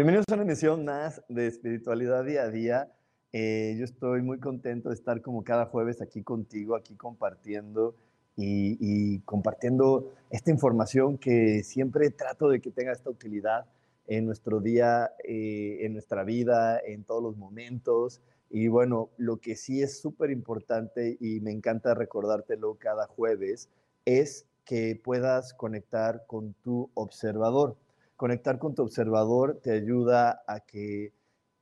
Bienvenidos 0.00 0.24
a 0.30 0.34
una 0.36 0.44
emisión 0.44 0.86
más 0.86 1.22
de 1.28 1.46
Espiritualidad 1.46 2.24
Día 2.24 2.44
a 2.44 2.48
Día. 2.48 2.92
Eh, 3.34 3.76
yo 3.78 3.84
estoy 3.84 4.22
muy 4.22 4.40
contento 4.40 4.88
de 4.88 4.94
estar 4.94 5.20
como 5.20 5.44
cada 5.44 5.66
jueves 5.66 6.00
aquí 6.00 6.22
contigo, 6.22 6.74
aquí 6.74 6.96
compartiendo 6.96 7.94
y, 8.34 9.20
compartiendo 9.26 10.10
esta 10.30 10.50
información 10.50 11.18
que 11.18 11.62
siempre 11.64 12.08
trato 12.08 12.48
de 12.48 12.62
que 12.62 12.70
tenga 12.70 12.92
esta 12.92 13.10
utilidad 13.10 13.66
en 14.06 14.24
nuestro 14.24 14.60
día, 14.60 15.12
eh, 15.22 15.80
en 15.82 15.92
nuestra 15.92 16.24
vida, 16.24 16.80
en 16.82 17.04
todos 17.04 17.22
los 17.22 17.36
momentos. 17.36 18.22
Y 18.48 18.68
bueno, 18.68 19.10
lo 19.18 19.36
que 19.36 19.54
sí 19.54 19.82
es 19.82 20.00
súper 20.00 20.30
importante 20.30 21.18
y 21.20 21.40
me 21.40 21.52
encanta 21.52 21.92
recordártelo 21.92 22.78
cada 22.80 23.06
jueves 23.06 23.68
es 24.06 24.46
que 24.64 24.98
puedas 25.04 25.52
conectar 25.52 26.24
con 26.26 26.54
tu 26.54 26.88
observador 26.94 27.76
conectar 28.20 28.58
con 28.58 28.74
tu 28.74 28.82
observador 28.82 29.60
te 29.62 29.72
ayuda 29.72 30.42
a 30.46 30.60
que 30.60 31.10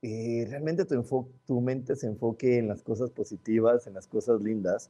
eh, 0.01 0.45
realmente 0.49 0.83
tu, 0.83 1.61
mente 1.61 1.95
se 1.95 2.07
enfoque 2.07 2.57
en 2.57 2.67
las 2.67 2.83
cosas 2.83 3.11
positivas, 3.11 3.87
en 3.87 3.93
las 3.93 4.07
cosas 4.07 4.41
lindas. 4.41 4.89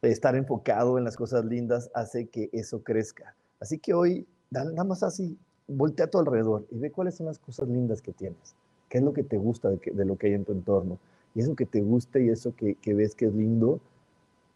Estar 0.00 0.36
enfocado 0.36 0.96
en 0.96 1.02
las 1.02 1.16
cosas 1.16 1.44
lindas 1.44 1.90
hace 1.92 2.28
que 2.28 2.50
eso 2.52 2.84
crezca. 2.84 3.34
Así 3.58 3.80
que 3.80 3.94
hoy, 3.94 4.28
nada 4.52 4.84
más 4.84 5.02
así, 5.02 5.36
voltea 5.66 6.06
a 6.06 6.08
tu 6.08 6.20
alrededor 6.20 6.64
y 6.70 6.78
ve 6.78 6.92
cuáles 6.92 7.16
son 7.16 7.26
las 7.26 7.40
cosas 7.40 7.68
lindas 7.68 8.00
que 8.00 8.12
tienes. 8.12 8.54
¿Qué 8.88 8.98
es 8.98 9.04
lo 9.04 9.12
que 9.12 9.24
te 9.24 9.38
gusta 9.38 9.70
de, 9.70 10.04
lo 10.04 10.18
que 10.18 10.28
hay 10.28 10.34
en 10.34 10.44
tu 10.44 10.52
entorno? 10.52 11.00
Y 11.34 11.40
eso 11.40 11.56
que 11.56 11.66
te 11.66 11.80
gusta 11.80 12.20
y 12.20 12.28
eso 12.28 12.54
que, 12.54 12.76
que 12.76 12.94
ves 12.94 13.16
que 13.16 13.26
es 13.26 13.34
lindo, 13.34 13.80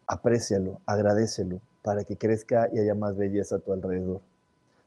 aprécialo, 0.07 0.79
agradecelo 0.85 1.59
para 1.83 2.05
que 2.05 2.15
crezca 2.15 2.69
y 2.71 2.79
haya 2.79 2.95
más 2.95 3.17
belleza 3.17 3.57
a 3.57 3.59
tu 3.59 3.73
alrededor. 3.73 4.21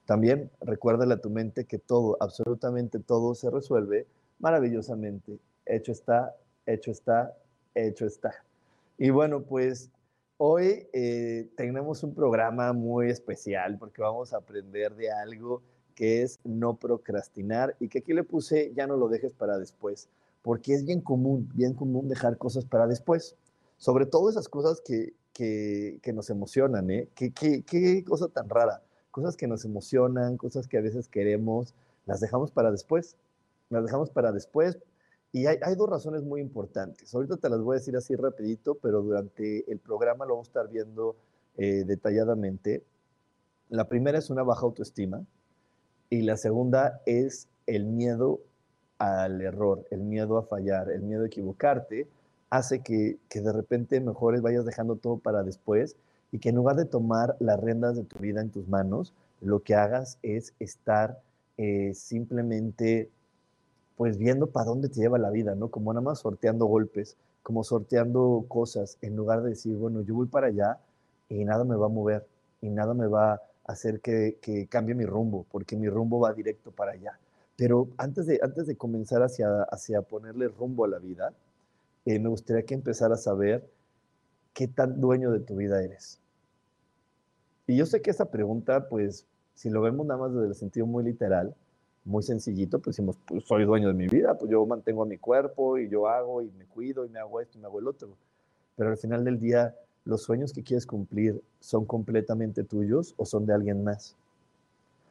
También 0.09 0.51
recuérdale 0.63 1.13
a 1.13 1.21
tu 1.21 1.29
mente 1.29 1.67
que 1.67 1.77
todo, 1.77 2.17
absolutamente 2.21 2.99
todo 2.99 3.35
se 3.35 3.51
resuelve 3.51 4.07
maravillosamente. 4.39 5.39
Hecho 5.67 5.93
está, 5.93 6.35
hecho 6.65 6.91
está, 6.93 7.37
hecho 7.75 8.07
está. 8.07 8.33
Y 8.97 9.11
bueno, 9.11 9.43
pues 9.43 9.91
hoy 10.39 10.89
eh, 10.95 11.51
tenemos 11.59 12.03
un 12.05 12.15
programa 12.15 12.73
muy 12.73 13.11
especial 13.11 13.77
porque 13.77 14.01
vamos 14.01 14.33
a 14.33 14.39
aprender 14.39 14.95
de 14.97 15.13
algo 15.13 15.61
que 15.95 16.23
es 16.23 16.39
no 16.43 16.79
procrastinar 16.79 17.77
y 17.79 17.91
que 17.91 17.99
aquí 17.99 18.15
le 18.15 18.25
puse 18.25 18.73
ya 18.75 18.87
no 18.87 18.97
lo 18.97 19.09
dejes 19.09 19.35
para 19.35 19.59
después, 19.59 20.09
porque 20.41 20.73
es 20.73 20.87
bien 20.87 21.03
común, 21.03 21.51
bien 21.55 21.75
común 21.75 22.09
dejar 22.09 22.39
cosas 22.39 22.65
para 22.65 22.87
después, 22.87 23.37
sobre 23.77 24.07
todo 24.07 24.31
esas 24.31 24.49
cosas 24.49 24.81
que, 24.81 25.13
que, 25.35 25.99
que 26.01 26.15
nos 26.15 26.31
emocionan, 26.31 26.91
¿eh? 26.91 27.11
¿Qué, 27.15 27.31
qué, 27.31 27.63
qué 27.63 28.03
cosa 28.05 28.29
tan 28.29 28.49
rara 28.49 28.81
cosas 29.19 29.37
que 29.37 29.49
nos 29.49 29.65
emocionan, 29.65 30.37
cosas 30.37 30.69
que 30.69 30.79
a 30.79 30.81
veces 30.81 31.09
queremos, 31.09 31.75
las 32.07 32.21
dejamos 32.21 32.53
para 32.53 32.71
después. 32.71 33.17
Las 33.69 33.83
dejamos 33.83 34.11
para 34.11 34.31
después. 34.31 34.79
Y 35.33 35.47
hay, 35.47 35.75
dos 35.77 35.91
razones 35.91 36.23
muy 36.23 36.41
importantes. 36.41 37.13
Ahorita 37.13 37.37
te 37.37 37.51
las 37.51 37.61
voy 37.61 37.75
a 37.75 37.81
decir 37.81 37.97
así 37.97 38.15
rapidito, 38.15 38.77
pero 38.77 39.03
durante 39.03 39.71
el 39.71 39.81
programa 39.81 40.25
lo 40.25 40.35
vamos 40.35 40.47
a 40.47 40.51
estar 40.51 40.69
viendo 40.69 41.17
eh, 41.57 41.83
detalladamente. 41.85 42.85
La 43.71 43.89
primera 43.89 44.19
es 44.19 44.31
una 44.31 44.45
baja 44.45 44.63
autoestima 44.63 45.27
y 46.09 46.23
la 46.23 46.37
segunda 46.37 47.03
es 47.05 47.49
el 47.67 47.87
miedo 47.87 48.39
al 48.99 49.41
error, 49.41 49.85
el 49.91 50.03
miedo 50.03 50.39
a 50.39 50.45
fallar, 50.45 50.93
el 50.93 51.03
miedo 51.03 51.25
a 51.25 51.27
equivocarte, 51.27 52.07
hace 52.51 52.83
que, 52.83 53.19
que 53.29 53.41
de 53.41 53.53
repente 53.53 54.01
mejores 54.01 54.43
vayas 54.43 54.65
dejando 54.65 54.95
todo 54.95 55.19
para 55.19 55.43
después 55.43 55.97
y 56.33 56.39
que 56.39 56.51
en 56.51 56.57
lugar 56.57 56.77
de 56.77 56.85
tomar 56.85 57.37
las 57.41 57.61
riendas 57.61 57.97
de 57.97 58.05
tu 58.05 58.19
vida 58.19 58.41
en 58.41 58.51
tus 58.51 58.69
manos, 58.69 59.15
lo 59.41 59.61
que 59.63 59.75
hagas 59.75 60.19
es 60.23 60.55
estar 60.59 61.21
eh, 61.57 61.93
simplemente 61.95 63.11
pues 63.97 64.17
viendo 64.17 64.47
para 64.47 64.67
dónde 64.67 64.89
te 64.89 65.01
lleva 65.01 65.19
la 65.19 65.31
vida, 65.31 65.57
¿no? 65.57 65.69
Como 65.69 65.93
nada 65.93 66.05
más 66.05 66.21
sorteando 66.21 66.67
golpes, 66.67 67.17
como 67.43 67.65
sorteando 67.65 68.45
cosas, 68.47 68.97
en 69.03 69.17
lugar 69.17 69.43
de 69.43 69.51
decir, 69.51 69.75
bueno, 69.75 70.03
yo 70.03 70.15
voy 70.15 70.27
para 70.27 70.47
allá 70.47 70.79
y 71.29 71.45
nada 71.45 71.65
me 71.65 71.75
va 71.75 71.87
a 71.87 71.91
mover 71.91 72.25
y 72.61 72.69
nada 72.71 72.95
me 72.95 73.09
va 73.09 73.33
a 73.33 73.43
hacer 73.65 74.01
que, 74.01 74.39
cambie 74.71 74.95
mi 74.95 75.05
rumbo, 75.05 75.47
porque 75.51 75.77
mi 75.77 75.89
rumbo 75.89 76.21
va 76.21 76.33
directo 76.33 76.71
para 76.71 76.93
allá. 76.93 77.19
Pero 77.57 77.89
antes 77.97 78.27
de, 78.27 78.39
antes 78.41 78.69
de 78.69 78.77
comenzar 78.77 79.23
hacia, 79.23 79.63
hacia 79.65 80.03
ponerle 80.03 80.47
rumbo 80.47 80.85
a 80.85 80.89
la 80.89 80.99
vida, 80.99 81.33
eh, 82.05 82.21
me 82.21 82.29
gustaría 82.29 82.63
que 82.63 82.75
empezaras 82.75 83.21
a 83.21 83.23
saber 83.25 83.69
¿qué 84.53 84.69
tan 84.69 85.01
dueño 85.01 85.31
de 85.31 85.41
tu 85.41 85.57
vida 85.57 85.83
eres? 85.83 86.21
Y 87.67 87.77
yo 87.77 87.87
sé 87.87 88.01
que 88.01 88.11
esa 88.11 88.31
pregunta, 88.31 88.89
pues, 88.89 89.27
si 89.55 89.71
lo 89.71 89.81
vemos 89.83 90.07
nada 90.07 90.21
más 90.21 90.33
desde 90.33 90.49
el 90.49 90.55
sentido 90.55 90.87
muy 90.87 91.05
literal, 91.05 91.55
muy 92.05 92.23
sencillito, 92.23 92.79
pues 92.79 92.97
decimos, 92.97 93.19
pues 93.27 93.45
soy 93.45 93.65
dueño 93.65 93.89
de 93.89 93.95
mi 93.95 94.07
vida, 94.07 94.39
pues 94.39 94.51
yo 94.51 94.65
mantengo 94.65 95.03
a 95.03 95.07
mi 95.07 95.19
cuerpo 95.19 95.77
y 95.77 95.89
yo 95.89 96.09
hago 96.09 96.43
y 96.43 96.51
me 96.53 96.65
cuido 96.65 97.05
y 97.05 97.11
me 97.11 97.19
hago 97.19 97.41
esto 97.41 97.59
y 97.59 97.61
me 97.61 97.67
hago 97.67 97.79
el 97.79 97.87
otro. 97.87 98.17
Pero 98.77 98.91
al 98.91 98.97
final 98.97 99.25
del 99.25 99.39
día, 99.39 99.77
los 100.05 100.23
sueños 100.23 100.53
que 100.53 100.63
quieres 100.63 100.87
cumplir 100.87 101.43
son 101.61 101.85
completamente 101.85 102.65
tuyos 102.65 103.15
o 103.19 103.27
son 103.27 103.45
de 103.45 103.53
alguien 103.53 103.85
más. 103.85 104.17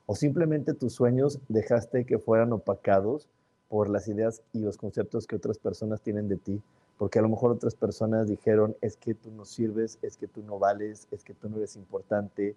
O 0.08 0.16
simplemente 0.16 0.74
tus 0.74 0.94
sueños 0.94 1.40
dejaste 1.50 2.06
que 2.06 2.18
fueran 2.18 2.52
opacados 2.54 3.30
por 3.70 3.90
las 3.90 4.08
ideas 4.08 4.42
y 4.54 4.60
los 4.60 4.78
conceptos 4.78 5.28
que 5.28 5.36
otras 5.36 5.60
personas 5.60 6.02
tienen 6.02 6.28
de 6.28 6.38
ti 6.38 6.62
porque 6.98 7.20
a 7.20 7.22
lo 7.22 7.30
mejor 7.30 7.52
otras 7.52 7.76
personas 7.76 8.28
dijeron, 8.28 8.76
es 8.82 8.98
que 8.98 9.14
tú 9.14 9.32
no 9.32 9.46
sirves, 9.46 10.00
es 10.02 10.18
que 10.18 10.28
tú 10.28 10.42
no 10.42 10.58
vales, 10.58 11.08
es 11.12 11.24
que 11.24 11.34
tú 11.34 11.50
no 11.50 11.58
eres 11.58 11.76
importante, 11.76 12.56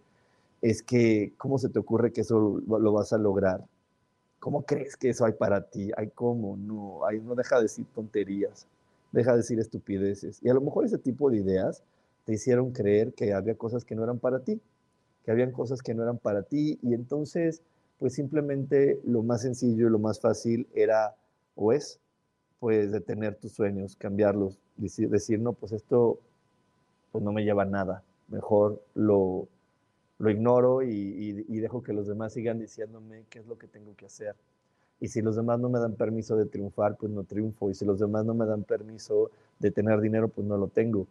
es 0.63 0.83
que, 0.83 1.33
¿cómo 1.37 1.59
se 1.59 1.69
te 1.69 1.79
ocurre 1.79 2.13
que 2.13 2.23
eso 2.23 2.61
lo 2.67 2.93
vas 2.93 3.13
a 3.13 3.19
lograr? 3.19 3.65
¿Cómo 4.39 4.63
crees 4.63 4.97
que 4.97 5.11
eso 5.11 5.27
hay 5.27 5.33
para 5.33 5.63
ti? 5.63 5.91
Ay, 5.97 6.11
¿cómo? 6.15 6.57
No, 6.57 7.05
ay, 7.05 7.21
no 7.21 7.35
deja 7.35 7.57
de 7.57 7.65
decir 7.65 7.87
tonterías, 7.95 8.67
deja 9.13 9.33
de 9.33 9.39
decir 9.39 9.59
estupideces. 9.59 10.43
Y 10.43 10.49
a 10.49 10.55
lo 10.55 10.63
mejor 10.63 10.87
ese 10.87 10.99
tipo 10.99 11.31
de 11.31 11.39
ideas 11.39 11.83
te 12.25 12.33
hicieron 12.33 12.73
creer 12.73 13.13
que 13.13 13.35
había 13.35 13.55
cosas 13.55 13.85
que 13.85 13.95
no 13.95 14.05
eran 14.05 14.19
para 14.19 14.41
ti, 14.41 14.61
que 15.25 15.31
habían 15.31 15.53
cosas 15.53 15.83
que 15.83 15.93
no 15.93 16.03
eran 16.03 16.17
para 16.17 16.43
ti, 16.43 16.79
y 16.83 16.95
entonces, 16.95 17.61
pues 17.99 18.15
simplemente 18.15 19.01
lo 19.05 19.23
más 19.23 19.43
sencillo 19.43 19.87
y 19.87 19.91
lo 19.91 19.99
más 19.99 20.21
fácil 20.21 20.67
era 20.75 21.15
o 21.55 21.73
es 21.73 22.01
pues 22.61 22.93
detener 22.93 23.37
tus 23.37 23.53
sueños, 23.53 23.97
cambiarlos, 23.97 24.59
decir, 24.77 25.09
decir, 25.09 25.41
no, 25.41 25.55
pues 25.55 25.73
esto 25.73 26.21
pues 27.11 27.25
no 27.25 27.33
me 27.33 27.43
lleva 27.43 27.63
a 27.65 27.67
nada, 27.67 28.05
mejor 28.29 28.81
lo, 28.95 29.49
lo 30.21 30.31
ignoro 30.31 30.83
y, 30.83 31.61
dejo 31.61 31.83
que 31.83 31.93
los 31.93 32.07
demás 32.07 32.35
sigan 32.35 32.59
diciéndome 32.59 33.25
qué 33.31 33.41
es 33.41 33.47
lo 33.47 33.59
que 33.59 33.67
tengo 33.67 33.97
que 33.97 34.07
hacer. 34.07 34.37
Y 35.01 35.09
si 35.09 35.23
los 35.23 35.35
demás 35.35 35.59
no 35.59 35.71
me 35.71 35.79
dan 35.79 35.95
permiso 35.95 36.37
de 36.37 36.45
triunfar, 36.45 36.97
pues 36.99 37.11
no 37.11 37.25
triunfo. 37.25 37.71
Y 37.71 37.75
si 37.75 37.87
los 37.87 37.99
demás 37.99 38.27
no 38.27 38.35
me 38.35 38.45
dan 38.45 38.65
permiso 38.65 39.31
de 39.59 39.71
tener 39.71 39.99
dinero, 40.01 40.29
pues 40.29 40.47
no 40.47 40.59
lo 40.59 40.69
tengo. 40.69 41.07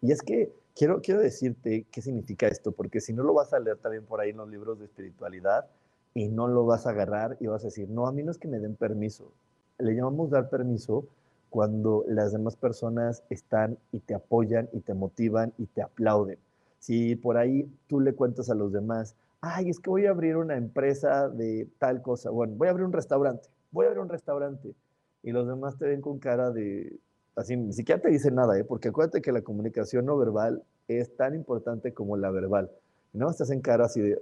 Y 0.00 0.12
es 0.12 0.22
que 0.22 0.50
quiero, 0.74 1.02
quiero 1.02 1.20
decirte 1.20 1.84
qué 1.90 2.00
significa 2.00 2.48
esto, 2.48 2.72
porque 2.72 3.02
si 3.02 3.12
no 3.12 3.22
lo 3.22 3.34
vas 3.34 3.52
a 3.52 3.60
leer 3.60 3.76
también 3.76 4.04
por 4.04 4.20
ahí 4.20 4.30
en 4.30 4.38
los 4.38 4.48
libros 4.48 4.78
de 4.78 4.86
espiritualidad 4.86 5.66
y 6.14 6.28
no 6.28 6.48
lo 6.48 6.64
vas 6.64 6.86
a 6.86 6.90
agarrar 6.90 7.36
y 7.40 7.46
vas 7.46 7.62
a 7.64 7.66
decir, 7.66 7.90
no, 7.90 8.06
a 8.06 8.12
mí 8.12 8.22
no 8.22 8.30
es 8.30 8.38
que 8.38 8.48
me 8.48 8.60
den 8.60 8.76
permiso, 8.76 9.30
le 9.78 9.94
llamamos 9.94 10.30
dar 10.30 10.48
permiso 10.48 11.06
cuando 11.50 12.04
las 12.08 12.32
demás 12.32 12.56
personas 12.56 13.22
están 13.30 13.78
y 13.92 14.00
te 14.00 14.14
apoyan 14.14 14.68
y 14.72 14.80
te 14.80 14.94
motivan 14.94 15.52
y 15.58 15.66
te 15.66 15.82
aplauden. 15.82 16.38
Si 16.78 17.16
por 17.16 17.36
ahí 17.36 17.70
tú 17.86 18.00
le 18.00 18.14
cuentas 18.14 18.50
a 18.50 18.54
los 18.54 18.72
demás, 18.72 19.14
ay, 19.40 19.70
es 19.70 19.78
que 19.78 19.90
voy 19.90 20.06
a 20.06 20.10
abrir 20.10 20.36
una 20.36 20.56
empresa 20.56 21.28
de 21.28 21.68
tal 21.78 22.02
cosa, 22.02 22.30
bueno, 22.30 22.54
voy 22.56 22.68
a 22.68 22.70
abrir 22.72 22.86
un 22.86 22.92
restaurante, 22.92 23.48
voy 23.70 23.86
a 23.86 23.88
abrir 23.88 24.02
un 24.02 24.08
restaurante. 24.08 24.74
y 25.22 25.32
los 25.32 25.46
demás 25.46 25.78
te 25.78 25.86
ven 25.86 26.02
con 26.02 26.18
cara 26.18 26.50
de, 26.50 26.98
así, 27.36 27.56
ni 27.56 27.72
siquiera 27.72 28.00
te 28.00 28.10
dicen 28.10 28.34
nada, 28.34 28.58
¿eh? 28.58 28.64
porque 28.64 28.88
acuérdate 28.88 29.22
que 29.22 29.32
la 29.32 29.42
comunicación 29.42 30.04
no 30.06 30.18
verbal 30.18 30.62
es 30.88 31.16
tan 31.16 31.34
importante 31.34 31.94
como 31.94 32.16
la 32.16 32.30
verbal. 32.30 32.70
No 33.12 33.30
estás 33.30 33.50
en 33.50 33.60
cara 33.60 33.86
así 33.86 34.00
de, 34.00 34.18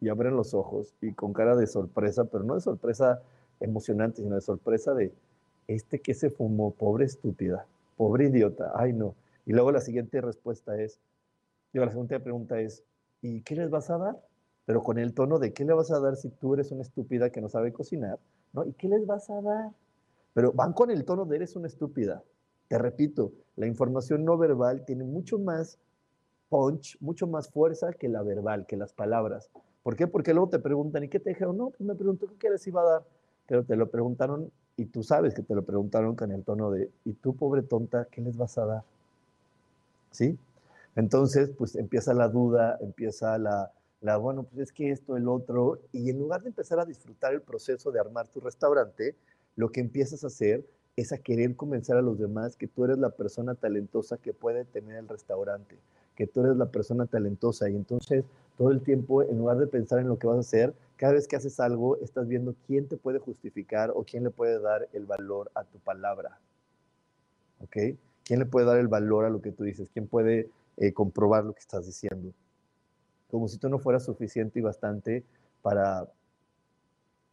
y 0.00 0.08
abren 0.08 0.36
los 0.36 0.52
ojos 0.52 0.94
y 1.00 1.12
con 1.12 1.32
cara 1.32 1.56
de 1.56 1.66
sorpresa, 1.66 2.24
pero 2.24 2.44
no 2.44 2.54
de 2.54 2.60
sorpresa 2.60 3.22
emocionante, 3.60 4.22
sino 4.22 4.34
de 4.34 4.40
sorpresa 4.40 4.94
de, 4.94 5.12
este 5.68 6.00
que 6.00 6.14
se 6.14 6.30
fumó, 6.30 6.72
pobre 6.72 7.06
estúpida, 7.06 7.66
pobre 7.96 8.26
idiota, 8.26 8.72
ay 8.74 8.92
no. 8.92 9.14
Y 9.46 9.52
luego 9.52 9.72
la 9.72 9.80
siguiente 9.80 10.20
respuesta 10.20 10.80
es, 10.80 10.98
digo, 11.72 11.84
la 11.84 11.90
siguiente 11.90 12.20
pregunta 12.20 12.60
es, 12.60 12.84
¿y 13.22 13.40
qué 13.42 13.54
les 13.54 13.70
vas 13.70 13.90
a 13.90 13.98
dar? 13.98 14.20
Pero 14.66 14.82
con 14.82 14.98
el 14.98 15.12
tono 15.12 15.38
de, 15.38 15.52
¿qué 15.52 15.64
le 15.64 15.74
vas 15.74 15.90
a 15.90 16.00
dar 16.00 16.16
si 16.16 16.28
tú 16.28 16.54
eres 16.54 16.70
una 16.70 16.82
estúpida 16.82 17.30
que 17.30 17.40
no 17.40 17.48
sabe 17.48 17.72
cocinar? 17.72 18.18
¿No? 18.52 18.64
¿Y 18.64 18.72
qué 18.72 18.88
les 18.88 19.06
vas 19.06 19.28
a 19.30 19.40
dar? 19.40 19.70
Pero 20.32 20.52
van 20.52 20.72
con 20.72 20.90
el 20.90 21.04
tono 21.04 21.24
de 21.24 21.36
eres 21.36 21.56
una 21.56 21.66
estúpida. 21.66 22.22
Te 22.68 22.78
repito, 22.78 23.32
la 23.56 23.66
información 23.66 24.24
no 24.24 24.38
verbal 24.38 24.84
tiene 24.84 25.04
mucho 25.04 25.38
más 25.38 25.78
punch, 26.48 26.96
mucho 27.00 27.26
más 27.26 27.48
fuerza 27.48 27.92
que 27.92 28.08
la 28.08 28.22
verbal, 28.22 28.66
que 28.66 28.76
las 28.76 28.92
palabras. 28.92 29.50
¿Por 29.82 29.96
qué? 29.96 30.06
Porque 30.06 30.32
luego 30.32 30.48
te 30.48 30.58
preguntan, 30.58 31.04
¿y 31.04 31.08
qué 31.08 31.20
te 31.20 31.30
dijeron? 31.30 31.58
No, 31.58 31.70
pues 31.70 31.80
me 31.80 31.94
preguntó 31.94 32.26
qué 32.38 32.48
les 32.48 32.66
iba 32.66 32.80
a 32.80 32.84
dar. 32.84 33.02
Pero 33.46 33.64
te 33.64 33.76
lo 33.76 33.88
preguntaron 33.88 34.50
y 34.76 34.86
tú 34.86 35.02
sabes 35.02 35.34
que 35.34 35.42
te 35.42 35.54
lo 35.54 35.62
preguntaron 35.62 36.16
con 36.16 36.32
el 36.32 36.42
tono 36.42 36.70
de, 36.70 36.90
¿y 37.04 37.12
tú, 37.12 37.36
pobre 37.36 37.62
tonta, 37.62 38.06
qué 38.10 38.20
les 38.20 38.36
vas 38.36 38.58
a 38.58 38.66
dar? 38.66 38.82
¿Sí? 40.10 40.38
Entonces, 40.96 41.50
pues 41.56 41.76
empieza 41.76 42.14
la 42.14 42.28
duda, 42.28 42.78
empieza 42.80 43.38
la, 43.38 43.70
la, 44.00 44.16
bueno, 44.16 44.44
pues 44.44 44.68
es 44.68 44.72
que 44.72 44.90
esto, 44.90 45.16
el 45.16 45.28
otro, 45.28 45.80
y 45.92 46.10
en 46.10 46.18
lugar 46.18 46.42
de 46.42 46.48
empezar 46.48 46.78
a 46.78 46.84
disfrutar 46.84 47.34
el 47.34 47.42
proceso 47.42 47.90
de 47.90 48.00
armar 48.00 48.28
tu 48.28 48.40
restaurante, 48.40 49.14
lo 49.56 49.70
que 49.70 49.80
empiezas 49.80 50.24
a 50.24 50.28
hacer 50.28 50.64
es 50.96 51.12
a 51.12 51.18
querer 51.18 51.56
convencer 51.56 51.96
a 51.96 52.02
los 52.02 52.18
demás 52.18 52.56
que 52.56 52.68
tú 52.68 52.84
eres 52.84 52.98
la 52.98 53.10
persona 53.10 53.54
talentosa 53.54 54.16
que 54.16 54.32
puede 54.32 54.64
tener 54.64 54.96
el 54.96 55.08
restaurante, 55.08 55.76
que 56.16 56.26
tú 56.26 56.44
eres 56.44 56.56
la 56.56 56.66
persona 56.66 57.06
talentosa. 57.06 57.68
Y 57.68 57.74
entonces, 57.74 58.24
todo 58.56 58.70
el 58.70 58.80
tiempo, 58.82 59.22
en 59.22 59.38
lugar 59.38 59.58
de 59.58 59.66
pensar 59.66 59.98
en 59.98 60.08
lo 60.08 60.18
que 60.18 60.26
vas 60.26 60.36
a 60.36 60.40
hacer, 60.40 60.74
cada 61.04 61.16
vez 61.16 61.28
que 61.28 61.36
haces 61.36 61.60
algo, 61.60 61.98
estás 61.98 62.26
viendo 62.28 62.56
quién 62.66 62.88
te 62.88 62.96
puede 62.96 63.18
justificar 63.18 63.90
o 63.94 64.04
quién 64.04 64.24
le 64.24 64.30
puede 64.30 64.58
dar 64.58 64.88
el 64.94 65.04
valor 65.04 65.50
a 65.54 65.62
tu 65.64 65.78
palabra. 65.78 66.38
¿Ok? 67.60 67.76
¿Quién 68.24 68.38
le 68.38 68.46
puede 68.46 68.64
dar 68.64 68.78
el 68.78 68.88
valor 68.88 69.26
a 69.26 69.28
lo 69.28 69.42
que 69.42 69.52
tú 69.52 69.64
dices? 69.64 69.86
¿Quién 69.92 70.06
puede 70.06 70.48
eh, 70.78 70.94
comprobar 70.94 71.44
lo 71.44 71.52
que 71.52 71.60
estás 71.60 71.84
diciendo? 71.84 72.32
Como 73.30 73.48
si 73.48 73.58
tú 73.58 73.68
no 73.68 73.78
fueras 73.78 74.06
suficiente 74.06 74.60
y 74.60 74.62
bastante 74.62 75.24
para, 75.60 76.08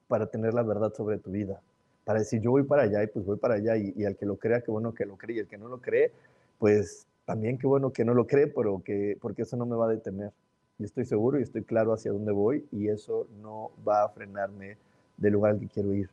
para 0.09 0.25
tener 0.25 0.53
la 0.53 0.63
verdad 0.63 0.94
sobre 0.94 1.18
tu 1.18 1.31
vida. 1.31 1.62
Para 2.03 2.19
decir, 2.19 2.41
yo 2.41 2.51
voy 2.51 2.63
para 2.63 2.81
allá 2.81 3.01
y 3.01 3.07
pues 3.07 3.25
voy 3.25 3.38
para 3.38 3.53
allá. 3.53 3.77
Y, 3.77 4.03
al 4.03 4.18
que 4.18 4.25
lo 4.25 4.35
crea, 4.35 4.59
qué 4.59 4.69
bueno 4.69 4.94
que 4.94 5.06
lo 5.06 5.15
cree. 5.15 5.38
Y 5.38 5.39
el 5.39 5.47
que 5.47 5.57
no 5.57 5.69
lo 5.69 5.79
cree, 5.79 6.12
pues 6.59 7.07
también 7.23 7.57
qué 7.57 7.68
bueno 7.68 7.94
que 7.94 8.03
no 8.03 8.13
lo 8.13 8.27
cree, 8.27 8.47
pero 8.47 8.83
que, 8.83 9.18
porque 9.21 9.44
eso 9.44 9.56
no 9.56 9.65
me 9.65 9.77
va 9.77 9.85
a 9.85 9.91
detener 9.91 10.33
y 10.81 10.86
estoy 10.86 11.06
seguro 11.06 11.39
y 11.39 11.44
estoy 11.44 11.62
claro 11.63 11.94
hacia 11.94 12.12
dónde 12.12 12.31
voy 12.31 12.66
y 12.72 12.88
eso 12.89 13.28
no 13.42 13.72
va 13.88 14.04
a 14.04 14.10
frenarme 14.10 14.78
del 15.18 15.33
lugar 15.33 15.51
al 15.51 15.60
que 15.60 15.68
quiero 15.68 15.94
ir. 15.94 16.10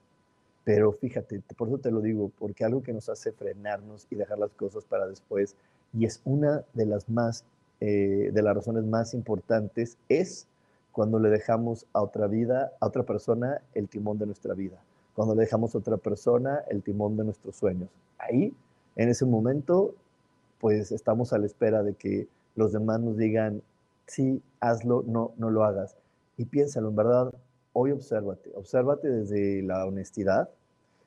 Pero 0.63 0.93
fíjate, 0.93 1.41
por 1.57 1.69
eso 1.69 1.79
te 1.79 1.91
lo 1.91 2.03
digo, 2.03 2.31
porque 2.39 2.65
algo 2.65 2.83
que 2.83 2.93
nos 2.93 3.09
hace 3.09 3.33
frenarnos 3.33 4.07
y 4.11 4.17
dejar 4.17 4.39
las 4.39 4.51
cosas 4.53 4.85
para 4.85 5.07
después, 5.07 5.57
y 5.95 6.05
es 6.05 6.21
una 6.27 6.63
de 6.75 6.85
las 6.85 7.09
más, 7.09 7.45
eh, 7.81 8.31
de 8.31 8.43
las 8.43 8.55
razones 8.55 8.85
más 8.85 9.15
importantes, 9.15 9.97
es 10.11 10.47
cuando 10.93 11.19
le 11.19 11.31
dejamos 11.31 11.87
a 11.95 12.03
otra 12.03 12.27
vida, 12.27 12.73
a 12.81 12.87
otra 12.87 13.05
persona, 13.05 13.63
el 13.73 13.89
timón 13.89 14.19
de 14.19 14.27
nuestra 14.27 14.53
vida. 14.53 14.77
Cuando 15.15 15.35
le 15.35 15.43
dejamos 15.43 15.75
a 15.75 15.79
otra 15.79 15.97
persona 15.97 16.63
el 16.69 16.83
timón 16.83 17.17
de 17.17 17.25
nuestros 17.25 17.57
sueños. 17.57 17.89
Ahí, 18.19 18.53
en 18.97 19.09
ese 19.09 19.25
momento, 19.25 19.95
pues 20.61 20.93
estamos 20.93 21.33
a 21.33 21.39
la 21.39 21.47
espera 21.47 21.83
de 21.83 21.95
que 21.95 22.29
los 22.57 22.73
demás 22.73 23.01
nos 23.01 23.17
digan, 23.17 23.63
sí, 24.09 24.43
hazlo, 24.61 25.05
no, 25.07 25.35
no 25.37 25.51
lo 25.51 25.65
hagas. 25.65 25.97
Y 26.37 26.47
piénsalo, 26.47 26.89
en 26.89 26.97
verdad, 26.97 27.35
hoy 27.73 27.93
obsérvate, 27.93 28.51
obsérvate 28.55 29.09
desde 29.09 29.63
la 29.63 29.87
honestidad 29.87 30.51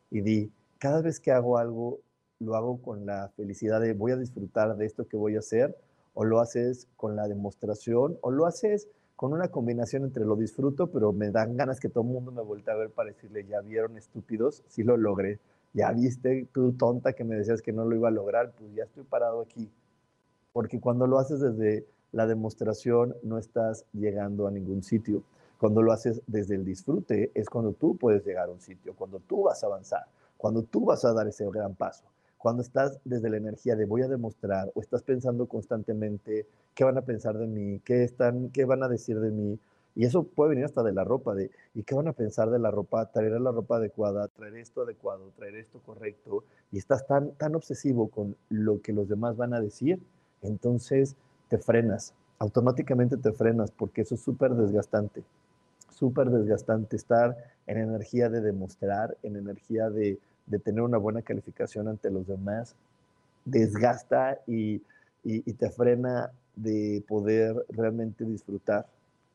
y 0.09 0.21
di, 0.21 0.51
cada 0.77 1.01
vez 1.01 1.19
que 1.19 1.31
hago 1.31 1.57
algo, 1.57 2.00
lo 2.39 2.56
hago 2.56 2.81
con 2.81 3.06
la 3.06 3.30
felicidad 3.36 3.81
de 3.81 3.94
voy 3.94 4.12
a 4.12 4.18
disfrutar 4.18 4.75
de 4.77 4.86
esto 4.86 5.07
que 5.07 5.18
voy 5.18 5.36
a 5.36 5.39
hacer, 5.39 5.75
o 6.13 6.25
lo 6.25 6.39
haces 6.39 6.88
con 6.98 7.15
la 7.15 7.27
demostración, 7.27 8.18
o 8.21 8.31
lo 8.31 8.45
haces 8.45 8.88
con 9.15 9.33
una 9.33 9.50
combinación 9.50 10.03
entre 10.03 10.25
lo 10.25 10.36
disfruto, 10.36 10.88
pero 10.88 11.13
me 11.13 11.30
dan 11.30 11.56
ganas 11.56 11.80
que 11.80 11.89
todo 11.89 12.03
el 12.03 12.09
mundo 12.09 12.31
me 12.31 12.42
vuelva 12.42 12.74
a 12.74 12.77
ver 12.77 12.89
para 12.89 13.09
decirle, 13.09 13.45
ya 13.45 13.62
vieron 13.62 13.98
estúpidos, 13.98 14.63
sí 14.68 14.83
lo 14.83 14.98
logré, 14.98 15.39
ya 15.74 15.92
viste 15.92 16.48
tú 16.51 16.74
tonta 16.74 17.13
que 17.13 17.24
me 17.24 17.36
decías 17.36 17.62
que 17.62 17.71
no 17.71 17.86
lo 17.86 17.95
iba 17.95 18.09
a 18.09 18.12
lograr, 18.12 18.51
pues 18.57 18.74
ya 18.74 18.83
estoy 18.83 19.03
parado 19.03 19.42
aquí. 19.42 19.69
Porque 20.51 20.80
cuando 20.80 21.07
lo 21.07 21.19
haces 21.19 21.39
desde 21.39 21.86
la 22.12 22.28
demostración 22.28 23.16
no 23.24 23.38
estás 23.38 23.86
llegando 23.94 24.48
a 24.48 24.52
ningún 24.52 24.84
sitio. 24.84 25.24
Cuando 25.58 25.81
lo 25.81 25.92
haces 25.92 26.22
desde 26.28 26.56
el 26.56 26.66
disfrute 26.66 27.31
es 27.34 27.50
cuando 27.50 27.74
tú 27.74 27.96
puedes 27.96 28.25
llegar 28.25 28.50
a 28.50 28.52
un 28.52 28.62
sitio, 28.62 28.96
cuando 28.96 29.19
tú 29.19 29.44
vas 29.44 29.63
a 29.63 29.68
avanzar, 29.68 30.06
cuando 30.38 30.63
tú 30.63 30.86
vas 30.86 31.06
a 31.06 31.13
dar 31.13 31.28
ese 31.28 31.46
gran 31.50 31.75
paso. 31.75 32.04
Cuando 32.38 32.63
estás 32.63 33.00
desde 33.06 33.30
la 33.30 33.38
energía 33.38 33.75
de 33.75 33.86
voy 33.86 34.02
a 34.02 34.08
demostrar 34.08 34.72
o 34.74 34.81
estás 34.81 35.04
pensando 35.04 35.46
constantemente 35.46 36.48
qué 36.74 36.84
van 36.84 36.98
a 36.98 37.04
pensar 37.04 37.38
de 37.38 37.46
mí, 37.46 37.80
qué, 37.86 38.04
están, 38.04 38.50
qué 38.50 38.66
van 38.66 38.81
a 38.81 38.88
decir 38.88 39.19
de 39.19 39.30
mí, 39.30 39.60
y 39.96 40.06
eso 40.06 40.24
puede 40.24 40.52
venir 40.52 40.66
hasta 40.66 40.84
de 40.84 40.94
la 40.94 41.04
ropa, 41.04 41.36
de 41.36 41.52
¿y 41.75 41.84
qué 41.84 41.96
van 41.96 42.08
a 42.08 42.13
pensar 42.13 42.50
de 42.50 42.60
la 42.60 42.72
ropa? 42.72 43.12
Traer 43.12 43.40
la 43.42 43.52
ropa 43.52 43.75
adecuada, 43.75 44.28
traer 44.30 44.56
esto 44.56 44.81
adecuado, 44.81 45.31
traer 45.36 45.56
esto 45.56 45.80
correcto, 45.86 46.44
y 46.72 46.78
estás 46.78 47.06
tan, 47.06 47.31
tan 47.34 47.56
obsesivo 47.56 48.08
con 48.08 48.36
lo 48.50 48.81
que 48.81 48.94
los 48.94 49.08
demás 49.10 49.36
van 49.38 49.54
a 49.54 49.62
decir, 49.62 50.02
entonces 50.42 51.16
te 51.51 51.57
frenas, 51.57 52.13
automáticamente 52.39 53.18
te 53.18 53.33
frenas 53.33 53.71
porque 53.71 54.03
eso 54.03 54.15
es 54.15 54.21
súper 54.21 54.53
desgastante, 54.53 55.21
súper 55.89 56.30
desgastante 56.30 56.95
estar 56.95 57.36
en 57.68 57.77
energía 57.77 58.30
de 58.30 58.39
demostrar, 58.39 59.18
en 59.21 59.36
energía 59.36 59.89
de, 59.89 60.18
tener 60.63 60.81
una 60.81 60.98
buena 60.98 61.21
calificación 61.21 61.89
ante 61.89 62.09
los 62.09 62.25
demás, 62.25 62.74
desgasta 63.44 64.39
y, 64.48 64.81
y 65.24 65.53
te 65.53 65.69
frena 65.69 66.31
de 66.56 67.03
poder 67.06 67.65
realmente 67.68 68.24
disfrutar. 68.24 68.86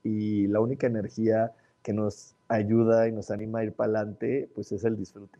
Y 0.02 0.46
la 0.46 0.60
única 0.60 0.86
energía 0.86 1.52
que 1.82 1.92
nos 1.92 2.34
ayuda 2.48 3.08
y 3.08 3.12
nos 3.12 3.30
anima 3.30 3.58
a 3.58 3.64
ir 3.64 3.72
para 3.72 4.00
adelante, 4.00 4.48
pues 4.54 4.72
es 4.72 4.84
el 4.84 4.96
disfrute. 4.96 5.38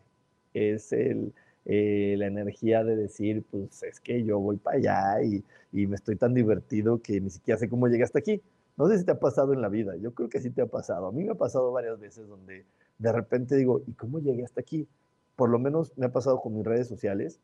Es 0.53 0.93
el, 0.93 1.33
eh, 1.69 2.15
la 2.17 2.27
energía 2.27 2.85
de 2.85 2.95
decir, 2.95 3.43
pues 3.51 3.83
es 3.83 3.99
que 3.99 4.23
yo 4.23 4.39
voy 4.39 4.55
para 4.55 4.77
allá 4.77 5.21
y, 5.21 5.43
y, 5.73 5.85
me 5.85 5.97
estoy 5.97 6.15
tan 6.15 6.33
divertido 6.33 7.01
que 7.01 7.19
ni 7.19 7.29
siquiera 7.29 7.59
sé 7.59 7.67
cómo 7.67 7.89
llegué 7.89 8.03
hasta 8.03 8.19
aquí. 8.19 8.41
No 8.77 8.87
sé 8.87 8.97
si 8.97 9.03
te 9.03 9.11
ha 9.11 9.19
pasado 9.19 9.51
en 9.51 9.61
la 9.61 9.67
vida, 9.67 9.97
yo 9.97 10.13
creo 10.13 10.29
que 10.29 10.39
sí 10.39 10.49
te 10.49 10.61
ha 10.61 10.67
pasado. 10.67 11.07
A 11.07 11.11
mí 11.11 11.25
me 11.25 11.31
ha 11.31 11.35
pasado 11.35 11.69
varias 11.73 11.99
veces 11.99 12.25
donde 12.29 12.65
de 12.99 13.11
repente 13.11 13.57
digo, 13.57 13.81
¿y 13.85 13.91
cómo 13.93 14.19
llegué 14.19 14.45
hasta 14.45 14.61
aquí? 14.61 14.87
Por 15.35 15.49
lo 15.49 15.59
menos 15.59 15.91
me 15.97 16.05
ha 16.05 16.11
pasado 16.13 16.39
con 16.39 16.55
mis 16.55 16.65
redes 16.65 16.87
sociales, 16.87 17.41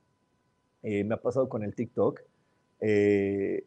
eh, 0.83 1.03
me 1.03 1.15
ha 1.15 1.21
pasado 1.21 1.49
con 1.49 1.63
el 1.63 1.75
TikTok. 1.75 2.21
Eh, 2.79 3.65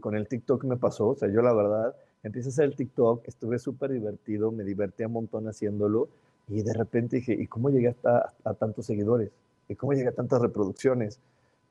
con 0.00 0.16
el 0.16 0.26
TikTok 0.26 0.64
me 0.64 0.76
pasó, 0.76 1.08
o 1.08 1.14
sea, 1.14 1.28
yo 1.28 1.42
la 1.42 1.52
verdad, 1.52 1.94
empecé 2.22 2.48
a 2.48 2.50
hacer 2.50 2.64
el 2.64 2.76
TikTok, 2.76 3.28
estuve 3.28 3.58
súper 3.58 3.92
divertido, 3.92 4.50
me 4.50 4.64
divertí 4.64 5.04
un 5.04 5.12
montón 5.12 5.46
haciéndolo 5.48 6.08
y 6.48 6.62
de 6.62 6.72
repente 6.72 7.16
dije, 7.16 7.34
¿y 7.34 7.46
cómo 7.46 7.70
llegué 7.70 7.88
hasta 7.88 8.32
a 8.44 8.54
tantos 8.54 8.86
seguidores? 8.86 9.30
Cómo 9.74 9.92
llega 9.92 10.10
a 10.10 10.14
tantas 10.14 10.40
reproducciones. 10.40 11.18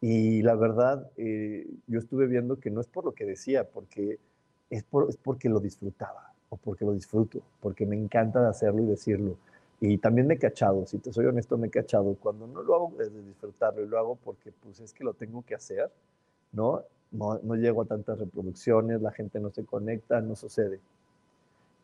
Y 0.01 0.41
la 0.41 0.55
verdad, 0.55 1.09
eh, 1.15 1.67
yo 1.87 1.99
estuve 1.99 2.27
viendo 2.27 2.59
que 2.59 2.69
no 2.69 2.81
es 2.81 2.87
por 2.87 3.05
lo 3.05 3.13
que 3.13 3.25
decía, 3.25 3.63
porque 3.63 4.19
es, 4.69 4.83
por, 4.83 5.09
es 5.09 5.17
porque 5.17 5.47
lo 5.47 5.59
disfrutaba 5.59 6.33
o 6.49 6.57
porque 6.57 6.85
lo 6.85 6.93
disfruto, 6.93 7.41
porque 7.61 7.85
me 7.85 7.95
encanta 7.95 8.47
hacerlo 8.49 8.81
y 8.83 8.85
decirlo. 8.85 9.37
Y 9.79 9.97
también 9.97 10.27
me 10.27 10.35
he 10.35 10.39
cachado, 10.39 10.85
si 10.85 10.97
te 10.99 11.11
soy 11.11 11.25
honesto, 11.25 11.57
me 11.57 11.67
he 11.67 11.69
cachado. 11.71 12.15
Cuando 12.15 12.47
no 12.47 12.61
lo 12.61 12.75
hago 12.75 12.93
desde 12.97 13.21
disfrutarlo 13.21 13.83
y 13.83 13.87
lo 13.87 13.97
hago 13.97 14.15
porque 14.23 14.51
pues 14.63 14.79
es 14.79 14.93
que 14.93 15.03
lo 15.03 15.13
tengo 15.13 15.43
que 15.43 15.55
hacer, 15.55 15.91
¿no? 16.51 16.83
No, 17.11 17.39
no 17.43 17.55
llego 17.55 17.83
a 17.83 17.85
tantas 17.85 18.19
reproducciones, 18.19 19.01
la 19.01 19.11
gente 19.11 19.39
no 19.39 19.49
se 19.51 19.63
conecta, 19.63 20.19
no 20.21 20.35
sucede. 20.35 20.79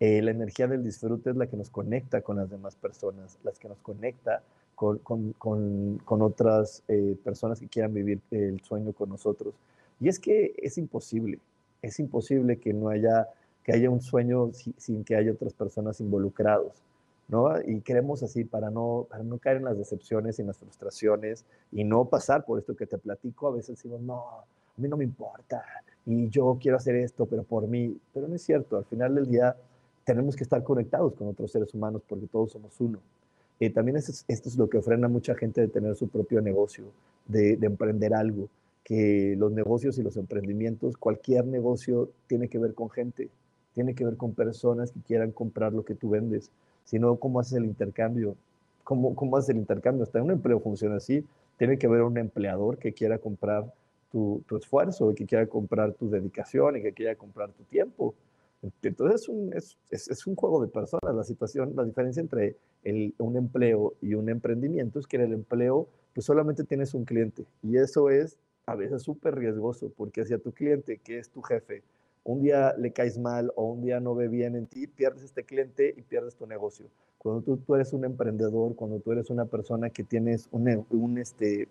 Eh, 0.02 0.22
la 0.24 0.32
energía 0.32 0.68
del 0.68 0.84
disfrute 0.84 1.30
es 1.30 1.36
la 1.36 1.46
que 1.46 1.56
nos 1.56 1.70
conecta 1.70 2.22
con 2.22 2.38
las 2.38 2.50
demás 2.50 2.76
personas, 2.76 3.38
las 3.44 3.60
que 3.60 3.70
nos 3.70 3.80
conecta 3.82 4.42
con, 4.82 5.34
con, 5.34 6.00
con, 6.04 6.22
otras 6.24 6.82
eh, 6.88 7.16
personas 7.24 7.60
que 7.60 7.68
quieran 7.68 7.94
vivir 7.94 8.20
el 8.32 8.60
sueño 8.62 8.94
con 8.94 9.10
nosotros. 9.10 9.54
Y 10.00 10.08
es 10.08 10.20
que 10.20 10.56
es 10.58 10.80
imposible, 10.80 11.38
es 11.84 12.00
imposible 12.00 12.58
que 12.58 12.74
no 12.74 12.90
haya, 12.90 13.28
que 13.64 13.74
haya 13.74 13.92
un 13.92 14.02
sueño 14.02 14.50
sin, 14.78 15.04
que 15.04 15.16
haya 15.16 15.34
otras 15.34 15.54
personas 15.54 16.00
involucrados. 16.00 16.82
¿no? 17.28 17.62
Y 17.62 17.82
queremos 17.82 18.24
así 18.24 18.44
para 18.44 18.72
no, 18.72 19.06
para 19.08 19.24
no 19.24 19.38
caer 19.38 19.58
en 19.58 19.66
las 19.66 19.78
decepciones 19.78 20.40
y 20.40 20.42
en 20.42 20.48
las 20.48 20.58
frustraciones 20.58 21.46
y 21.72 21.84
no 21.84 22.06
pasar 22.06 22.44
por 22.44 22.58
esto 22.58 22.76
que 22.76 22.88
te 22.88 22.98
platico. 22.98 23.48
A 23.48 23.52
veces 23.52 23.76
decimos, 23.76 24.02
no, 24.02 24.18
a 24.18 24.46
mí 24.78 24.88
no 24.88 24.98
me 24.98 25.04
importa 25.04 25.64
y 26.08 26.28
yo 26.30 26.58
quiero 26.60 26.78
hacer 26.78 26.96
esto, 26.96 27.28
pero 27.28 27.44
por 27.44 27.68
mí. 27.68 27.96
Pero 28.16 28.28
no 28.28 28.34
es 28.36 28.42
cierto, 28.42 28.78
al 28.78 28.86
final 28.86 29.14
del 29.14 29.30
día 29.30 29.56
tenemos 30.04 30.36
que 30.36 30.44
estar 30.44 30.64
conectados 30.64 31.14
con 31.14 31.28
otros 31.28 31.52
seres 31.52 31.72
humanos 31.76 32.02
porque 32.08 32.26
todos 32.26 32.52
somos 32.52 32.74
uno. 32.82 33.00
Eh, 33.62 33.70
también 33.70 33.96
esto 33.96 34.12
es, 34.28 34.58
lo 34.58 34.68
que 34.68 34.82
frena 34.82 35.06
a 35.06 35.10
mucha 35.10 35.36
gente 35.36 35.62
de 35.62 35.68
tener 35.68 35.96
su 35.96 36.08
propio 36.08 36.42
negocio, 36.42 36.86
de, 37.28 37.58
de 37.58 37.68
emprender 37.68 38.12
algo, 38.12 38.50
que 38.84 39.36
los 39.38 39.52
negocios 39.52 40.00
y 40.00 40.02
los 40.02 40.18
emprendimientos, 40.18 40.98
cualquier 40.98 41.46
negocio 41.46 42.10
tiene 42.26 42.48
que 42.48 42.58
ver 42.58 42.74
con 42.74 42.90
gente, 42.90 43.30
tiene 43.76 43.94
que 43.94 44.04
ver 44.04 44.18
con 44.18 44.34
personas 44.34 44.92
que 44.92 45.00
quieran 45.02 45.32
comprar 45.32 45.74
lo 45.74 45.86
que 45.86 45.94
tú 45.94 46.10
vendes, 46.10 46.50
sino 46.86 47.18
cómo 47.18 47.40
haces 47.40 47.54
el 47.54 47.66
intercambio, 47.66 48.36
cómo, 48.84 49.14
cómo 49.14 49.38
haces 49.38 49.52
el 49.52 49.58
intercambio. 49.58 50.04
Hasta 50.04 50.24
un 50.24 50.32
empleo 50.32 50.60
funciona 50.60 50.96
así, 50.96 51.24
tiene 51.60 51.78
que 51.78 51.86
haber 51.86 52.02
un 52.02 52.18
empleador 52.18 52.80
que 52.80 52.94
quiera 52.94 53.20
comprar 53.20 53.72
tu, 54.12 54.42
tu 54.48 54.58
esfuerzo, 54.58 55.14
que 55.14 55.28
quiera 55.28 55.46
comprar 55.46 55.94
tu 55.94 56.10
dedicación 56.10 56.78
y 56.78 56.82
que 56.82 56.94
quiera 56.94 57.14
comprar 57.16 57.52
tu 57.52 57.64
tiempo. 57.66 58.16
Entonces 58.84 59.22
es 59.22 59.30
un, 59.30 59.54
es, 59.54 59.78
es, 59.90 60.28
un 60.28 60.36
juego 60.36 60.62
de 60.62 60.68
personas. 60.68 61.16
La 61.16 61.24
situación, 61.24 61.74
la 61.76 61.84
diferencia 61.84 62.22
entre 62.22 62.58
el, 62.84 63.14
un 63.18 63.36
empleo 63.36 63.96
y 64.02 64.14
un 64.14 64.30
emprendimiento 64.30 65.00
es 65.00 65.08
que 65.08 65.18
en 65.18 65.24
el 65.24 65.34
empleo 65.34 65.88
pues 66.14 66.26
solamente 66.26 66.64
tienes 66.64 66.94
un 66.94 67.06
cliente 67.06 67.46
y 67.64 67.78
eso 67.78 68.10
es 68.10 68.38
a 68.66 68.76
veces 68.76 69.02
súper 69.02 69.36
riesgoso 69.36 69.92
porque 69.96 70.22
hacia 70.22 70.38
tu 70.38 70.52
cliente, 70.52 70.98
que 70.98 71.18
es 71.18 71.30
tu 71.30 71.42
jefe, 71.42 71.84
un 72.24 72.42
día 72.42 72.76
le 72.78 72.92
caes 72.92 73.18
mal 73.18 73.52
o 73.56 73.72
un 73.72 73.82
día 73.82 74.00
no 74.00 74.14
ve 74.14 74.28
bien 74.28 74.56
en 74.56 74.68
ti, 74.68 74.86
pierdes 74.88 75.24
este 75.24 75.44
cliente 75.44 75.94
y 75.98 76.02
pierdes 76.04 76.36
tu 76.36 76.46
negocio. 76.46 76.86
Cuando 77.18 77.42
tú, 77.42 77.58
tú 77.58 77.76
eres 77.76 77.94
un 77.94 78.06
emprendedor, 78.06 78.76
cuando 78.76 79.00
tú 79.00 79.12
eres 79.12 79.30
una 79.30 79.46
persona 79.46 79.90
que 79.90 80.04
tienes 80.04 80.48
un, 80.52 80.86
un 80.90 81.18
este, 81.18 81.68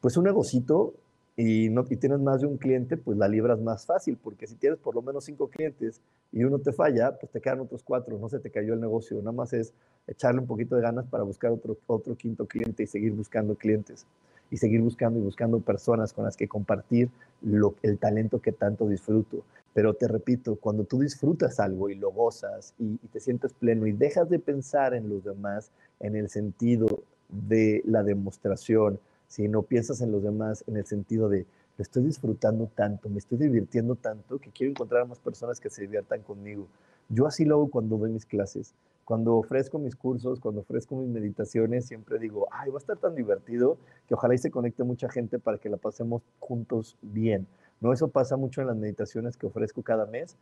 pues 0.00 0.16
un 0.16 0.24
negocito, 0.24 0.94
y, 1.36 1.70
no, 1.70 1.84
y 1.88 1.96
tienes 1.96 2.20
más 2.20 2.42
de 2.42 2.46
un 2.46 2.58
cliente, 2.58 2.96
pues 2.96 3.16
la 3.16 3.26
libras 3.26 3.58
más 3.60 3.86
fácil, 3.86 4.18
porque 4.22 4.46
si 4.46 4.54
tienes 4.56 4.78
por 4.78 4.94
lo 4.94 5.02
menos 5.02 5.24
cinco 5.24 5.48
clientes 5.48 6.00
y 6.30 6.44
uno 6.44 6.58
te 6.58 6.72
falla, 6.72 7.18
pues 7.18 7.32
te 7.32 7.40
quedan 7.40 7.60
otros 7.60 7.82
cuatro, 7.82 8.18
no 8.18 8.28
se 8.28 8.38
te 8.38 8.50
cayó 8.50 8.74
el 8.74 8.80
negocio, 8.80 9.16
nada 9.18 9.32
más 9.32 9.52
es 9.52 9.72
echarle 10.06 10.40
un 10.40 10.46
poquito 10.46 10.76
de 10.76 10.82
ganas 10.82 11.06
para 11.06 11.22
buscar 11.24 11.50
otro, 11.50 11.76
otro 11.86 12.16
quinto 12.16 12.46
cliente 12.46 12.82
y 12.82 12.86
seguir 12.86 13.12
buscando 13.12 13.54
clientes 13.54 14.06
y 14.50 14.58
seguir 14.58 14.82
buscando 14.82 15.18
y 15.18 15.22
buscando 15.22 15.60
personas 15.60 16.12
con 16.12 16.24
las 16.24 16.36
que 16.36 16.46
compartir 16.46 17.08
lo, 17.40 17.74
el 17.82 17.98
talento 17.98 18.40
que 18.40 18.52
tanto 18.52 18.86
disfruto. 18.86 19.42
Pero 19.72 19.94
te 19.94 20.06
repito, 20.06 20.56
cuando 20.56 20.84
tú 20.84 21.00
disfrutas 21.00 21.58
algo 21.58 21.88
y 21.88 21.94
lo 21.94 22.12
gozas 22.12 22.74
y, 22.78 22.98
y 23.02 23.08
te 23.10 23.20
sientes 23.20 23.54
pleno 23.54 23.86
y 23.86 23.92
dejas 23.92 24.28
de 24.28 24.38
pensar 24.38 24.92
en 24.92 25.08
los 25.08 25.24
demás 25.24 25.70
en 26.00 26.16
el 26.16 26.28
sentido 26.28 27.02
de 27.30 27.82
la 27.86 28.02
demostración, 28.02 29.00
si 29.32 29.48
no 29.48 29.62
piensas 29.62 30.02
en 30.02 30.12
los 30.12 30.22
demás 30.22 30.62
en 30.66 30.76
el 30.76 30.84
sentido 30.84 31.30
de, 31.30 31.46
lo 31.78 31.82
estoy 31.82 32.02
disfrutando 32.02 32.66
tanto, 32.66 33.08
me 33.08 33.16
estoy 33.16 33.38
divirtiendo 33.38 33.94
tanto 33.94 34.38
que 34.38 34.50
quiero 34.50 34.72
encontrar 34.72 35.00
a 35.00 35.04
más 35.06 35.20
personas 35.20 35.58
que 35.58 35.70
se 35.70 35.80
diviertan 35.80 36.20
conmigo. 36.20 36.66
Yo 37.08 37.26
así 37.26 37.46
lo 37.46 37.54
hago 37.54 37.70
cuando 37.70 37.96
doy 37.96 38.10
mis 38.10 38.26
clases. 38.26 38.74
Cuando 39.06 39.36
ofrezco 39.36 39.78
mis 39.78 39.96
cursos, 39.96 40.38
cuando 40.38 40.60
ofrezco 40.60 40.96
mis 40.96 41.08
meditaciones, 41.08 41.86
siempre 41.86 42.18
digo, 42.18 42.46
ay, 42.50 42.68
va 42.68 42.76
a 42.76 42.78
estar 42.78 42.98
tan 42.98 43.14
divertido 43.14 43.78
que 44.06 44.12
ojalá 44.12 44.34
y 44.34 44.38
se 44.38 44.50
conecte 44.50 44.84
mucha 44.84 45.08
gente 45.08 45.38
para 45.38 45.56
que 45.56 45.70
la 45.70 45.78
pasemos 45.78 46.20
juntos 46.38 46.98
bien. 47.00 47.46
No, 47.80 47.94
eso 47.94 48.08
pasa 48.08 48.36
mucho 48.36 48.60
en 48.60 48.66
las 48.66 48.76
meditaciones 48.76 49.38
que 49.38 49.46
ofrezco 49.46 49.82
cada 49.82 50.04
mes. 50.04 50.36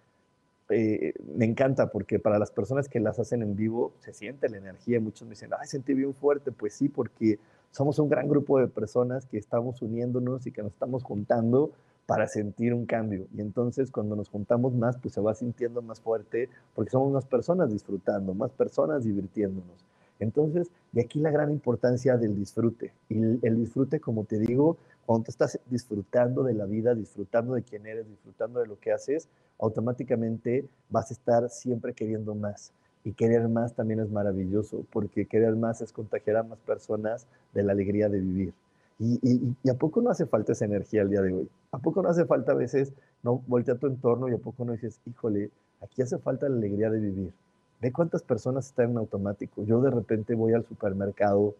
Eh, 0.68 1.14
me 1.36 1.44
encanta 1.44 1.90
porque 1.90 2.18
para 2.18 2.40
las 2.40 2.50
personas 2.50 2.88
que 2.88 2.98
las 2.98 3.20
hacen 3.20 3.42
en 3.42 3.54
vivo 3.54 3.92
se 4.00 4.12
siente 4.12 4.48
la 4.48 4.58
energía. 4.58 4.98
Muchos 4.98 5.28
me 5.28 5.30
dicen, 5.30 5.50
ay, 5.56 5.68
sentí 5.68 5.94
bien 5.94 6.12
fuerte. 6.12 6.50
Pues 6.50 6.74
sí, 6.74 6.88
porque 6.88 7.38
somos 7.70 7.98
un 7.98 8.08
gran 8.08 8.28
grupo 8.28 8.58
de 8.58 8.68
personas 8.68 9.26
que 9.26 9.38
estamos 9.38 9.80
uniéndonos 9.82 10.46
y 10.46 10.52
que 10.52 10.62
nos 10.62 10.72
estamos 10.72 11.02
juntando 11.02 11.70
para 12.06 12.26
sentir 12.26 12.74
un 12.74 12.86
cambio. 12.86 13.26
Y 13.36 13.40
entonces 13.40 13.90
cuando 13.90 14.16
nos 14.16 14.28
juntamos 14.28 14.74
más, 14.74 14.96
pues 14.98 15.14
se 15.14 15.20
va 15.20 15.34
sintiendo 15.34 15.80
más 15.80 16.00
fuerte 16.00 16.48
porque 16.74 16.90
somos 16.90 17.12
más 17.12 17.24
personas 17.24 17.70
disfrutando, 17.70 18.34
más 18.34 18.50
personas 18.50 19.04
divirtiéndonos. 19.04 19.84
Entonces, 20.18 20.70
de 20.92 21.00
aquí 21.00 21.18
la 21.18 21.30
gran 21.30 21.50
importancia 21.50 22.16
del 22.16 22.36
disfrute. 22.36 22.92
Y 23.08 23.16
el, 23.16 23.56
disfrute, 23.56 24.00
como 24.00 24.24
te 24.24 24.38
digo, 24.38 24.76
cuando 25.06 25.28
estás 25.28 25.58
disfrutando 25.66 26.42
de 26.42 26.54
la 26.54 26.66
vida, 26.66 26.94
disfrutando 26.94 27.54
de 27.54 27.62
quién 27.62 27.86
eres, 27.86 28.06
disfrutando 28.08 28.60
de 28.60 28.66
lo 28.66 28.78
que 28.78 28.92
haces, 28.92 29.28
automáticamente 29.58 30.68
vas 30.90 31.10
a 31.10 31.14
estar 31.14 31.48
siempre 31.48 31.94
queriendo 31.94 32.34
más. 32.34 32.72
Y 33.04 33.12
querer 33.12 33.48
más 33.48 33.74
también 33.74 34.00
es 34.00 34.10
maravilloso, 34.10 34.84
porque 34.92 35.26
querer 35.26 35.56
más 35.56 35.80
es 35.80 35.92
contagiar 35.92 36.38
a 36.38 36.42
más 36.42 36.58
personas 36.60 37.26
de 37.54 37.62
la 37.62 37.72
alegría 37.72 38.08
de 38.08 38.20
vivir. 38.20 38.52
Y, 38.98 39.70
a 39.70 39.74
poco 39.74 40.02
no 40.02 40.10
hace 40.10 40.26
falta 40.26 40.52
esa 40.52 40.66
energía 40.66 41.00
al 41.00 41.08
día 41.08 41.22
de 41.22 41.32
hoy. 41.32 41.48
¿A 41.72 41.78
poco 41.78 42.02
no 42.02 42.10
hace 42.10 42.26
falta 42.26 42.52
a 42.52 42.54
veces 42.54 42.92
no 43.22 43.42
voltear 43.46 43.78
tu 43.78 43.86
entorno 43.86 44.28
y 44.28 44.34
a 44.34 44.38
poco 44.38 44.66
no 44.66 44.72
dices, 44.72 45.00
híjole, 45.06 45.50
aquí 45.80 46.02
hace 46.02 46.18
falta 46.18 46.48
la 46.48 46.56
alegría 46.56 46.90
de 46.90 47.00
vivir? 47.00 47.32
Ve 47.80 47.92
cuántas 47.92 48.22
personas 48.22 48.66
están 48.66 48.90
en 48.90 48.98
automático. 48.98 49.64
Yo 49.64 49.80
de 49.80 49.90
repente 49.90 50.34
voy 50.34 50.52
al 50.52 50.66
supermercado, 50.66 51.54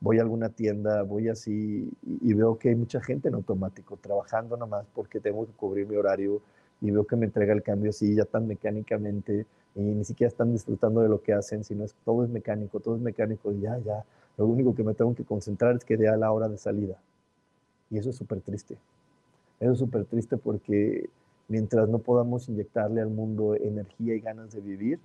voy 0.00 0.18
a 0.18 0.22
alguna 0.22 0.48
tienda, 0.48 1.02
voy 1.02 1.28
así 1.28 1.90
y, 2.02 2.32
veo 2.32 2.58
que 2.58 2.70
hay 2.70 2.74
mucha 2.74 3.02
gente 3.02 3.28
en 3.28 3.34
automático, 3.34 3.98
trabajando 3.98 4.56
nada 4.56 4.66
más 4.66 4.86
porque 4.94 5.20
tengo 5.20 5.46
que 5.46 5.52
cubrir 5.52 5.86
mi 5.86 5.96
horario 5.96 6.40
y 6.80 6.90
veo 6.90 7.06
que 7.06 7.16
me 7.16 7.26
entrega 7.26 7.52
el 7.52 7.62
cambio 7.62 7.90
así 7.90 8.14
ya 8.14 8.24
tan 8.24 8.46
mecánicamente 8.46 9.46
y 9.74 9.80
ni 9.80 10.04
siquiera 10.04 10.28
están 10.28 10.52
disfrutando 10.52 11.00
de 11.00 11.08
lo 11.08 11.22
que 11.22 11.32
hacen, 11.32 11.64
sino 11.64 11.84
es 11.84 11.94
todo 12.04 12.24
es 12.24 12.30
mecánico, 12.30 12.80
todo 12.80 12.96
es 12.96 13.02
mecánico 13.02 13.52
y 13.52 13.60
ya, 13.60 13.78
ya, 13.78 14.04
lo 14.36 14.46
único 14.46 14.74
que 14.74 14.82
me 14.82 14.94
tengo 14.94 15.14
que 15.14 15.24
concentrar 15.24 15.76
es 15.76 15.84
que 15.84 15.96
dé 15.96 16.08
a 16.08 16.16
la 16.16 16.32
hora 16.32 16.48
de 16.48 16.58
salida. 16.58 16.96
Y 17.90 17.98
eso 17.98 18.10
es 18.10 18.16
súper 18.16 18.40
triste. 18.40 18.76
Eso 19.60 19.72
es 19.72 19.78
súper 19.78 20.04
triste 20.04 20.36
porque 20.36 21.08
mientras 21.48 21.88
no 21.88 21.98
podamos 21.98 22.48
inyectarle 22.48 23.00
al 23.00 23.10
mundo 23.10 23.54
energía 23.54 24.14
y 24.14 24.20
ganas 24.20 24.52
de 24.52 24.60
vivir, 24.60 24.98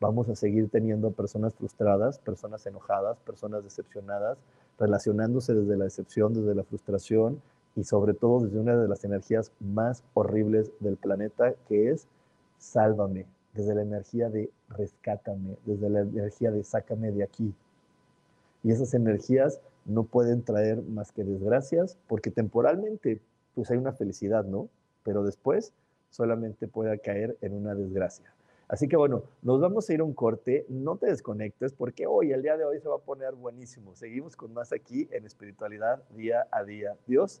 vamos 0.00 0.28
a 0.28 0.36
seguir 0.36 0.68
teniendo 0.70 1.10
personas 1.10 1.54
frustradas, 1.54 2.18
personas 2.18 2.64
enojadas, 2.66 3.18
personas 3.20 3.64
decepcionadas, 3.64 4.38
relacionándose 4.78 5.54
desde 5.54 5.76
la 5.76 5.84
decepción, 5.84 6.32
desde 6.34 6.54
la 6.54 6.64
frustración 6.64 7.42
y 7.78 7.84
sobre 7.84 8.12
todo 8.12 8.40
desde 8.40 8.58
una 8.58 8.76
de 8.76 8.88
las 8.88 9.04
energías 9.04 9.52
más 9.60 10.02
horribles 10.14 10.72
del 10.80 10.96
planeta, 10.96 11.54
que 11.68 11.90
es 11.90 12.08
sálvame, 12.58 13.24
desde 13.54 13.72
la 13.72 13.82
energía 13.82 14.28
de 14.28 14.50
rescátame, 14.70 15.56
desde 15.64 15.88
la 15.88 16.00
energía 16.00 16.50
de 16.50 16.64
sácame 16.64 17.12
de 17.12 17.22
aquí. 17.22 17.54
Y 18.64 18.72
esas 18.72 18.94
energías 18.94 19.60
no 19.84 20.02
pueden 20.02 20.42
traer 20.42 20.82
más 20.82 21.12
que 21.12 21.22
desgracias, 21.22 21.96
porque 22.08 22.32
temporalmente 22.32 23.20
pues 23.54 23.70
hay 23.70 23.78
una 23.78 23.92
felicidad, 23.92 24.44
¿no? 24.44 24.68
Pero 25.04 25.22
después 25.22 25.72
solamente 26.10 26.66
puede 26.66 26.98
caer 26.98 27.36
en 27.42 27.54
una 27.54 27.76
desgracia. 27.76 28.34
Así 28.66 28.88
que 28.88 28.96
bueno, 28.96 29.22
nos 29.42 29.60
vamos 29.60 29.88
a 29.88 29.94
ir 29.94 30.00
a 30.00 30.04
un 30.04 30.14
corte, 30.14 30.66
no 30.68 30.96
te 30.96 31.06
desconectes 31.06 31.72
porque 31.72 32.08
hoy, 32.08 32.32
el 32.32 32.42
día 32.42 32.56
de 32.56 32.64
hoy 32.64 32.80
se 32.80 32.88
va 32.88 32.96
a 32.96 32.98
poner 32.98 33.36
buenísimo. 33.36 33.94
Seguimos 33.94 34.34
con 34.34 34.52
más 34.52 34.72
aquí 34.72 35.08
en 35.12 35.26
espiritualidad 35.26 36.02
día 36.10 36.48
a 36.50 36.64
día. 36.64 36.96
Dios, 37.06 37.40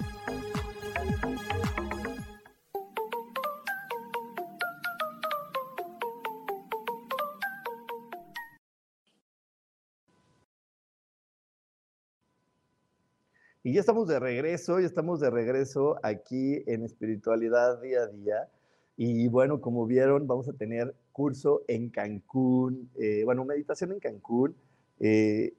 Y 13.63 13.73
ya 13.73 13.79
estamos 13.79 14.07
de 14.07 14.19
regreso, 14.19 14.79
ya 14.79 14.87
estamos 14.87 15.19
de 15.19 15.29
regreso 15.29 15.99
aquí 16.01 16.63
en 16.65 16.83
espiritualidad 16.83 17.79
día 17.79 18.01
a 18.01 18.07
día. 18.07 18.49
Y 18.97 19.27
bueno, 19.27 19.61
como 19.61 19.85
vieron, 19.85 20.25
vamos 20.25 20.49
a 20.49 20.53
tener 20.53 20.95
curso 21.11 21.61
en 21.67 21.89
Cancún, 21.89 22.89
eh, 22.97 23.21
bueno, 23.23 23.45
meditación 23.45 23.91
en 23.91 23.99
Cancún. 23.99 24.55
Eh, 24.99 25.53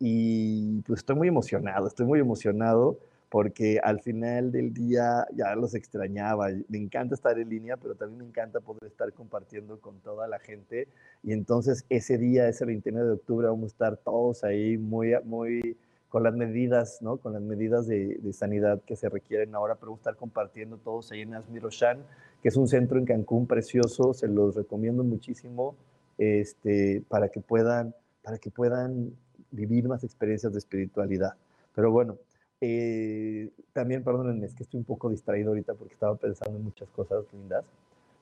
y 0.00 0.82
pues 0.82 1.00
estoy 1.00 1.14
muy 1.14 1.28
emocionado, 1.28 1.86
estoy 1.86 2.06
muy 2.06 2.18
emocionado 2.20 2.98
porque 3.28 3.78
al 3.82 4.00
final 4.00 4.50
del 4.50 4.72
día 4.72 5.24
ya 5.32 5.54
los 5.54 5.74
extrañaba. 5.74 6.48
Me 6.68 6.78
encanta 6.78 7.14
estar 7.14 7.38
en 7.38 7.50
línea, 7.50 7.76
pero 7.76 7.94
también 7.94 8.18
me 8.18 8.24
encanta 8.24 8.60
poder 8.60 8.84
estar 8.84 9.12
compartiendo 9.12 9.80
con 9.80 10.00
toda 10.00 10.26
la 10.26 10.40
gente. 10.40 10.88
Y 11.22 11.32
entonces 11.32 11.84
ese 11.88 12.18
día, 12.18 12.48
ese 12.48 12.64
29 12.64 13.06
de 13.06 13.14
octubre, 13.14 13.46
vamos 13.46 13.64
a 13.64 13.66
estar 13.66 13.96
todos 13.98 14.42
ahí 14.42 14.76
muy, 14.76 15.14
muy 15.24 15.76
con 16.08 16.22
las 16.22 16.34
medidas, 16.34 17.02
¿no? 17.02 17.18
Con 17.18 17.34
las 17.34 17.42
medidas 17.42 17.86
de, 17.86 18.18
sanidad 18.32 18.80
que 18.86 18.96
se 18.96 19.08
requieren 19.08 19.54
ahora, 19.54 19.76
pero 19.76 19.94
estar 19.94 20.16
compartiendo 20.16 20.78
todos 20.78 21.12
ahí 21.12 21.22
en 21.22 21.34
Asmiroshan, 21.34 21.98
que 22.42 22.48
es 22.48 22.56
un 22.56 22.66
centro 22.66 22.98
en 22.98 23.04
Cancún 23.04 23.46
precioso, 23.46 24.14
se 24.14 24.28
los 24.28 24.54
recomiendo 24.54 25.04
muchísimo, 25.04 25.74
este, 26.16 27.02
para 27.08 27.28
que 27.28 27.40
puedan, 27.40 27.94
para 28.22 28.38
que 28.38 28.50
puedan 28.50 29.12
vivir 29.50 29.88
más 29.88 30.02
experiencias 30.04 30.52
de 30.52 30.58
espiritualidad. 30.58 31.34
Pero 31.74 31.90
bueno, 31.90 32.16
eh, 32.60 33.50
también, 33.72 34.02
perdónenme, 34.02 34.46
es 34.46 34.54
que 34.54 34.62
estoy 34.62 34.78
un 34.78 34.84
poco 34.84 35.10
distraído 35.10 35.50
ahorita 35.50 35.74
porque 35.74 35.94
estaba 35.94 36.16
pensando 36.16 36.56
en 36.56 36.64
muchas 36.64 36.88
cosas 36.90 37.24
lindas, 37.32 37.64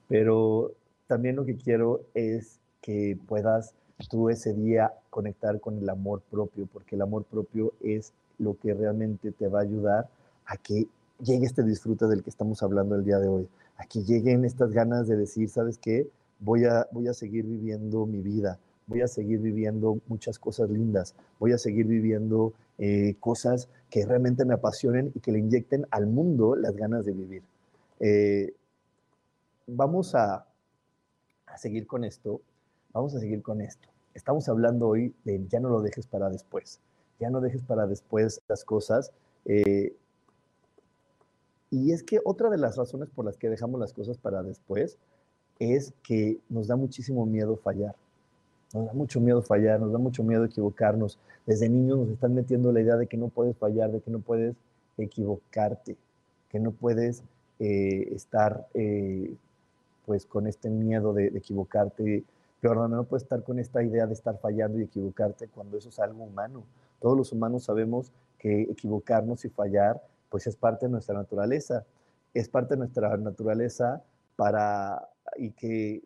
pero 0.09 0.73
también 1.07 1.37
lo 1.37 1.45
que 1.45 1.57
quiero 1.57 2.02
es 2.14 2.59
que 2.83 3.16
puedas 3.26 3.75
tú 4.05 4.29
ese 4.29 4.53
día 4.53 4.93
conectar 5.11 5.61
con 5.61 5.79
el 5.79 5.88
amor 5.88 6.21
propio, 6.31 6.67
porque 6.67 6.97
el 6.97 7.03
amor 7.03 7.25
propio 7.25 7.73
es 7.81 8.12
lo 8.38 8.59
que 8.59 8.75
realmente 8.75 9.33
te 9.33 9.49
va 9.49 9.61
a 9.61 9.62
ayudar 9.62 10.09
a 10.45 10.57
que 10.57 10.87
llegue 11.21 11.47
este 11.47 11.62
disfrute 11.62 12.07
del 12.07 12.23
que 12.23 12.31
estamos 12.31 12.62
hablando 12.62 12.95
el 12.95 13.05
día 13.05 13.19
de 13.19 13.29
hoy, 13.29 13.49
a 13.79 13.87
que 13.87 14.03
lleguen 14.03 14.45
estas 14.45 14.73
ganas 14.73 15.09
de 15.09 15.17
decir, 15.17 15.49
¿sabes 15.49 15.79
qué? 15.79 16.09
Voy 16.41 16.65
a, 16.65 16.87
voy 16.93 17.09
a 17.09 17.15
seguir 17.15 17.47
viviendo 17.47 18.05
mi 18.05 18.21
vida, 18.21 18.59
voy 18.87 19.00
a 19.00 19.09
seguir 19.09 19.41
viviendo 19.41 19.99
muchas 20.09 20.38
cosas 20.38 20.69
lindas, 20.69 21.15
voy 21.41 21.53
a 21.53 21.59
seguir 21.59 21.87
viviendo 21.87 22.53
eh, 22.79 23.17
cosas 23.19 23.69
que 23.88 24.05
realmente 24.05 24.45
me 24.45 24.55
apasionen 24.55 25.11
y 25.15 25.21
que 25.21 25.33
le 25.33 25.38
inyecten 25.38 25.87
al 25.91 26.07
mundo 26.07 26.55
las 26.55 26.76
ganas 26.76 27.07
de 27.07 27.12
vivir. 27.12 27.43
Eh, 28.00 28.55
vamos 29.67 30.15
a, 30.15 30.47
a 31.47 31.57
seguir 31.57 31.87
con 31.87 32.05
esto 32.05 32.43
Vamos 32.97 33.15
a 33.15 33.21
seguir 33.21 33.43
con 33.43 33.61
esto. 33.61 33.91
Estamos 34.15 34.49
hablando 34.49 34.88
hoy 34.88 35.15
de 35.23 35.47
ya 35.50 35.61
no 35.61 35.69
lo 35.69 35.83
dejes 35.83 36.07
para 36.07 36.31
después. 36.31 36.81
Ya 37.21 37.29
no 37.29 37.43
dejes 37.43 37.61
para 37.61 37.87
después 37.87 38.41
las 38.49 38.65
cosas. 38.65 39.12
Eh, 39.45 39.95
y 41.71 41.93
es 41.93 42.03
que 42.03 42.23
otra 42.25 42.49
de 42.49 42.57
las 42.57 42.79
razones 42.79 43.11
por 43.11 43.26
las 43.26 43.37
que 43.37 43.50
dejamos 43.50 43.79
las 43.79 43.92
cosas 43.92 44.16
para 44.16 44.42
después 44.42 44.97
es 45.59 45.92
que 46.03 46.38
nos 46.49 46.68
da 46.68 46.77
muchísimo 46.77 47.27
miedo 47.27 47.59
fallar. 47.59 47.94
Nos 48.73 48.87
da 48.87 48.94
mucho 48.94 49.20
miedo 49.20 49.42
fallar, 49.42 49.79
nos 49.79 49.92
da 49.92 49.99
mucho 49.99 50.25
miedo 50.25 50.47
equivocarnos. 50.47 51.18
Desde 51.44 51.68
niños 51.68 51.99
nos 51.99 52.09
están 52.09 52.35
metiendo 52.35 52.73
la 52.73 52.81
idea 52.81 52.97
de 52.97 53.07
que 53.07 53.18
no 53.18 53.29
puedes 53.29 53.59
fallar, 53.59 53.92
de 53.92 54.01
que 54.01 54.11
no 54.11 54.20
puedes 54.20 54.57
equivocarte, 54.97 55.99
que 56.49 56.61
no 56.61 56.70
puedes 56.70 57.23
eh, 57.59 58.09
estar 58.14 58.66
eh, 58.73 59.35
pues 60.07 60.25
con 60.25 60.47
este 60.47 60.70
miedo 60.70 61.12
de, 61.12 61.29
de 61.29 61.38
equivocarte, 61.40 62.25
pero 62.68 62.88
no 62.88 63.05
puedes 63.05 63.22
estar 63.22 63.42
con 63.42 63.59
esta 63.59 63.83
idea 63.83 64.07
de 64.07 64.14
estar 64.14 64.38
fallando 64.38 64.79
y 64.79 64.83
equivocarte 64.83 65.48
cuando 65.48 65.79
eso 65.79 65.88
es 65.88 65.98
algo 65.98 66.24
humano. 66.24 66.64
Todos 67.00 67.16
los 67.16 67.33
humanos 67.33 67.64
sabemos 67.64 68.12
que 68.38 68.62
equivocarnos 68.62 69.44
y 69.44 69.50
fallar, 69.50 70.02
pues 70.31 70.46
es 70.46 70.57
parte 70.57 70.87
de 70.87 70.92
nuestra 70.92 71.14
naturaleza. 71.14 71.85
Es 72.35 72.48
parte 72.48 72.74
de 72.74 72.79
nuestra 72.79 73.16
naturaleza 73.16 74.02
para, 74.37 75.09
y 75.37 75.50
que, 75.52 76.02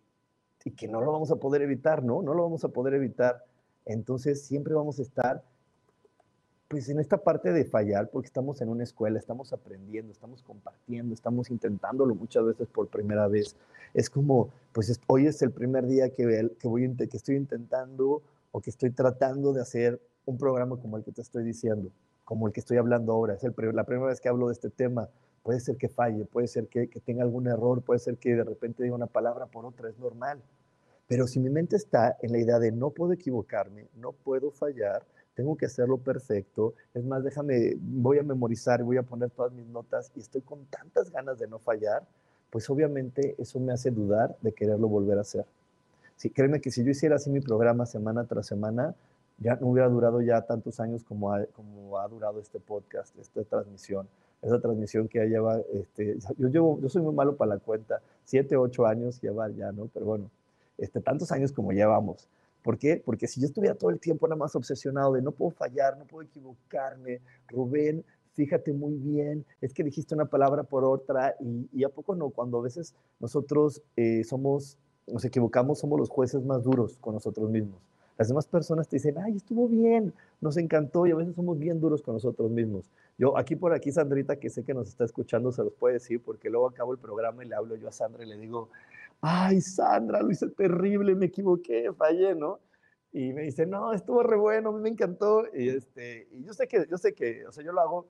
y 0.65 0.71
que 0.73 0.89
no 0.89 1.01
lo 1.01 1.13
vamos 1.13 1.31
a 1.31 1.37
poder 1.37 1.63
evitar, 1.63 2.03
¿no? 2.03 2.23
No 2.23 2.35
lo 2.35 2.43
vamos 2.43 2.65
a 2.65 2.69
poder 2.69 2.95
evitar. 2.95 3.45
Entonces 3.87 4.43
siempre 4.43 4.75
vamos 4.75 4.99
a 4.99 5.03
estar 5.03 5.43
pues 6.71 6.89
en 6.89 7.01
esta 7.01 7.17
parte 7.17 7.53
de 7.53 7.65
fallar, 7.65 8.11
porque 8.11 8.29
estamos 8.29 8.61
en 8.61 8.69
una 8.69 8.85
escuela, 8.85 9.19
estamos 9.19 9.53
aprendiendo, 9.53 10.13
estamos 10.13 10.41
compartiendo, 10.41 11.13
estamos 11.13 11.51
intentándolo 11.51 12.15
muchas 12.15 12.45
veces 12.45 12.69
por 12.69 12.87
primera 12.87 13.27
vez. 13.27 13.57
Es 13.93 14.09
como, 14.09 14.53
pues 14.73 15.01
hoy 15.09 15.27
es 15.27 15.43
el 15.43 15.51
primer 15.51 15.89
día 15.89 16.11
que, 16.11 16.49
voy, 16.63 16.95
que 16.95 17.17
estoy 17.17 17.35
intentando 17.35 18.23
o 18.53 18.61
que 18.61 18.71
estoy 18.71 18.91
tratando 18.91 19.53
de 19.53 19.61
hacer 19.61 20.01
un 20.27 20.39
programa 20.39 20.77
como 20.77 20.97
el 20.97 21.03
que 21.03 21.11
te 21.11 21.23
estoy 21.23 21.43
diciendo, 21.43 21.91
como 22.25 22.47
el 22.47 22.53
que 22.53 22.61
estoy 22.61 22.77
hablando 22.77 23.15
ahora. 23.15 23.35
Es 23.35 23.43
la 23.43 23.51
primera 23.85 24.07
vez 24.07 24.21
que 24.21 24.29
hablo 24.29 24.47
de 24.47 24.53
este 24.53 24.71
tema. 24.71 25.09
Puede 25.43 25.59
ser 25.59 25.77
que 25.77 25.89
falle, 25.89 26.25
puede 26.25 26.47
ser 26.47 26.69
que, 26.69 26.87
que 26.87 27.01
tenga 27.01 27.25
algún 27.25 27.49
error, 27.49 27.83
puede 27.83 27.99
ser 27.99 28.17
que 28.17 28.37
de 28.37 28.45
repente 28.45 28.85
diga 28.85 28.95
una 28.95 29.09
palabra 29.09 29.47
por 29.47 29.67
otra, 29.67 29.89
es 29.89 29.99
normal. 29.99 30.41
Pero 31.09 31.27
si 31.27 31.41
mi 31.41 31.51
mente 31.51 31.75
está 31.75 32.17
en 32.23 32.31
la 32.31 32.39
idea 32.39 32.61
de 32.61 32.71
no 32.71 32.91
puedo 32.91 33.13
equivocarme, 33.13 33.89
no 33.97 34.13
puedo 34.13 34.53
fallar, 34.53 35.03
tengo 35.41 35.57
que 35.57 35.65
hacerlo 35.65 35.97
perfecto. 35.97 36.75
Es 36.93 37.03
más, 37.03 37.25
déjame, 37.25 37.75
voy 37.81 38.19
a 38.19 38.23
memorizar, 38.23 38.83
voy 38.83 38.99
a 38.99 39.03
poner 39.03 39.31
todas 39.31 39.51
mis 39.53 39.67
notas 39.67 40.13
y 40.15 40.21
estoy 40.21 40.43
con 40.43 40.67
tantas 40.67 41.11
ganas 41.11 41.39
de 41.39 41.49
no 41.49 41.59
fallar, 41.59 42.03
pues 42.51 42.69
obviamente 42.69 43.35
eso 43.39 43.59
me 43.59 43.73
hace 43.73 43.91
dudar 43.91 44.37
de 44.43 44.53
quererlo 44.53 44.87
volver 44.87 45.17
a 45.17 45.23
hacer. 45.23 45.47
Sí, 46.17 46.29
créeme 46.29 46.61
que 46.61 46.71
si 46.71 46.85
yo 46.85 46.91
hiciera 46.91 47.17
así 47.17 47.31
mi 47.31 47.41
programa 47.41 47.87
semana 47.87 48.25
tras 48.25 48.49
semana, 48.49 48.95
ya 49.39 49.57
no 49.57 49.69
hubiera 49.69 49.89
durado 49.89 50.21
ya 50.21 50.43
tantos 50.43 50.79
años 50.79 51.05
como 51.05 51.33
ha, 51.33 51.47
como 51.47 51.99
ha 51.99 52.07
durado 52.07 52.39
este 52.39 52.61
podcast, 52.61 53.19
esta 53.19 53.43
transmisión. 53.45 54.07
Esa 54.43 54.61
transmisión 54.61 55.09
que 55.09 55.21
ya 55.21 55.25
lleva, 55.25 55.59
este, 55.73 56.19
yo, 56.37 56.49
llevo, 56.49 56.79
yo 56.83 56.91
soy 56.91 57.01
muy 57.01 57.15
malo 57.15 57.35
para 57.37 57.55
la 57.55 57.61
cuenta, 57.61 58.03
siete, 58.25 58.59
ocho 58.59 58.85
años 58.85 59.23
lleva 59.23 59.49
ya, 59.49 59.73
¿no? 59.73 59.87
Pero 59.87 60.05
bueno, 60.05 60.31
este, 60.77 61.01
tantos 61.01 61.33
años 61.33 61.51
como 61.51 61.73
llevamos. 61.73 62.29
¿Por 62.63 62.79
qué? 62.79 63.03
Porque 63.05 63.27
si 63.27 63.41
yo 63.41 63.47
estuviera 63.47 63.75
todo 63.75 63.91
el 63.91 63.99
tiempo 63.99 64.27
nada 64.29 64.39
más 64.39 64.55
obsesionado 64.55 65.15
de 65.15 65.23
no 65.23 65.33
puedo 65.33 65.51
fallar, 65.51 65.97
no 65.97 66.05
puedo 66.05 66.23
equivocarme, 66.23 67.21
Rubén, 67.49 68.05
fíjate 68.35 68.73
muy 68.73 68.95
bien, 68.95 69.45
es 69.61 69.73
que 69.73 69.83
dijiste 69.85 70.15
una 70.15 70.27
palabra 70.27 70.63
por 70.63 70.85
otra 70.85 71.37
y, 71.41 71.85
a 71.85 71.89
poco 71.89 72.15
no, 72.15 72.31
cuando 72.31 72.59
a 72.59 72.63
veces 72.63 72.95
nosotros 73.19 73.83
eh, 73.97 74.25
somos, 74.25 74.79
nos 75.07 75.25
equivocamos, 75.25 75.79
somos 75.79 75.99
los 75.99 76.09
jueces 76.09 76.43
más 76.45 76.63
duros 76.63 76.97
con 76.99 77.15
nosotros 77.15 77.51
mismos. 77.51 77.81
Las 78.21 78.29
demás 78.29 78.47
personas 78.47 78.87
te 78.87 78.97
dicen, 78.97 79.17
ay, 79.17 79.37
estuvo 79.37 79.67
bien, 79.67 80.13
nos 80.43 80.59
encantó 80.59 81.07
y 81.07 81.11
a 81.11 81.15
veces 81.15 81.35
somos 81.35 81.59
bien 81.59 81.81
duros 81.81 82.03
con 82.03 82.15
nosotros 82.15 82.51
mismos. 82.51 82.91
Yo 83.17 83.37
aquí 83.39 83.57
por 83.57 83.73
aquí, 83.73 83.91
Sandrita, 83.91 84.37
que 84.37 84.51
sé 84.51 84.63
que 84.63 84.75
nos 84.75 84.89
está 84.89 85.05
escuchando, 85.05 85.53
se 85.53 85.65
los 85.65 85.73
puede 85.73 85.95
decir 85.95 86.23
porque 86.23 86.51
luego 86.51 86.69
acabo 86.69 86.93
el 86.93 86.99
programa 86.99 87.43
y 87.43 87.49
le 87.49 87.55
hablo 87.55 87.77
yo 87.77 87.89
a 87.89 87.93
Sandra 87.93 88.23
y 88.23 88.29
le 88.29 88.37
digo, 88.37 88.69
ay, 89.21 89.61
Sandra, 89.61 90.23
lo 90.23 90.31
hice 90.31 90.49
terrible, 90.49 91.15
me 91.15 91.27
equivoqué, 91.27 91.93
fallé, 91.93 92.35
¿no? 92.35 92.61
Y 93.13 93.33
me 93.33 93.43
dice, 93.43 93.67
no, 93.67 93.93
estuvo 93.93 94.23
re 94.23 94.37
bueno, 94.37 94.73
me 94.73 94.89
encantó. 94.89 95.45
Y, 95.55 95.69
este, 95.69 96.29
y 96.33 96.45
yo 96.45 96.53
sé 96.53 96.69
que, 96.69 96.87
yo 96.89 96.97
sé 96.99 97.15
que, 97.15 97.47
o 97.47 97.53
sea, 97.53 97.65
yo 97.65 97.73
lo 97.73 97.81
hago 97.81 98.07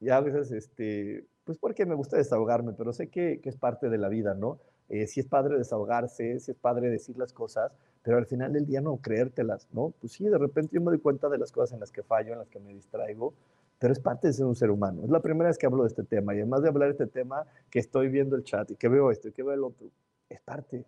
ya 0.00 0.16
a 0.18 0.20
veces, 0.20 0.50
este, 0.52 1.26
pues 1.44 1.58
porque 1.58 1.86
me 1.86 1.94
gusta 1.94 2.16
desahogarme, 2.16 2.72
pero 2.72 2.92
sé 2.92 3.08
que, 3.08 3.40
que 3.40 3.48
es 3.48 3.56
parte 3.56 3.88
de 3.88 3.98
la 3.98 4.08
vida, 4.08 4.34
¿no? 4.34 4.60
Eh, 4.88 5.06
si 5.06 5.20
es 5.20 5.26
padre 5.26 5.56
desahogarse, 5.56 6.38
si 6.40 6.50
es 6.50 6.56
padre 6.58 6.90
decir 6.90 7.16
las 7.16 7.32
cosas, 7.32 7.72
pero 8.02 8.18
al 8.18 8.26
final 8.26 8.52
del 8.52 8.66
día 8.66 8.82
no 8.82 8.98
creértelas, 8.98 9.66
¿no? 9.72 9.94
Pues 9.98 10.12
sí, 10.12 10.28
de 10.28 10.36
repente 10.36 10.74
yo 10.74 10.80
me 10.82 10.90
doy 10.90 10.98
cuenta 10.98 11.28
de 11.30 11.38
las 11.38 11.50
cosas 11.52 11.72
en 11.72 11.80
las 11.80 11.90
que 11.90 12.02
fallo, 12.02 12.32
en 12.32 12.38
las 12.40 12.48
que 12.50 12.60
me 12.60 12.74
distraigo, 12.74 13.32
pero 13.78 13.92
es 13.92 14.00
parte 14.00 14.26
de 14.28 14.34
ser 14.34 14.44
un 14.44 14.54
ser 14.54 14.70
humano. 14.70 15.02
Es 15.04 15.10
la 15.10 15.20
primera 15.20 15.48
vez 15.48 15.56
que 15.56 15.66
hablo 15.66 15.84
de 15.84 15.88
este 15.88 16.02
tema 16.04 16.34
y 16.34 16.38
además 16.38 16.62
de 16.62 16.68
hablar 16.68 16.88
de 16.88 16.92
este 16.92 17.06
tema, 17.06 17.46
que 17.70 17.78
estoy 17.78 18.08
viendo 18.08 18.36
el 18.36 18.44
chat 18.44 18.70
y 18.70 18.76
que 18.76 18.88
veo 18.88 19.10
esto 19.10 19.28
y 19.28 19.32
que 19.32 19.42
veo 19.42 19.54
el 19.54 19.64
otro, 19.64 19.88
es 20.28 20.40
parte. 20.40 20.84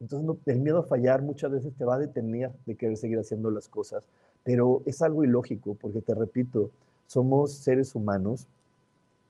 Entonces 0.00 0.36
el 0.46 0.60
miedo 0.60 0.78
a 0.78 0.82
fallar 0.82 1.22
muchas 1.22 1.50
veces 1.50 1.74
te 1.74 1.84
va 1.84 1.94
a 1.94 1.98
detener 1.98 2.52
de 2.66 2.76
querer 2.76 2.96
seguir 2.96 3.18
haciendo 3.18 3.50
las 3.50 3.68
cosas, 3.68 4.06
pero 4.44 4.82
es 4.84 5.00
algo 5.02 5.24
ilógico 5.24 5.74
porque 5.74 6.02
te 6.02 6.14
repito, 6.14 6.70
somos 7.06 7.52
seres 7.52 7.94
humanos, 7.94 8.46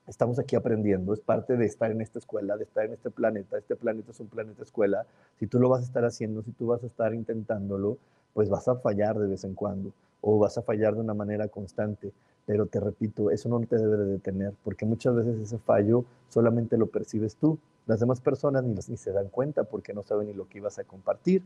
estamos 0.07 0.39
aquí 0.39 0.55
aprendiendo, 0.55 1.13
es 1.13 1.19
parte 1.19 1.55
de 1.55 1.65
estar 1.65 1.91
en 1.91 2.01
esta 2.01 2.19
escuela, 2.19 2.57
de 2.57 2.63
estar 2.63 2.85
en 2.85 2.93
este 2.93 3.09
planeta, 3.09 3.57
este 3.57 3.75
planeta 3.75 4.11
es 4.11 4.19
un 4.19 4.27
planeta 4.27 4.63
escuela, 4.63 5.05
si 5.39 5.47
tú 5.47 5.59
lo 5.59 5.69
vas 5.69 5.81
a 5.81 5.85
estar 5.85 6.03
haciendo, 6.03 6.41
si 6.43 6.51
tú 6.51 6.67
vas 6.67 6.83
a 6.83 6.87
estar 6.87 7.13
intentándolo, 7.13 7.97
pues 8.33 8.49
vas 8.49 8.67
a 8.67 8.75
fallar 8.75 9.17
de 9.17 9.27
vez 9.27 9.43
en 9.43 9.53
cuando 9.53 9.91
o 10.21 10.37
vas 10.37 10.57
a 10.57 10.61
fallar 10.61 10.95
de 10.95 11.01
una 11.01 11.13
manera 11.13 11.47
constante, 11.47 12.11
pero 12.45 12.65
te 12.65 12.79
repito, 12.79 13.31
eso 13.31 13.49
no 13.49 13.59
te 13.61 13.77
debe 13.77 13.97
de 13.97 14.05
detener, 14.05 14.53
porque 14.63 14.85
muchas 14.85 15.15
veces 15.15 15.39
ese 15.39 15.57
fallo 15.57 16.05
solamente 16.29 16.77
lo 16.77 16.87
percibes 16.87 17.35
tú. 17.35 17.57
Las 17.87 18.01
demás 18.01 18.19
personas 18.19 18.63
ni, 18.63 18.97
se 18.97 19.11
dan 19.11 19.29
cuenta 19.29 19.63
porque 19.63 19.93
no 19.93 20.03
saben 20.03 20.27
ni 20.27 20.33
lo 20.33 20.47
que 20.47 20.57
ibas 20.57 20.77
a 20.77 20.83
compartir, 20.83 21.41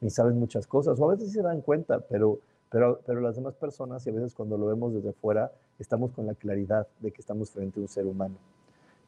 ni 0.00 0.10
saben 0.10 0.38
muchas 0.38 0.66
cosas, 0.66 1.00
o 1.00 1.10
a 1.10 1.14
veces 1.14 1.32
se 1.32 1.42
dan 1.42 1.62
cuenta, 1.62 2.00
pero, 2.00 2.38
pero, 2.70 3.00
pero 3.06 3.20
las 3.20 3.36
demás 3.36 3.54
personas, 3.54 4.06
y 4.06 4.10
a 4.10 4.12
veces 4.12 4.34
cuando 4.34 4.58
lo 4.58 4.66
vemos 4.66 4.92
desde 4.92 5.14
fuera, 5.14 5.50
estamos 5.78 6.12
con 6.12 6.26
la 6.26 6.34
claridad 6.34 6.86
de 7.00 7.10
que 7.10 7.22
estamos 7.22 7.50
frente 7.50 7.80
a 7.80 7.82
un 7.82 7.88
ser 7.88 8.06
humano. 8.06 8.36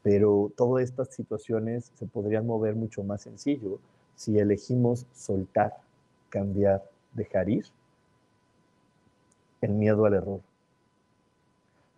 Pero 0.03 0.51
todas 0.57 0.83
estas 0.83 1.09
situaciones 1.09 1.93
se 1.95 2.07
podrían 2.07 2.47
mover 2.47 2.75
mucho 2.75 3.05
más 3.05 3.21
sencillo 3.23 3.79
si 4.16 4.38
elegimos 4.38 5.07
soltar, 5.12 5.77
cambiar, 6.31 6.83
dejar 7.12 7.51
ir 7.51 7.66
el 9.61 9.73
miedo 9.73 10.07
al 10.07 10.14
error. 10.14 10.40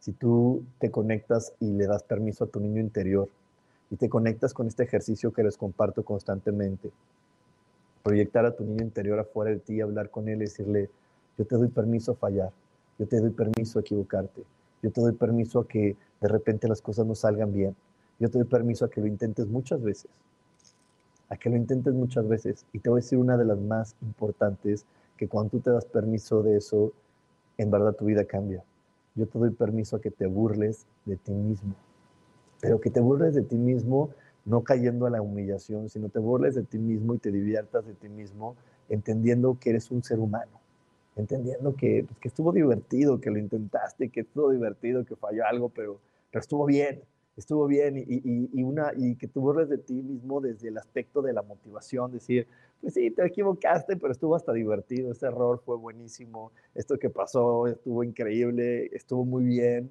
Si 0.01 0.13
tú 0.13 0.65
te 0.81 0.91
conectas 0.91 1.55
y 1.61 1.71
le 1.71 1.87
das 1.87 2.03
permiso 2.03 2.45
a 2.45 2.47
tu 2.49 2.59
niño 2.59 2.81
interior 2.81 3.29
y 3.93 3.97
te 3.97 4.09
conectas 4.09 4.55
con 4.55 4.67
este 4.67 4.85
ejercicio 4.85 5.35
que 5.35 5.43
les 5.43 5.59
comparto 5.59 6.03
constantemente, 6.03 6.91
proyectar 8.03 8.47
a 8.47 8.57
tu 8.57 8.65
niño 8.65 8.83
interior 8.83 9.19
afuera 9.19 9.51
de 9.51 9.59
ti, 9.59 9.83
hablar 9.83 10.09
con 10.09 10.31
él 10.31 10.39
decirle, 10.39 10.89
yo 11.37 11.45
te 11.45 11.57
doy 11.57 11.69
permiso 11.69 12.13
a 12.13 12.15
fallar, 12.15 12.51
yo 12.99 13.07
te 13.07 13.21
doy 13.21 13.31
permiso 13.31 13.79
a 13.79 13.83
equivocarte, 13.83 14.45
yo 14.83 14.91
te 14.91 15.01
doy 15.03 15.13
permiso 15.13 15.61
a 15.61 15.69
que 15.69 15.95
de 16.23 16.29
repente 16.29 16.69
las 16.69 16.81
cosas 16.81 17.07
no 17.07 17.15
salgan 17.15 17.53
bien, 17.53 17.77
yo 18.19 18.31
te 18.31 18.39
doy 18.39 18.49
permiso 18.49 18.87
a 18.87 18.91
que 18.91 19.03
lo 19.03 19.07
intentes 19.07 19.47
muchas 19.47 19.83
veces, 19.83 20.11
a 21.29 21.37
que 21.37 21.51
lo 21.51 21.57
intentes 21.57 21.93
muchas 21.93 22.27
veces. 22.27 22.65
Y 22.73 22.79
te 22.79 22.89
voy 22.89 23.01
a 23.01 23.03
decir 23.03 23.19
una 23.19 23.37
de 23.37 23.45
las 23.45 23.59
más 23.59 23.95
importantes, 24.01 24.87
que 25.19 25.29
cuando 25.29 25.51
tú 25.51 25.61
te 25.61 25.71
das 25.71 25.85
permiso 25.85 26.43
de 26.43 26.57
eso, 26.57 26.93
en 27.59 27.71
verdad 27.71 27.95
tu 27.95 28.07
vida 28.07 28.25
cambia. 28.25 28.65
Yo 29.15 29.27
te 29.27 29.39
doy 29.39 29.51
permiso 29.51 29.97
a 29.97 30.01
que 30.01 30.11
te 30.11 30.27
burles 30.27 30.87
de 31.05 31.17
ti 31.17 31.33
mismo, 31.33 31.75
pero 32.63 32.81
que 32.81 32.91
te 32.91 33.01
burles 33.01 33.35
de 33.35 33.43
ti 33.43 33.57
mismo 33.57 34.11
no 34.45 34.63
cayendo 34.63 35.07
a 35.07 35.11
la 35.11 35.21
humillación, 35.21 35.89
sino 35.89 36.09
te 36.09 36.21
burles 36.21 36.55
de 36.55 36.63
ti 36.63 36.79
mismo 36.79 37.15
y 37.15 37.19
te 37.19 37.33
diviertas 37.33 37.85
de 37.85 37.95
ti 37.95 38.09
mismo, 38.09 38.57
entendiendo 38.89 39.59
que 39.61 39.71
eres 39.71 39.91
un 39.91 40.05
ser 40.05 40.21
humano, 40.21 40.61
entendiendo 41.17 41.75
que, 41.75 42.05
pues, 42.07 42.19
que 42.21 42.29
estuvo 42.29 42.53
divertido, 42.53 43.21
que 43.21 43.31
lo 43.31 43.39
intentaste, 43.39 44.11
que 44.11 44.21
estuvo 44.21 44.51
divertido, 44.51 45.05
que 45.05 45.17
falló 45.17 45.45
algo, 45.45 45.69
pero, 45.71 45.99
pero 46.31 46.41
estuvo 46.41 46.65
bien, 46.65 47.03
estuvo 47.37 47.67
bien 47.67 47.97
y, 47.99 48.05
y, 48.09 48.63
una, 48.63 48.93
y 48.97 49.17
que 49.17 49.27
tú 49.27 49.41
burles 49.41 49.69
de 49.69 49.79
ti 49.79 49.95
mismo 49.95 50.41
desde 50.41 50.69
el 50.69 50.79
aspecto 50.79 51.21
de 51.21 51.33
la 51.33 51.43
motivación, 51.43 52.13
decir, 52.13 52.47
pues 52.81 52.95
sí, 52.95 53.11
te 53.11 53.27
equivocaste, 53.27 53.97
pero 53.97 54.13
estuvo 54.13 54.37
hasta 54.37 54.53
divertido, 54.53 55.11
ese 55.11 55.27
error 55.27 55.61
fue 55.65 55.77
buenísimo, 55.77 56.53
esto 56.77 56.97
que 56.97 57.11
pasó 57.11 57.67
estuvo 57.67 58.05
increíble, 58.05 58.87
estuvo 58.93 59.25
muy 59.25 59.45
bien. 59.45 59.91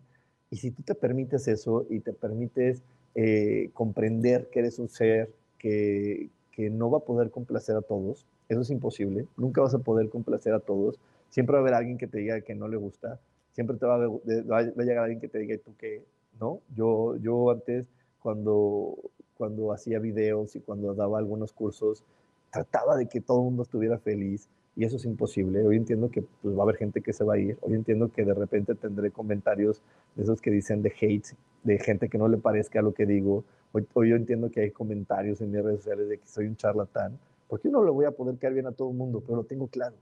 Y 0.52 0.58
si 0.58 0.70
tú 0.70 0.84
te 0.84 0.94
permites 0.94 1.48
eso 1.48 1.88
y 1.90 2.02
te 2.02 2.14
permites 2.14 2.84
eh, 3.16 3.72
comprender 3.74 4.50
que 4.52 4.60
eres 4.60 4.78
un 4.78 4.90
ser 4.90 5.32
que, 5.58 6.30
que 6.52 6.70
no 6.70 6.92
va 6.92 7.00
a 7.00 7.06
poder 7.06 7.32
complacer 7.32 7.76
a 7.76 7.82
todos, 7.82 8.28
eso 8.50 8.62
es 8.62 8.70
imposible, 8.70 9.26
nunca 9.38 9.62
vas 9.62 9.74
a 9.74 9.80
poder 9.80 10.10
complacer 10.10 10.54
a 10.54 10.60
todos, 10.60 11.00
siempre 11.30 11.54
va 11.54 11.60
a 11.60 11.62
haber 11.62 11.74
alguien 11.74 11.98
que 11.98 12.08
te 12.08 12.20
diga 12.20 12.42
que 12.42 12.54
no 12.54 12.68
le 12.68 12.76
gusta, 12.78 13.20
siempre 13.54 13.78
te 13.78 13.86
va 13.86 13.96
a, 13.96 14.58
a 14.58 14.84
llegar 14.84 15.06
alguien 15.06 15.22
que 15.22 15.30
te 15.30 15.40
diga 15.40 15.58
tú 15.64 15.76
que 15.78 16.04
no. 16.40 16.60
Yo, 16.76 17.16
yo 17.18 17.50
antes, 17.50 17.88
cuando, 18.20 18.98
cuando 19.38 19.72
hacía 19.72 20.00
videos 20.00 20.56
y 20.56 20.60
cuando 20.60 20.94
daba 20.94 21.18
algunos 21.18 21.54
cursos, 21.54 22.04
trataba 22.52 22.98
de 22.98 23.08
que 23.08 23.22
todo 23.22 23.40
el 23.40 23.46
mundo 23.46 23.64
estuviera 23.64 23.98
feliz 23.98 24.50
y 24.76 24.86
eso 24.86 24.96
es 24.96 25.06
imposible. 25.06 25.66
Hoy 25.66 25.78
entiendo 25.78 26.10
que 26.10 26.22
pues, 26.42 26.56
va 26.56 26.60
a 26.60 26.64
haber 26.64 26.78
gente 26.78 27.02
que 27.02 27.14
se 27.14 27.24
va 27.24 27.36
a 27.36 27.38
ir. 27.38 27.58
Hoy 27.62 27.74
entiendo 27.74 28.12
que 28.12 28.24
de 28.24 28.34
repente 28.34 28.76
tendré 28.76 29.12
comentarios 29.12 29.82
de 30.16 30.24
esos 30.24 30.42
que 30.42 30.52
dicen 30.52 30.82
de 30.82 30.94
hate, 31.00 31.36
de 31.64 31.80
gente 31.80 32.10
que 32.10 32.18
no 32.18 32.28
le 32.28 32.38
parezca 32.38 32.82
lo 32.82 32.94
que 32.94 33.06
digo. 33.06 33.44
Hoy, 33.74 33.86
hoy 33.94 34.10
yo 34.10 34.16
entiendo 34.16 34.50
que 34.50 34.62
hay 34.62 34.72
comentarios 34.72 35.42
en 35.42 35.52
mis 35.52 35.64
redes 35.64 35.80
sociales 35.80 36.10
de 36.10 36.18
que 36.18 36.28
soy 36.28 36.48
un 36.48 36.56
charlatán, 36.56 37.20
porque 37.48 37.70
no 37.70 37.84
le 37.84 37.92
voy 37.92 38.06
a 38.06 38.12
poder 38.12 38.38
caer 38.38 38.54
bien 38.54 38.68
a 38.68 38.72
todo 38.72 38.90
el 38.92 38.98
mundo, 38.98 39.22
pero 39.26 39.38
lo 39.38 39.44
tengo 39.44 39.68
claro, 39.68 39.96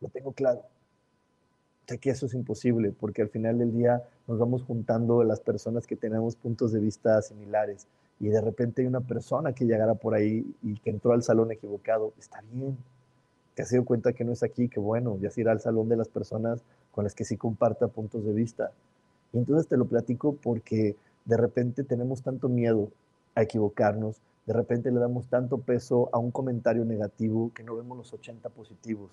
lo 0.00 0.08
tengo 0.08 0.32
claro. 0.32 0.62
Sé 1.86 1.98
que 1.98 2.10
eso 2.10 2.26
es 2.26 2.34
imposible, 2.34 2.92
porque 2.92 3.22
al 3.22 3.30
final 3.30 3.58
del 3.58 3.72
día 3.72 4.02
nos 4.28 4.38
vamos 4.38 4.62
juntando 4.62 5.24
las 5.24 5.40
personas 5.40 5.86
que 5.86 5.96
tenemos 5.96 6.36
puntos 6.36 6.72
de 6.72 6.78
vista 6.78 7.20
similares 7.20 7.88
y 8.20 8.28
de 8.28 8.40
repente 8.40 8.82
hay 8.82 8.86
una 8.86 9.00
persona 9.00 9.52
que 9.54 9.64
llegara 9.64 9.94
por 9.94 10.14
ahí 10.14 10.54
y 10.62 10.78
que 10.78 10.90
entró 10.90 11.12
al 11.12 11.22
salón 11.22 11.50
equivocado, 11.50 12.12
está 12.18 12.42
bien. 12.52 12.76
Te 13.54 13.62
has 13.62 13.70
dado 13.70 13.84
cuenta 13.84 14.12
que 14.12 14.24
no 14.24 14.32
es 14.32 14.42
aquí, 14.42 14.68
que 14.68 14.80
bueno, 14.80 15.18
ya 15.20 15.30
se 15.30 15.40
irá 15.40 15.52
al 15.52 15.60
salón 15.60 15.88
de 15.88 15.96
las 15.96 16.08
personas 16.08 16.62
con 16.92 17.04
las 17.04 17.14
que 17.14 17.24
sí 17.24 17.36
comparta 17.36 17.88
puntos 17.88 18.24
de 18.24 18.32
vista. 18.32 18.72
Y 19.32 19.38
entonces 19.38 19.66
te 19.68 19.76
lo 19.76 19.86
platico 19.86 20.34
porque 20.34 20.96
de 21.24 21.36
repente 21.36 21.84
tenemos 21.84 22.22
tanto 22.22 22.48
miedo 22.48 22.90
a 23.34 23.42
equivocarnos, 23.42 24.20
de 24.46 24.52
repente 24.52 24.90
le 24.90 24.98
damos 24.98 25.26
tanto 25.28 25.58
peso 25.58 26.08
a 26.12 26.18
un 26.18 26.30
comentario 26.30 26.84
negativo 26.84 27.52
que 27.54 27.62
no 27.62 27.76
vemos 27.76 27.96
los 27.96 28.12
80 28.12 28.48
positivos. 28.48 29.12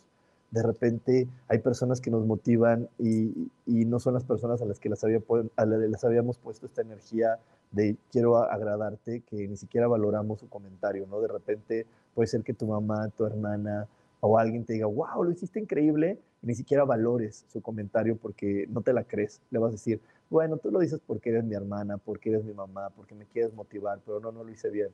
De 0.50 0.64
repente 0.64 1.28
hay 1.50 1.60
personas 1.60 2.00
que 2.00 2.10
nos 2.10 2.26
motivan 2.26 2.88
y, 2.98 3.52
y 3.66 3.86
no 3.86 4.00
son 4.00 4.14
las 4.14 4.24
personas 4.24 4.62
a 4.62 4.66
las 4.66 4.80
que 4.80 4.90
las, 4.90 5.04
había, 5.04 5.20
a 5.58 5.66
las 5.66 6.04
habíamos 6.06 6.38
puesto 6.38 6.66
esta 6.66 6.82
energía 6.82 7.38
de 7.72 7.98
quiero 8.12 8.38
agradarte, 8.38 9.22
que 9.30 9.48
ni 9.48 9.58
siquiera 9.58 9.88
valoramos 9.88 10.40
su 10.40 10.48
comentario, 10.48 11.06
¿no? 11.08 11.20
De 11.20 11.28
repente 11.28 11.86
puede 12.16 12.28
ser 12.28 12.44
que 12.44 12.54
tu 12.54 12.66
mamá, 12.66 13.10
tu 13.10 13.26
hermana 13.26 13.88
o 14.20 14.38
alguien 14.38 14.66
te 14.66 14.74
diga, 14.74 14.88
wow, 14.88 15.24
lo 15.24 15.32
hiciste 15.32 15.60
increíble, 15.60 16.20
y 16.42 16.48
ni 16.48 16.56
siquiera 16.56 16.84
valores 16.84 17.46
su 17.48 17.62
comentario 17.62 18.18
porque 18.18 18.68
no 18.70 18.82
te 18.82 18.94
la 18.94 19.04
crees. 19.04 19.42
Le 19.52 19.60
vas 19.60 19.70
a 19.70 19.72
decir, 19.74 20.02
bueno, 20.30 20.58
tú 20.58 20.72
lo 20.72 20.80
dices 20.80 21.00
porque 21.06 21.30
eres 21.30 21.44
mi 21.44 21.56
hermana, 21.56 21.98
porque 21.98 22.30
eres 22.30 22.44
mi 22.44 22.54
mamá, 22.54 22.90
porque 22.96 23.16
me 23.16 23.26
quieres 23.26 23.54
motivar, 23.54 24.00
pero 24.06 24.20
no, 24.20 24.32
no 24.32 24.44
lo 24.44 24.52
hice 24.52 24.70
bien. 24.70 24.90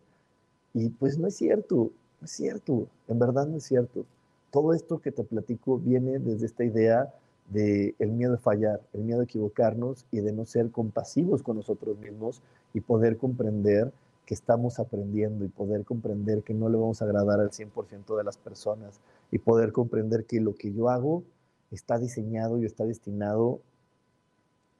Y 0.73 0.89
pues 0.89 1.17
no 1.17 1.27
es 1.27 1.35
cierto, 1.35 1.91
no 2.21 2.25
es 2.25 2.31
cierto, 2.31 2.87
en 3.07 3.19
verdad 3.19 3.47
no 3.47 3.57
es 3.57 3.63
cierto. 3.63 4.05
Todo 4.51 4.73
esto 4.73 4.99
que 4.99 5.11
te 5.11 5.23
platico 5.23 5.77
viene 5.77 6.19
desde 6.19 6.45
esta 6.45 6.63
idea 6.63 7.13
de 7.49 7.95
el 7.99 8.11
miedo 8.11 8.33
de 8.33 8.37
fallar, 8.37 8.81
el 8.93 9.01
miedo 9.01 9.19
de 9.19 9.25
equivocarnos 9.25 10.05
y 10.11 10.21
de 10.21 10.31
no 10.31 10.45
ser 10.45 10.71
compasivos 10.71 11.43
con 11.43 11.57
nosotros 11.57 11.97
mismos 11.97 12.41
y 12.73 12.81
poder 12.81 13.17
comprender 13.17 13.91
que 14.25 14.33
estamos 14.33 14.79
aprendiendo 14.79 15.45
y 15.45 15.49
poder 15.49 15.83
comprender 15.83 16.43
que 16.43 16.53
no 16.53 16.69
le 16.69 16.77
vamos 16.77 17.01
a 17.01 17.05
agradar 17.05 17.39
al 17.39 17.51
100% 17.51 18.17
de 18.17 18.23
las 18.23 18.37
personas 18.37 18.99
y 19.31 19.39
poder 19.39 19.71
comprender 19.71 20.25
que 20.25 20.39
lo 20.39 20.55
que 20.55 20.71
yo 20.73 20.89
hago 20.89 21.23
está 21.71 21.97
diseñado 21.97 22.57
y 22.59 22.65
está 22.65 22.85
destinado 22.85 23.59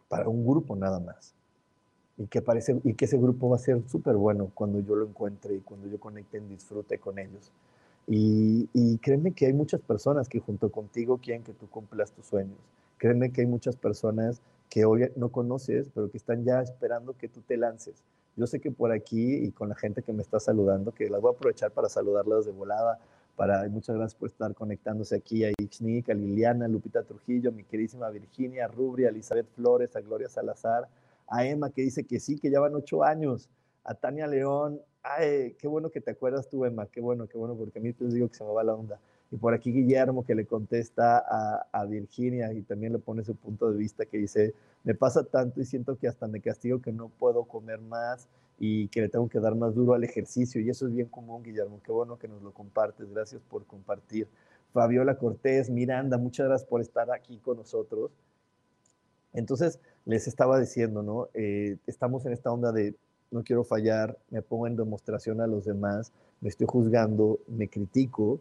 para 0.08 0.30
un 0.30 0.46
grupo 0.46 0.76
nada 0.76 1.00
más. 1.00 1.34
Y 2.18 2.28
que, 2.28 2.42
parece, 2.42 2.80
y 2.84 2.94
que 2.94 3.06
ese 3.06 3.18
grupo 3.18 3.50
va 3.50 3.56
a 3.56 3.60
ser 3.60 3.82
súper 3.90 4.16
bueno 4.16 4.52
cuando 4.54 4.80
yo 4.80 4.96
lo 4.96 5.08
encuentre 5.08 5.56
y 5.56 5.60
cuando 5.60 5.88
yo 5.88 6.00
conecte 6.00 6.38
y 6.38 6.42
disfrute 6.42 7.00
con 7.00 7.18
ellos. 7.18 7.52
Y, 8.06 8.70
y, 8.74 8.98
créeme 9.00 9.32
que 9.32 9.48
hay 9.48 9.54
muchas 9.54 9.82
personas 9.82 10.30
que 10.30 10.40
junto 10.40 10.72
contigo 10.72 11.18
quieren 11.18 11.44
que 11.44 11.54
tú 11.54 11.68
cumplas 11.68 12.12
tus 12.12 12.26
sueños. 12.28 12.58
Créeme 12.98 13.32
que 13.32 13.42
hay 13.42 13.48
muchas 13.48 13.76
personas 13.76 14.42
que 14.70 14.86
hoy 14.86 15.10
no 15.16 15.30
conoces, 15.30 15.90
pero 15.94 16.12
que 16.12 16.18
están 16.18 16.44
ya 16.44 16.62
esperando 16.62 17.18
que 17.18 17.28
tú 17.28 17.42
te 17.42 17.58
lances. 17.58 17.96
Yo 18.36 18.48
sé 18.48 18.60
que 18.60 18.72
por 18.72 18.92
aquí 18.92 19.36
y 19.36 19.52
con 19.52 19.70
la 19.70 19.76
gente 19.76 20.02
que 20.02 20.12
me 20.12 20.24
está 20.24 20.40
saludando, 20.40 20.92
que 20.92 21.10
las 21.10 21.22
voy 21.22 21.34
a 21.34 21.36
aprovechar 21.36 21.72
para 21.72 21.88
saludarlas 21.88 22.46
de 22.46 22.52
volada, 22.52 23.00
para 23.36 23.68
muchas 23.70 23.96
gracias 23.96 24.16
por 24.16 24.30
estar 24.30 24.54
conectándose 24.54 25.16
aquí 25.16 25.44
a 25.44 25.52
Ixnic, 25.52 26.10
a 26.10 26.14
Liliana, 26.14 26.68
Lupita 26.68 27.04
Trujillo, 27.04 27.52
mi 27.52 27.64
queridísima 27.64 28.10
Virginia, 28.10 28.66
a 28.66 29.10
Elizabeth 29.10 29.48
Flores, 29.56 29.96
a 29.96 30.02
Gloria 30.02 30.30
Salazar, 30.30 30.88
a 31.28 31.46
Emma 31.46 31.70
que 31.70 31.82
dice 31.84 32.04
que 32.06 32.20
sí, 32.20 32.40
que 32.40 32.50
ya 32.50 32.60
van 32.60 32.76
ocho 32.76 33.04
años, 33.04 33.50
a 33.84 33.94
Tania 33.94 34.28
León, 34.28 34.82
ay, 35.04 35.56
qué 35.60 35.68
bueno 35.68 35.90
que 35.90 36.02
te 36.02 36.12
acuerdas 36.12 36.48
tú, 36.48 36.66
Emma, 36.66 36.88
qué 36.88 37.02
bueno, 37.02 37.28
qué 37.28 37.38
bueno, 37.38 37.56
porque 37.56 37.80
a 37.80 37.82
mí 37.82 37.94
te 37.94 38.06
digo 38.06 38.28
que 38.30 38.36
se 38.36 38.44
me 38.44 38.52
va 38.52 38.64
la 38.64 38.74
onda. 38.74 39.00
Y 39.34 39.38
por 39.38 39.56
aquí 39.56 39.72
Guillermo 39.72 40.24
que 40.24 40.36
le 40.36 40.46
contesta 40.46 41.18
a, 41.72 41.86
Virginia 41.86 42.54
y 42.54 42.62
también 42.62 42.94
le 42.94 43.00
pone 43.00 43.24
su 43.24 43.34
punto 43.34 43.72
de 43.72 43.80
vista 43.80 44.06
que 44.06 44.20
dice, 44.20 44.54
me 44.84 44.94
pasa 44.94 45.24
tanto 45.24 45.60
y 45.60 45.66
siento 45.66 45.98
que 45.98 46.08
hasta 46.08 46.28
me 46.28 46.40
castigo 46.40 46.84
que 46.84 46.92
no 46.92 47.10
puedo 47.10 47.44
comer 47.46 47.82
más 47.82 48.28
y 48.60 48.90
que 48.90 49.02
le 49.02 49.10
tengo 49.10 49.28
que 49.28 49.40
dar 49.40 49.56
más 49.56 49.74
duro 49.74 49.96
al 49.96 50.04
ejercicio. 50.04 50.62
Y 50.62 50.70
eso 50.70 50.86
es 50.86 50.94
bien 50.94 51.08
común, 51.08 51.42
Guillermo. 51.42 51.82
Qué 51.84 51.92
bueno 51.92 52.20
que 52.20 52.28
nos 52.28 52.44
lo 52.44 52.52
compartes. 52.52 53.12
Gracias 53.12 53.42
por 53.50 53.66
compartir. 53.66 54.28
Fabiola 54.72 55.18
Cortés, 55.18 55.68
Miranda, 55.68 56.20
muchas 56.20 56.46
gracias 56.46 56.70
por 56.70 56.82
estar 56.82 57.10
aquí 57.10 57.40
con 57.40 57.58
nosotros. 57.58 58.12
Entonces, 59.34 59.80
les 60.06 60.28
estaba 60.28 60.60
diciendo, 60.60 61.02
¿no? 61.02 61.30
Eh, 61.34 61.78
estamos 61.88 62.24
en 62.28 62.34
esta 62.34 62.52
onda 62.52 62.72
de 62.72 62.94
no 63.32 63.44
quiero 63.44 63.64
fallar, 63.64 64.16
me 64.30 64.44
pongo 64.44 64.68
en 64.68 64.76
demostración 64.76 65.42
a 65.42 65.48
los 65.48 65.66
demás, 65.66 66.12
me 66.40 66.50
estoy 66.50 66.68
juzgando, 66.68 67.40
me 67.48 67.68
critico 67.68 68.40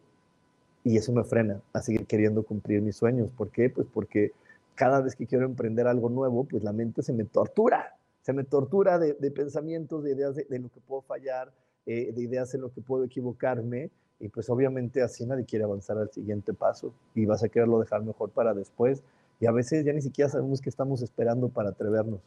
y 0.84 0.96
eso 0.96 1.12
me 1.12 1.24
frena 1.24 1.60
a 1.72 1.80
seguir 1.80 2.06
queriendo 2.06 2.42
cumplir 2.42 2.82
mis 2.82 2.96
sueños. 2.96 3.30
¿Por 3.36 3.50
qué? 3.50 3.70
Pues 3.70 3.86
porque 3.92 4.32
cada 4.74 5.00
vez 5.00 5.14
que 5.14 5.26
quiero 5.26 5.44
emprender 5.44 5.86
algo 5.86 6.08
nuevo, 6.08 6.44
pues 6.44 6.64
la 6.64 6.72
mente 6.72 7.02
se 7.02 7.12
me 7.12 7.24
tortura, 7.24 7.96
se 8.22 8.32
me 8.32 8.44
tortura 8.44 8.98
de, 8.98 9.14
pensamientos, 9.30 10.02
de 10.02 10.12
ideas 10.12 10.36
de, 10.36 10.58
lo 10.58 10.68
que 10.70 10.80
puedo 10.80 11.02
fallar, 11.02 11.52
eh, 11.86 12.12
de 12.12 12.22
ideas 12.22 12.54
en 12.54 12.62
lo 12.62 12.72
que 12.72 12.80
puedo 12.80 13.04
equivocarme 13.04 13.90
y 14.22 14.28
pues 14.28 14.48
obviamente 14.48 15.02
así 15.02 15.26
nadie 15.26 15.44
quiere 15.44 15.64
avanzar 15.64 15.98
al 15.98 16.10
siguiente 16.10 16.54
paso 16.54 16.94
y 17.12 17.26
vas 17.26 17.42
a 17.42 17.48
quererlo 17.48 17.80
dejar 17.80 18.04
mejor 18.04 18.30
para 18.30 18.54
después 18.54 19.02
Y 19.40 19.46
a 19.46 19.52
veces 19.52 19.84
ya 19.84 19.92
ni 19.92 20.00
siquiera 20.00 20.30
sabemos 20.30 20.60
qué 20.60 20.70
estamos 20.70 21.02
esperando 21.02 21.48
para 21.48 21.70
atrevernos. 21.70 22.20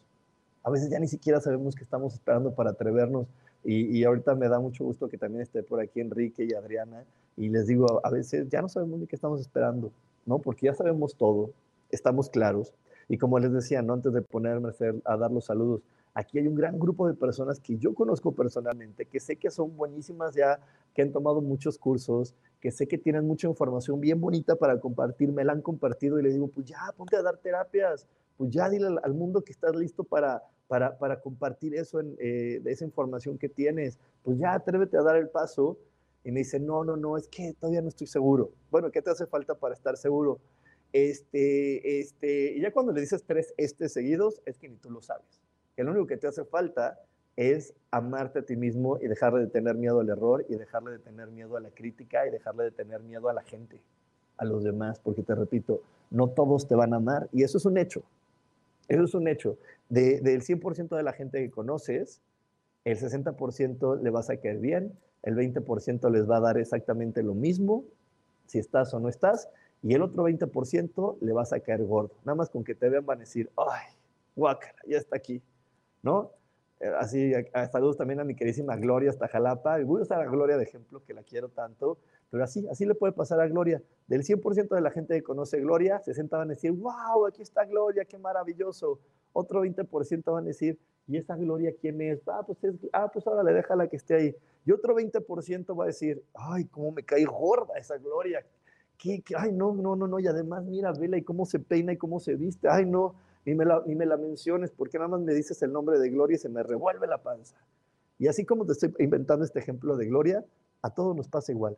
A 0.64 0.70
veces 0.70 0.90
ya 0.90 1.00
ni 1.00 1.08
siquiera 1.08 1.40
sabemos 1.40 1.74
qué 1.74 1.84
estamos 1.86 2.14
esperando 2.14 2.54
para 2.54 2.72
atrevernos. 2.72 3.28
Y, 3.66 3.98
y 3.98 4.04
ahorita 4.04 4.36
me 4.36 4.48
da 4.48 4.60
mucho 4.60 4.86
gusto 4.86 5.10
que 5.10 5.18
también 5.18 5.42
esté 5.42 5.64
por 5.64 5.82
aquí 5.82 6.00
Enrique 6.00 6.48
y 6.50 6.54
Adriana. 6.54 7.04
Y 7.36 7.50
les 7.50 7.68
digo, 7.68 8.00
a 8.06 8.10
veces 8.10 8.48
ya 8.50 8.62
no 8.62 8.70
sabemos 8.70 9.00
ni 9.00 9.08
qué 9.08 9.16
estamos 9.16 9.42
esperando, 9.42 9.92
¿no? 10.26 10.40
Porque 10.40 10.68
ya 10.68 10.74
sabemos 10.74 11.16
todo, 11.16 11.52
estamos 11.90 12.30
claros. 12.30 12.74
Y 13.10 13.18
como 13.18 13.40
les 13.40 13.52
decía, 13.52 13.82
¿no? 13.82 13.94
antes 13.94 14.14
de 14.14 14.22
ponerme 14.22 14.70
a, 14.70 15.14
a 15.14 15.18
dar 15.18 15.32
los 15.32 15.46
saludos, 15.46 15.82
aquí 16.16 16.40
hay 16.40 16.48
un 16.48 16.56
gran 16.56 16.80
grupo 16.80 17.08
de 17.08 17.14
personas 17.14 17.60
que 17.60 17.78
yo 17.78 17.94
conozco 17.94 18.32
personalmente, 18.32 19.06
que 19.06 19.20
sé 19.20 19.36
que 19.36 19.52
son 19.52 19.76
buenísimas 19.76 20.34
ya, 20.34 20.60
que 20.94 21.02
han 21.02 21.12
tomado 21.12 21.42
muchos 21.42 21.78
cursos, 21.78 22.34
que 22.62 22.72
sé 22.72 22.88
que 22.88 22.98
tienen 22.98 23.28
mucha 23.28 23.48
información 23.48 24.00
bien 24.00 24.20
bonita 24.20 24.56
para 24.56 24.80
compartir, 24.80 25.32
me 25.32 25.44
la 25.44 25.52
han 25.52 25.62
compartido 25.62 26.18
y 26.20 26.24
les 26.24 26.34
digo, 26.34 26.48
pues 26.48 26.66
ya, 26.66 26.80
ponte 26.96 27.18
a 27.18 27.22
dar 27.22 27.38
terapias, 27.38 28.08
pues 28.38 28.50
ya 28.50 28.70
dile 28.70 28.88
al, 29.04 29.14
mundo 29.14 29.44
que 29.44 29.52
estás 29.52 29.76
listo 29.76 30.04
para, 30.04 30.42
para, 30.68 30.98
para 30.98 31.22
compartir 31.22 31.76
eso, 31.76 32.02
eh, 32.20 32.62
esa 32.66 32.86
información 32.86 33.38
que 33.38 33.50
tienes, 33.50 34.00
pues 34.24 34.38
ya 34.38 34.54
atrévete 34.54 34.98
a 34.98 35.04
dar 35.04 35.16
el 35.16 35.30
paso. 35.30 35.78
Y 36.24 36.32
me 36.32 36.40
dice, 36.40 36.60
no, 36.60 36.84
no, 36.84 36.98
no, 36.98 37.18
es 37.18 37.28
que 37.28 37.54
todavía 37.54 37.84
no 37.84 37.90
estoy 37.90 38.08
seguro. 38.08 38.52
Bueno, 38.72 38.90
¿qué 38.90 39.02
te 39.02 39.12
hace 39.12 39.28
falta 39.28 39.54
para 39.54 39.76
estar 39.76 39.96
seguro? 39.96 40.40
Este, 40.92 42.00
este, 42.00 42.54
y 42.54 42.62
ya 42.62 42.72
cuando 42.72 42.94
le 42.94 43.02
dices 43.02 43.24
tres 43.28 43.54
este 43.58 43.90
seguidos, 43.90 44.42
es 44.46 44.58
que 44.58 44.70
ni 44.70 44.78
tú 44.78 44.90
lo 44.90 45.02
sabes. 45.02 45.40
Que 45.76 45.84
lo 45.84 45.92
único 45.92 46.08
que 46.08 46.18
te 46.18 46.26
hace 46.26 46.46
falta 46.46 47.00
es 47.36 47.74
amarte 47.92 48.40
a 48.40 48.42
ti 48.44 48.56
mismo 48.56 48.98
y 49.02 49.08
dejarle 49.08 49.42
de 49.42 49.48
tener 49.48 49.76
miedo 49.76 50.00
al 50.00 50.10
error 50.10 50.46
y 50.48 50.56
dejarle 50.56 50.92
de 50.92 51.00
tener 51.00 51.30
miedo 51.30 51.58
a 51.58 51.60
la 51.60 51.70
crítica 51.70 52.26
y 52.26 52.32
dejarle 52.32 52.64
de 52.64 52.72
tener 52.72 53.02
miedo 53.04 53.30
a 53.30 53.34
la 53.34 53.44
gente, 53.44 53.82
a 54.38 54.46
los 54.46 54.64
demás, 54.64 55.00
porque 55.00 55.22
te 55.22 55.36
repito, 55.36 55.82
no 56.10 56.30
todos 56.30 56.68
te 56.68 56.76
van 56.76 56.94
a 56.94 56.98
amar 56.98 57.28
y 57.34 57.44
eso 57.44 57.58
es 57.58 57.66
un 57.66 57.78
hecho. 57.78 58.02
Eso 58.88 59.04
es 59.04 59.14
un 59.14 59.28
hecho. 59.28 59.58
De, 59.90 60.20
del 60.22 60.42
100% 60.42 60.96
de 60.96 61.04
la 61.04 61.14
gente 61.14 61.40
que 61.40 61.50
conoces, 61.50 62.22
el 62.84 62.98
60% 62.98 64.02
le 64.02 64.10
vas 64.10 64.30
a 64.30 64.38
caer 64.38 64.60
bien, 64.60 64.94
el 65.24 65.36
20% 65.36 66.10
les 66.12 66.30
va 66.30 66.38
a 66.38 66.42
dar 66.42 66.58
exactamente 66.58 67.24
lo 67.24 67.34
mismo, 67.34 67.84
si 68.46 68.60
estás 68.60 68.94
o 68.94 69.00
no 69.00 69.10
estás, 69.10 69.50
y 69.82 69.94
el 69.94 70.02
otro 70.02 70.24
20% 70.24 71.18
le 71.22 71.34
vas 71.34 71.54
a 71.54 71.60
caer 71.60 71.84
gordo. 71.84 72.12
Nada 72.24 72.36
más 72.36 72.50
con 72.50 72.64
que 72.64 72.76
te 72.76 72.90
vean 72.90 73.06
van 73.06 73.18
a 73.18 73.22
decir, 73.22 73.50
ay, 73.58 73.96
guácala, 74.36 74.80
ya 74.88 74.98
está 74.98 75.18
aquí, 75.18 75.42
¿no? 76.04 76.32
Eh, 76.80 76.92
así, 77.00 77.32
saludos 77.72 77.98
también 77.98 78.20
a 78.20 78.24
mi 78.24 78.36
queridísima 78.36 78.76
Gloria 78.76 79.10
hasta 79.10 79.28
Jalapa. 79.28 79.80
Y 79.80 79.84
voy 79.84 80.02
a 80.02 80.04
usar 80.04 80.22
a 80.22 80.26
Gloria 80.26 80.58
de 80.58 80.64
ejemplo, 80.64 81.04
que 81.04 81.14
la 81.14 81.24
quiero 81.24 81.50
tanto. 81.50 81.98
Pero 82.36 82.44
así, 82.44 82.68
así 82.68 82.86
le 82.86 82.96
puede 82.96 83.14
pasar 83.14 83.40
a 83.40 83.48
Gloria. 83.48 83.82
Del 84.08 84.24
100% 84.24 84.76
de 84.76 84.82
la 84.82 84.92
gente 84.92 85.14
que 85.14 85.24
conoce 85.24 85.58
Gloria, 85.62 86.02
60 86.02 86.36
van 86.36 86.50
a 86.50 86.54
decir, 86.56 86.70
wow, 86.74 87.28
aquí 87.28 87.42
está 87.42 87.64
Gloria, 87.64 88.04
qué 88.04 88.18
maravilloso. 88.18 89.00
Otro 89.32 89.64
20% 89.64 90.34
van 90.34 90.44
a 90.44 90.48
decir, 90.48 90.78
¿y 91.08 91.16
esa 91.16 91.38
Gloria 91.38 91.74
quién 91.80 92.02
es? 92.02 92.28
Ah, 92.28 92.44
pues, 92.46 92.62
es, 92.66 92.76
ah, 92.92 93.10
pues 93.10 93.26
ahora 93.26 93.42
le 93.42 93.54
déjala 93.54 93.88
que 93.88 93.96
esté 93.96 94.16
ahí. 94.16 94.36
Y 94.66 94.74
otro 94.74 94.98
20% 94.98 95.80
va 95.80 95.86
a 95.86 95.88
decir, 95.88 96.22
ay, 96.34 96.66
cómo 96.66 96.92
me 96.92 97.04
cae 97.04 97.24
gorda 97.24 97.76
esa 97.78 97.96
Gloria. 98.00 98.46
¿Qué, 98.98 99.24
Ay, 99.38 99.54
no, 99.54 99.74
no, 99.74 99.96
no, 99.96 100.06
no. 100.06 100.20
Y 100.20 100.28
además, 100.28 100.66
mira, 100.66 100.92
vela 100.92 101.16
y 101.16 101.22
cómo 101.22 101.46
se 101.46 101.60
peina 101.60 101.94
y 101.94 101.98
cómo 101.98 102.20
se 102.20 102.36
viste. 102.36 102.68
Ay, 102.68 102.86
no, 102.86 103.16
ni 103.46 103.56
me, 103.56 103.64
la, 103.64 103.82
ni 103.86 103.96
me 103.96 104.06
la 104.06 104.18
menciones 104.18 104.72
porque 104.72 104.98
nada 104.98 105.08
más 105.08 105.22
me 105.22 105.34
dices 105.34 105.62
el 105.62 105.72
nombre 105.72 106.00
de 106.00 106.10
Gloria 106.10 106.36
y 106.36 106.40
se 106.40 106.50
me 106.50 106.64
revuelve 106.64 107.08
la 107.08 107.24
panza. 107.24 107.56
Y 108.20 108.28
así 108.28 108.44
como 108.44 108.66
te 108.66 108.74
estoy 108.74 108.94
inventando 109.00 109.46
este 109.46 109.60
ejemplo 109.60 109.96
de 109.96 110.08
Gloria, 110.08 110.44
a 110.82 110.90
todos 110.90 111.16
nos 111.16 111.30
pasa 111.30 111.54
igual. 111.54 111.78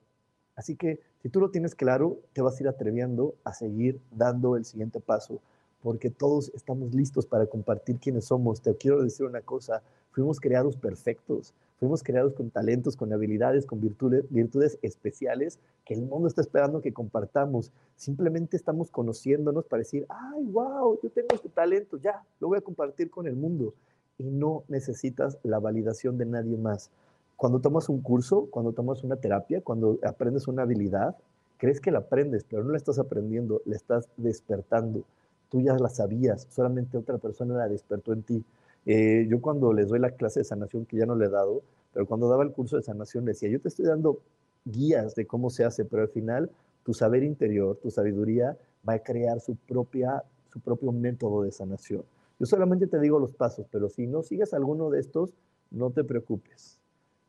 Así 0.57 0.75
que 0.75 0.99
si 1.21 1.29
tú 1.29 1.39
lo 1.39 1.51
tienes 1.51 1.75
claro, 1.75 2.17
te 2.33 2.41
vas 2.41 2.57
a 2.57 2.63
ir 2.63 2.67
atreviendo 2.67 3.35
a 3.43 3.53
seguir 3.53 4.01
dando 4.11 4.57
el 4.57 4.65
siguiente 4.65 4.99
paso, 4.99 5.39
porque 5.83 6.09
todos 6.09 6.51
estamos 6.55 6.93
listos 6.93 7.27
para 7.27 7.45
compartir 7.45 7.97
quiénes 7.99 8.25
somos. 8.25 8.61
Te 8.61 8.75
quiero 8.75 9.01
decir 9.03 9.27
una 9.27 9.41
cosa, 9.41 9.83
fuimos 10.11 10.39
creados 10.39 10.75
perfectos, 10.75 11.53
fuimos 11.79 12.01
creados 12.01 12.33
con 12.33 12.49
talentos, 12.49 12.97
con 12.97 13.13
habilidades, 13.13 13.67
con 13.67 13.79
virtudes, 13.79 14.25
virtudes 14.31 14.79
especiales 14.81 15.59
que 15.85 15.93
el 15.93 16.01
mundo 16.01 16.27
está 16.27 16.41
esperando 16.41 16.81
que 16.81 16.91
compartamos. 16.91 17.71
Simplemente 17.95 18.57
estamos 18.57 18.89
conociéndonos 18.89 19.65
para 19.65 19.81
decir, 19.81 20.07
ay, 20.09 20.43
wow, 20.45 20.99
yo 21.03 21.09
tengo 21.11 21.35
este 21.35 21.49
talento, 21.49 21.97
ya, 21.97 22.23
lo 22.39 22.47
voy 22.47 22.57
a 22.57 22.61
compartir 22.61 23.11
con 23.11 23.27
el 23.27 23.35
mundo. 23.35 23.75
Y 24.17 24.23
no 24.23 24.63
necesitas 24.67 25.37
la 25.43 25.59
validación 25.59 26.17
de 26.17 26.25
nadie 26.25 26.57
más. 26.57 26.89
Cuando 27.37 27.59
tomas 27.59 27.87
un 27.87 28.01
curso, 28.01 28.47
cuando 28.49 28.73
tomas 28.73 29.03
una 29.03 29.15
terapia, 29.15 29.61
cuando 29.61 29.99
aprendes 30.03 30.47
una 30.47 30.63
habilidad, 30.63 31.15
crees 31.57 31.79
que 31.79 31.91
la 31.91 31.99
aprendes, 31.99 32.43
pero 32.43 32.63
no 32.63 32.71
la 32.71 32.77
estás 32.77 32.97
aprendiendo, 32.97 33.61
la 33.65 33.75
estás 33.75 34.09
despertando. 34.17 35.03
Tú 35.49 35.61
ya 35.61 35.75
la 35.75 35.89
sabías, 35.89 36.47
solamente 36.49 36.97
otra 36.97 37.19
persona 37.19 37.55
la 37.55 37.69
despertó 37.69 38.11
en 38.13 38.23
ti. 38.23 38.43
Eh, 38.87 39.27
yo 39.29 39.39
cuando 39.39 39.71
les 39.71 39.87
doy 39.87 39.99
la 39.99 40.11
clase 40.11 40.39
de 40.39 40.45
sanación, 40.45 40.85
que 40.85 40.97
ya 40.97 41.05
no 41.05 41.15
le 41.15 41.27
he 41.27 41.29
dado, 41.29 41.61
pero 41.93 42.07
cuando 42.07 42.27
daba 42.27 42.43
el 42.43 42.51
curso 42.51 42.75
de 42.75 42.83
sanación 42.83 43.23
decía, 43.23 43.49
yo 43.49 43.61
te 43.61 43.67
estoy 43.67 43.85
dando 43.85 44.19
guías 44.65 45.13
de 45.13 45.27
cómo 45.27 45.49
se 45.49 45.63
hace, 45.63 45.85
pero 45.85 46.01
al 46.01 46.09
final 46.09 46.49
tu 46.83 46.93
saber 46.93 47.21
interior, 47.21 47.77
tu 47.77 47.91
sabiduría 47.91 48.57
va 48.87 48.93
a 48.93 48.99
crear 48.99 49.41
su, 49.41 49.55
propia, 49.55 50.23
su 50.51 50.59
propio 50.59 50.91
método 50.91 51.43
de 51.43 51.51
sanación. 51.51 52.03
Yo 52.39 52.45
solamente 52.45 52.87
te 52.87 52.99
digo 52.99 53.19
los 53.19 53.31
pasos, 53.35 53.67
pero 53.71 53.89
si 53.89 54.07
no 54.07 54.23
sigues 54.23 54.53
alguno 54.53 54.89
de 54.89 54.99
estos, 54.99 55.33
no 55.69 55.91
te 55.91 56.03
preocupes, 56.03 56.79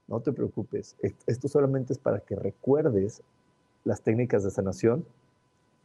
no 0.08 0.20
te 0.20 0.32
preocupes. 0.32 0.96
Esto 1.26 1.48
solamente 1.48 1.92
es 1.92 1.98
para 1.98 2.20
que 2.20 2.34
recuerdes 2.34 3.22
las 3.84 4.02
técnicas 4.02 4.42
de 4.42 4.50
sanación 4.50 5.04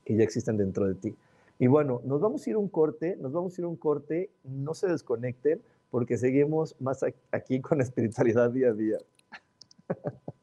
que 0.06 0.16
ya 0.16 0.24
existen 0.24 0.58
dentro 0.58 0.88
de 0.88 0.96
ti. 0.96 1.16
Y 1.60 1.68
bueno, 1.68 2.02
nos 2.04 2.20
vamos 2.20 2.46
a 2.46 2.50
ir 2.50 2.58
un 2.58 2.68
corte, 2.68 3.16
nos 3.18 3.32
vamos 3.32 3.58
a 3.58 3.62
ir 3.62 3.66
un 3.66 3.76
corte, 3.76 4.30
no 4.44 4.74
se 4.74 4.88
desconecten 4.88 5.62
porque 5.92 6.18
seguimos 6.18 6.76
más 6.80 7.06
aquí 7.32 7.62
con 7.62 7.80
espiritualidad 7.82 8.50
día 8.50 8.70
a 8.70 8.74
día. 8.74 8.98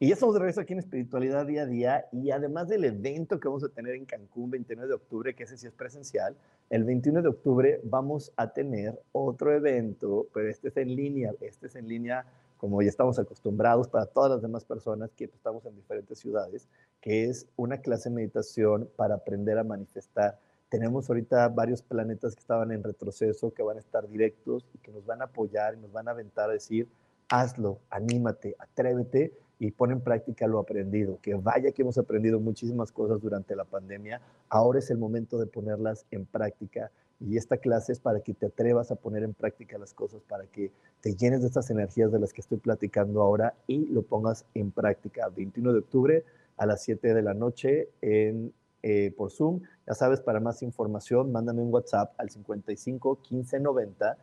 Y 0.00 0.06
ya 0.06 0.14
estamos 0.14 0.36
de 0.36 0.38
regreso 0.38 0.60
aquí 0.60 0.74
en 0.74 0.78
Espiritualidad 0.78 1.44
Día 1.44 1.62
a 1.62 1.66
Día 1.66 2.08
y 2.12 2.30
además 2.30 2.68
del 2.68 2.84
evento 2.84 3.40
que 3.40 3.48
vamos 3.48 3.64
a 3.64 3.68
tener 3.68 3.96
en 3.96 4.04
Cancún 4.04 4.48
29 4.48 4.88
de 4.88 4.94
octubre, 4.94 5.34
que 5.34 5.42
ese 5.42 5.56
sí 5.56 5.66
es 5.66 5.72
presencial, 5.72 6.36
el 6.70 6.84
21 6.84 7.20
de 7.20 7.28
octubre 7.28 7.80
vamos 7.82 8.32
a 8.36 8.52
tener 8.52 8.96
otro 9.10 9.52
evento, 9.52 10.28
pero 10.32 10.48
este 10.48 10.68
es 10.68 10.76
en 10.76 10.94
línea, 10.94 11.32
este 11.40 11.66
es 11.66 11.74
en 11.74 11.88
línea 11.88 12.24
como 12.58 12.80
ya 12.80 12.88
estamos 12.88 13.18
acostumbrados 13.18 13.88
para 13.88 14.06
todas 14.06 14.30
las 14.30 14.40
demás 14.40 14.64
personas 14.64 15.10
que 15.16 15.24
estamos 15.24 15.66
en 15.66 15.74
diferentes 15.74 16.20
ciudades, 16.20 16.68
que 17.00 17.24
es 17.24 17.48
una 17.56 17.78
clase 17.78 18.08
de 18.08 18.14
meditación 18.14 18.88
para 18.94 19.16
aprender 19.16 19.58
a 19.58 19.64
manifestar. 19.64 20.38
Tenemos 20.68 21.10
ahorita 21.10 21.48
varios 21.48 21.82
planetas 21.82 22.36
que 22.36 22.40
estaban 22.40 22.70
en 22.70 22.84
retroceso, 22.84 23.52
que 23.52 23.64
van 23.64 23.78
a 23.78 23.80
estar 23.80 24.08
directos 24.08 24.64
y 24.74 24.78
que 24.78 24.92
nos 24.92 25.04
van 25.04 25.22
a 25.22 25.24
apoyar 25.24 25.74
y 25.74 25.78
nos 25.78 25.90
van 25.90 26.06
a 26.06 26.12
aventar 26.12 26.50
a 26.50 26.52
decir, 26.52 26.88
hazlo, 27.28 27.80
anímate, 27.90 28.54
atrévete 28.60 29.32
y 29.58 29.70
pon 29.70 29.90
en 29.90 30.00
práctica 30.00 30.46
lo 30.46 30.58
aprendido. 30.58 31.18
Que 31.20 31.34
vaya 31.34 31.72
que 31.72 31.82
hemos 31.82 31.98
aprendido 31.98 32.40
muchísimas 32.40 32.92
cosas 32.92 33.20
durante 33.20 33.56
la 33.56 33.64
pandemia, 33.64 34.20
ahora 34.48 34.78
es 34.78 34.90
el 34.90 34.98
momento 34.98 35.38
de 35.38 35.46
ponerlas 35.46 36.06
en 36.10 36.26
práctica. 36.26 36.90
Y 37.20 37.36
esta 37.36 37.56
clase 37.56 37.92
es 37.92 37.98
para 37.98 38.20
que 38.20 38.32
te 38.32 38.46
atrevas 38.46 38.92
a 38.92 38.94
poner 38.94 39.24
en 39.24 39.34
práctica 39.34 39.76
las 39.76 39.92
cosas, 39.92 40.22
para 40.28 40.46
que 40.46 40.70
te 41.00 41.14
llenes 41.14 41.40
de 41.40 41.48
estas 41.48 41.68
energías 41.70 42.12
de 42.12 42.20
las 42.20 42.32
que 42.32 42.40
estoy 42.40 42.58
platicando 42.58 43.22
ahora 43.22 43.54
y 43.66 43.86
lo 43.86 44.02
pongas 44.02 44.44
en 44.54 44.70
práctica. 44.70 45.28
21 45.28 45.72
de 45.72 45.78
octubre 45.80 46.24
a 46.56 46.66
las 46.66 46.82
7 46.82 47.14
de 47.14 47.22
la 47.22 47.34
noche 47.34 47.88
en, 48.02 48.52
eh, 48.82 49.12
por 49.16 49.32
Zoom. 49.32 49.62
Ya 49.88 49.94
sabes, 49.94 50.20
para 50.20 50.38
más 50.38 50.62
información, 50.62 51.32
mándame 51.32 51.60
un 51.62 51.72
WhatsApp 51.74 52.14
al 52.18 52.30
55 52.30 53.18
15 53.22 53.60
90 53.60 54.16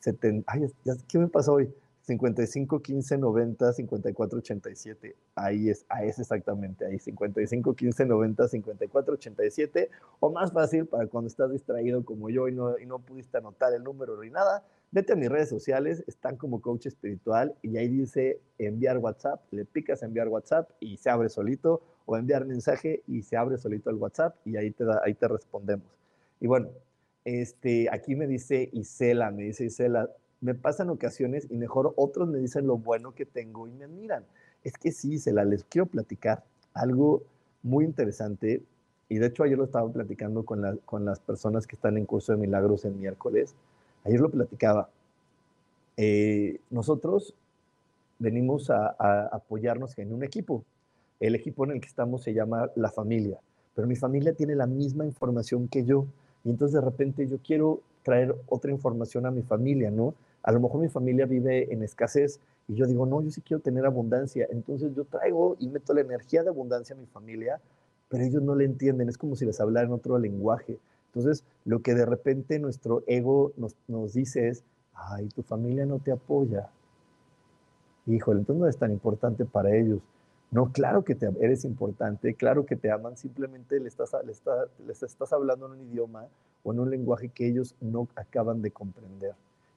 70. 0.00 0.52
Ay, 0.52 0.66
¿qué 1.08 1.18
me 1.18 1.28
pasó 1.28 1.54
hoy? 1.54 1.72
55 2.06 2.82
15 2.82 3.18
90 3.18 3.72
54 3.72 4.38
87. 4.38 5.16
Ahí 5.34 5.70
es, 5.70 5.86
ahí 5.88 6.08
es 6.08 6.18
exactamente, 6.18 6.84
ahí 6.84 6.98
55 6.98 7.74
15 7.74 8.06
90 8.06 8.48
54 8.48 9.14
87. 9.14 9.90
O 10.20 10.30
más 10.30 10.52
fácil 10.52 10.86
para 10.86 11.06
cuando 11.06 11.28
estás 11.28 11.50
distraído 11.50 12.04
como 12.04 12.28
yo 12.28 12.48
y 12.48 12.52
no, 12.52 12.78
y 12.78 12.84
no 12.84 12.98
pudiste 12.98 13.38
anotar 13.38 13.72
el 13.72 13.82
número 13.82 14.20
ni 14.22 14.30
nada, 14.30 14.64
vete 14.92 15.14
a 15.14 15.16
mis 15.16 15.30
redes 15.30 15.48
sociales, 15.48 16.04
están 16.06 16.36
como 16.36 16.60
coach 16.60 16.86
espiritual 16.86 17.54
y 17.62 17.76
ahí 17.78 17.88
dice 17.88 18.40
enviar 18.58 18.98
WhatsApp, 18.98 19.40
le 19.50 19.64
picas 19.64 20.02
enviar 20.02 20.28
WhatsApp 20.28 20.70
y 20.80 20.98
se 20.98 21.08
abre 21.08 21.30
solito, 21.30 21.82
o 22.06 22.18
enviar 22.18 22.44
mensaje 22.44 23.02
y 23.06 23.22
se 23.22 23.36
abre 23.36 23.56
solito 23.56 23.88
el 23.88 23.96
WhatsApp 23.96 24.36
y 24.44 24.56
ahí 24.58 24.70
te, 24.70 24.84
da, 24.84 25.00
ahí 25.04 25.14
te 25.14 25.26
respondemos. 25.26 25.86
Y 26.38 26.46
bueno, 26.46 26.68
este, 27.24 27.88
aquí 27.90 28.14
me 28.14 28.26
dice 28.26 28.68
Isela, 28.72 29.30
me 29.30 29.44
dice 29.44 29.64
Isela, 29.64 30.10
me 30.44 30.54
pasan 30.54 30.90
ocasiones 30.90 31.46
y 31.50 31.56
mejor 31.56 31.94
otros 31.96 32.28
me 32.28 32.38
dicen 32.38 32.66
lo 32.66 32.76
bueno 32.76 33.14
que 33.14 33.24
tengo 33.24 33.66
y 33.66 33.72
me 33.72 33.86
admiran. 33.86 34.24
Es 34.62 34.74
que 34.74 34.92
sí, 34.92 35.18
se 35.18 35.32
la 35.32 35.42
les 35.42 35.64
quiero 35.64 35.86
platicar 35.86 36.44
algo 36.74 37.22
muy 37.62 37.86
interesante 37.86 38.62
y 39.08 39.16
de 39.16 39.26
hecho 39.26 39.42
ayer 39.42 39.56
lo 39.56 39.64
estaba 39.64 39.90
platicando 39.90 40.44
con, 40.44 40.60
la, 40.60 40.76
con 40.84 41.06
las 41.06 41.18
personas 41.18 41.66
que 41.66 41.76
están 41.76 41.96
en 41.96 42.04
curso 42.04 42.32
de 42.32 42.38
milagros 42.38 42.84
el 42.84 42.94
miércoles. 42.94 43.54
Ayer 44.04 44.20
lo 44.20 44.30
platicaba. 44.30 44.90
Eh, 45.96 46.60
nosotros 46.68 47.34
venimos 48.18 48.68
a, 48.68 48.94
a 48.98 49.28
apoyarnos 49.32 49.96
en 49.96 50.12
un 50.12 50.24
equipo. 50.24 50.62
El 51.20 51.36
equipo 51.36 51.64
en 51.64 51.70
el 51.70 51.80
que 51.80 51.88
estamos 51.88 52.22
se 52.22 52.34
llama 52.34 52.70
la 52.74 52.90
familia, 52.90 53.38
pero 53.74 53.88
mi 53.88 53.96
familia 53.96 54.34
tiene 54.34 54.54
la 54.56 54.66
misma 54.66 55.06
información 55.06 55.68
que 55.68 55.86
yo 55.86 56.04
y 56.44 56.50
entonces 56.50 56.74
de 56.74 56.82
repente 56.82 57.26
yo 57.26 57.38
quiero 57.38 57.80
traer 58.02 58.36
otra 58.48 58.70
información 58.70 59.24
a 59.24 59.30
mi 59.30 59.40
familia, 59.40 59.90
¿no? 59.90 60.12
A 60.44 60.52
lo 60.52 60.60
mejor 60.60 60.82
mi 60.82 60.90
familia 60.90 61.24
vive 61.24 61.72
en 61.72 61.82
escasez 61.82 62.38
y 62.68 62.74
yo 62.74 62.86
digo, 62.86 63.06
no, 63.06 63.22
yo 63.22 63.30
sí 63.30 63.40
quiero 63.40 63.62
tener 63.62 63.86
abundancia. 63.86 64.46
Entonces 64.50 64.94
yo 64.94 65.04
traigo 65.04 65.56
y 65.58 65.68
meto 65.68 65.94
la 65.94 66.02
energía 66.02 66.42
de 66.42 66.50
abundancia 66.50 66.94
a 66.94 66.98
mi 66.98 67.06
familia, 67.06 67.60
pero 68.10 68.24
ellos 68.24 68.42
no 68.42 68.54
le 68.54 68.66
entienden, 68.66 69.08
es 69.08 69.16
como 69.16 69.36
si 69.36 69.46
les 69.46 69.58
hablara 69.58 69.86
en 69.86 69.94
otro 69.94 70.18
lenguaje. 70.18 70.78
Entonces, 71.06 71.44
lo 71.64 71.80
que 71.80 71.94
de 71.94 72.04
repente 72.04 72.58
nuestro 72.58 73.02
ego 73.06 73.52
nos, 73.56 73.74
nos 73.88 74.12
dice 74.12 74.48
es, 74.48 74.64
ay, 74.92 75.28
tu 75.28 75.42
familia 75.42 75.86
no 75.86 75.98
te 75.98 76.12
apoya. 76.12 76.68
Híjole, 78.06 78.40
entonces 78.40 78.60
no 78.60 78.68
es 78.68 78.76
tan 78.76 78.92
importante 78.92 79.46
para 79.46 79.74
ellos. 79.74 80.00
No, 80.50 80.72
claro 80.72 81.04
que 81.04 81.14
te, 81.14 81.26
eres 81.40 81.64
importante, 81.64 82.34
claro 82.34 82.66
que 82.66 82.76
te 82.76 82.90
aman, 82.90 83.16
simplemente 83.16 83.80
le 83.80 83.88
estás, 83.88 84.12
le 84.24 84.34
les 84.86 85.02
estás 85.02 85.32
hablando 85.32 85.66
en 85.66 85.72
un 85.72 85.80
idioma 85.80 86.28
o 86.62 86.72
en 86.74 86.80
un 86.80 86.90
lenguaje 86.90 87.30
que 87.30 87.48
ellos 87.48 87.74
no 87.80 88.08
acaban 88.14 88.60
de 88.60 88.70
comprender 88.70 89.34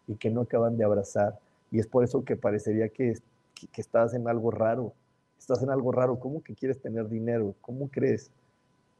y 0.07 0.15
que 0.15 0.29
no 0.29 0.41
acaban 0.41 0.77
de 0.77 0.83
abrazar. 0.83 1.37
Y 1.71 1.79
es 1.79 1.87
por 1.87 2.03
eso 2.03 2.23
que 2.23 2.35
parecería 2.35 2.89
que, 2.89 3.17
que, 3.53 3.81
estás 3.81 4.13
en 4.13 4.27
algo 4.27 4.51
raro. 4.51 4.93
Estás 5.37 5.61
en 5.61 5.69
algo 5.69 5.91
raro. 5.91 6.19
¿Cómo 6.19 6.41
que 6.41 6.55
quieres 6.55 6.81
tener 6.81 7.09
dinero? 7.09 7.53
¿Cómo 7.61 7.89
crees? 7.89 8.31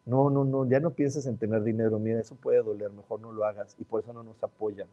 No, 0.06 0.30
no, 0.30 0.44
no, 0.44 0.68
ya 0.68 0.80
no 0.80 0.92
pienses 0.92 1.26
en 1.26 1.38
tener 1.38 1.64
dinero. 1.64 1.98
Mira, 2.00 2.20
eso 2.20 2.36
puede 2.36 2.62
doler, 2.62 2.92
mejor 2.92 3.22
no 3.22 3.32
lo 3.32 3.46
hagas. 3.46 3.76
Y 3.80 3.84
por 3.86 4.02
eso 4.02 4.14
no 4.14 4.24
nos 4.24 4.42
apoyan. 4.44 4.88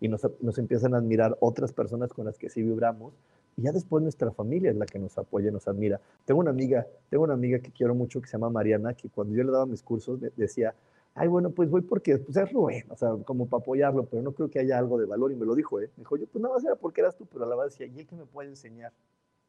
Y 0.00 0.08
nos, 0.08 0.26
nos 0.40 0.58
empiezan 0.58 0.94
a 0.94 0.98
admirar 0.98 1.36
otras 1.40 1.72
personas 1.72 2.12
con 2.12 2.24
las 2.24 2.38
que 2.38 2.48
sí 2.48 2.62
vibramos. 2.62 3.12
Y 3.56 3.62
ya 3.62 3.72
después 3.72 4.00
nuestra 4.02 4.30
familia 4.30 4.70
es 4.70 4.76
la 4.76 4.86
que 4.86 5.00
nos 5.00 5.18
apoya, 5.18 5.50
nos 5.50 5.66
admira. 5.66 6.00
Tengo 6.24 6.38
una 6.40 6.50
amiga, 6.50 6.86
tengo 7.10 7.24
una 7.24 7.34
amiga 7.34 7.58
que 7.58 7.72
quiero 7.72 7.92
mucho 7.92 8.20
que 8.20 8.28
se 8.28 8.34
llama 8.34 8.50
Mariana, 8.50 8.94
que 8.94 9.08
cuando 9.08 9.34
yo 9.34 9.42
le 9.42 9.50
daba 9.50 9.66
mis 9.66 9.82
cursos 9.82 10.20
decía, 10.36 10.74
ay, 11.14 11.28
bueno, 11.28 11.50
pues 11.50 11.68
voy 11.68 11.82
porque 11.82 12.18
pues 12.18 12.36
es 12.36 12.52
Rubén, 12.52 12.84
o 12.90 12.96
sea, 12.96 13.10
como 13.24 13.46
para 13.46 13.60
apoyarlo, 13.60 14.06
pero 14.06 14.22
no 14.22 14.32
creo 14.32 14.48
que 14.48 14.60
haya 14.60 14.78
algo 14.78 14.98
de 14.98 15.06
valor. 15.06 15.32
Y 15.32 15.36
me 15.36 15.46
lo 15.46 15.54
dijo, 15.54 15.80
¿eh? 15.80 15.90
Me 15.96 16.02
dijo, 16.02 16.16
yo, 16.16 16.26
pues 16.26 16.40
nada 16.40 16.54
más 16.54 16.64
era 16.64 16.76
porque 16.76 17.00
eras 17.00 17.16
tú, 17.16 17.26
pero 17.26 17.44
a 17.44 17.48
la 17.48 17.64
decía, 17.64 17.86
¿y 17.86 17.98
él 17.98 18.06
que 18.06 18.16
me 18.16 18.24
puede 18.24 18.50
enseñar? 18.50 18.92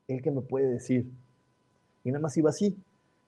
¿Él 0.07 0.21
que 0.21 0.31
me 0.31 0.41
puede 0.41 0.67
decir? 0.67 1.05
Y 2.03 2.11
nada 2.11 2.21
más 2.21 2.35
iba 2.37 2.49
así. 2.49 2.75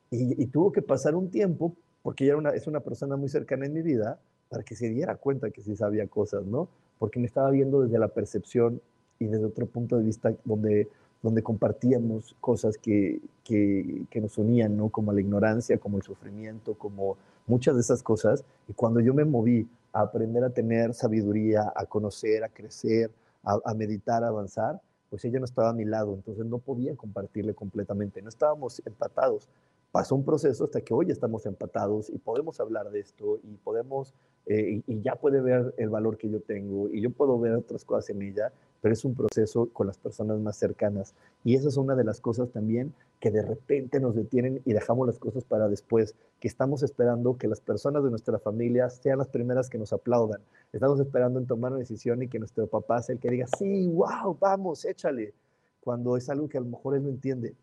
Y, 0.10 0.46
tuvo 0.48 0.74
que 0.74 0.82
pasar 0.82 1.16
un 1.16 1.30
tiempo, 1.30 1.74
porque 2.04 2.26
ella 2.26 2.34
era 2.34 2.40
una, 2.40 2.50
es 2.50 2.68
una 2.68 2.82
persona 2.82 3.16
muy 3.16 3.30
cercana 3.30 3.66
en 3.66 3.74
mi 3.74 3.82
vida, 3.82 4.20
para 4.50 4.64
que 4.64 4.76
se 4.76 4.90
diera 4.90 5.16
cuenta 5.16 5.52
que 5.52 5.62
sí 5.62 5.76
sabía 5.78 6.08
cosas, 6.08 6.46
¿no? 6.46 6.68
Porque 7.00 7.20
me 7.20 7.28
estaba 7.28 7.50
viendo 7.50 7.82
desde 7.82 7.98
la 7.98 8.10
percepción 8.10 8.82
y 9.20 9.28
desde 9.28 9.46
otro 9.46 9.68
punto 9.68 9.98
de 9.98 10.04
vista 10.04 10.34
donde, 10.44 10.90
donde 11.22 11.42
compartíamos 11.44 12.36
cosas 12.42 12.78
que, 12.78 13.22
que, 13.46 14.04
que 14.10 14.20
nos 14.20 14.38
unían, 14.38 14.76
¿no? 14.76 14.90
Como 14.90 15.14
la 15.14 15.22
ignorancia, 15.22 15.78
como 15.78 15.98
el 15.98 16.04
sufrimiento, 16.04 16.74
como 16.74 17.16
muchas 17.48 17.76
de 17.76 17.82
esas 17.82 18.04
cosas. 18.04 18.44
Y 18.68 18.74
cuando 18.74 19.00
yo 19.00 19.14
me 19.14 19.26
moví 19.26 19.68
a 19.94 20.02
aprender 20.02 20.44
a 20.44 20.50
tener 20.50 20.94
sabiduría, 20.94 21.72
a 21.76 21.86
conocer, 21.86 22.44
a 22.44 22.50
crecer, 22.50 23.12
a, 23.44 23.74
meditar, 23.74 24.24
a 24.24 24.28
avanzar, 24.28 24.80
pues 25.10 25.26
ella 25.26 25.40
no 25.40 25.46
estaba 25.46 25.70
a 25.70 25.74
mi 25.74 25.84
lado, 25.84 26.14
entonces 26.14 26.46
no 26.46 26.60
podía 26.60 26.96
compartirle 26.96 27.54
completamente, 27.54 28.22
no 28.22 28.30
estábamos 28.30 28.82
empatados. 28.86 29.50
Pasó 29.92 30.16
un 30.16 30.24
proceso 30.24 30.64
hasta 30.64 30.80
que 30.80 30.94
hoy 30.94 31.12
estamos 31.12 31.46
empatados 31.46 32.10
y 32.10 32.18
podemos 32.18 32.60
hablar 32.62 32.92
de 32.92 33.02
esto 33.02 33.40
y 33.44 33.58
podemos, 33.58 34.14
eh, 34.46 34.82
y 34.88 35.02
ya 35.02 35.16
puede 35.16 35.42
ver 35.42 35.74
el 35.78 35.90
valor 35.90 36.18
que 36.18 36.30
yo 36.30 36.40
tengo 36.40 36.88
y 36.88 37.02
yo 37.02 37.10
puedo 37.10 37.38
ver 37.40 37.56
otras 37.56 37.84
cosas 37.84 38.10
en 38.12 38.22
ella 38.22 38.54
pero 38.82 38.94
es 38.94 39.06
un 39.06 39.16
proceso 39.16 39.70
con 39.72 39.88
las 39.88 39.98
personas 39.98 40.40
más 40.40 40.58
cercanas. 40.58 41.14
Y 41.44 41.56
esa 41.56 41.70
es 41.70 41.78
una 41.78 41.96
de 41.96 42.04
las 42.04 42.20
cosas 42.20 42.50
también 42.50 42.94
que 43.22 43.30
de 43.30 43.44
repente 43.44 44.00
nos 44.00 44.16
detienen 44.16 44.62
y 44.66 44.74
dejamos 44.74 45.06
las 45.06 45.20
cosas 45.20 45.46
para 45.46 45.70
después, 45.70 46.16
que 46.40 46.48
estamos 46.48 46.82
esperando 46.82 47.38
que 47.38 47.48
las 47.48 47.62
personas 47.62 48.04
de 48.04 48.10
nuestra 48.10 48.40
familia 48.40 48.90
sean 48.90 49.20
las 49.20 49.28
primeras 49.28 49.70
que 49.70 49.78
nos 49.78 49.94
aplaudan. 49.94 50.42
Estamos 50.74 51.00
esperando 51.00 51.40
en 51.40 51.46
tomar 51.46 51.72
una 51.72 51.80
decisión 51.80 52.24
y 52.24 52.28
que 52.28 52.40
nuestro 52.40 52.66
papá 52.66 53.02
sea 53.04 53.14
el 53.14 53.22
que 53.22 53.30
diga, 53.30 53.46
sí, 53.58 53.88
wow, 53.90 54.36
vamos, 54.40 54.84
échale, 54.86 55.34
cuando 55.82 56.18
es 56.18 56.30
algo 56.30 56.50
que 56.50 56.58
a 56.58 56.62
lo 56.62 56.68
mejor 56.68 56.96
él 56.96 57.04
no 57.04 57.10
entiende. 57.10 57.54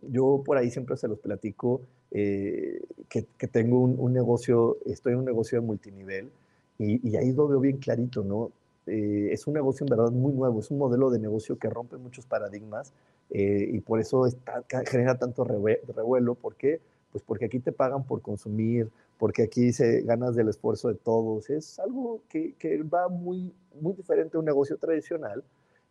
Yo 0.00 0.42
por 0.46 0.56
ahí 0.56 0.70
siempre 0.70 0.96
se 0.96 1.08
los 1.08 1.18
platico 1.18 1.82
eh, 2.12 2.80
que, 3.08 3.48
tengo 3.48 3.80
un, 3.80 4.12
negocio, 4.12 4.78
estoy 4.86 5.14
en 5.14 5.18
un 5.18 5.24
negocio 5.24 5.60
de 5.60 5.66
multinivel 5.66 6.30
y, 6.78 7.08
y 7.08 7.16
ahí 7.16 7.32
lo 7.32 7.48
veo 7.48 7.58
bien 7.58 7.78
clarito, 7.78 8.22
¿no? 8.22 8.52
Eh, 8.86 9.28
es 9.32 9.46
un 9.46 9.54
negocio 9.54 9.84
en 9.84 9.90
verdad 9.90 10.10
muy 10.10 10.32
nuevo, 10.32 10.60
es 10.60 10.70
un 10.70 10.78
modelo 10.78 11.10
de 11.10 11.18
negocio 11.18 11.56
que 11.56 11.68
rompe 11.68 11.96
muchos 11.96 12.26
paradigmas 12.26 12.92
eh, 13.32 13.70
y 13.72 13.80
por 13.80 13.98
eso 13.98 14.26
está, 14.26 14.62
genera 14.86 15.18
tanto 15.18 15.44
revuelo. 15.44 16.34
¿Por 16.34 16.54
qué? 16.54 16.80
Pues 17.10 17.24
porque 17.24 17.46
aquí 17.46 17.58
te 17.58 17.72
pagan 17.72 18.04
por 18.04 18.20
consumir, 18.20 18.90
porque 19.18 19.42
aquí 19.42 19.72
se 19.72 20.02
ganas 20.02 20.34
del 20.34 20.48
esfuerzo 20.48 20.88
de 20.88 20.94
todos. 20.94 21.48
Es 21.50 21.78
algo 21.78 22.22
que, 22.28 22.54
que 22.58 22.82
va 22.82 23.08
muy, 23.08 23.54
muy 23.80 23.94
diferente 23.94 24.36
a 24.36 24.40
un 24.40 24.46
negocio 24.46 24.76
tradicional. 24.76 25.42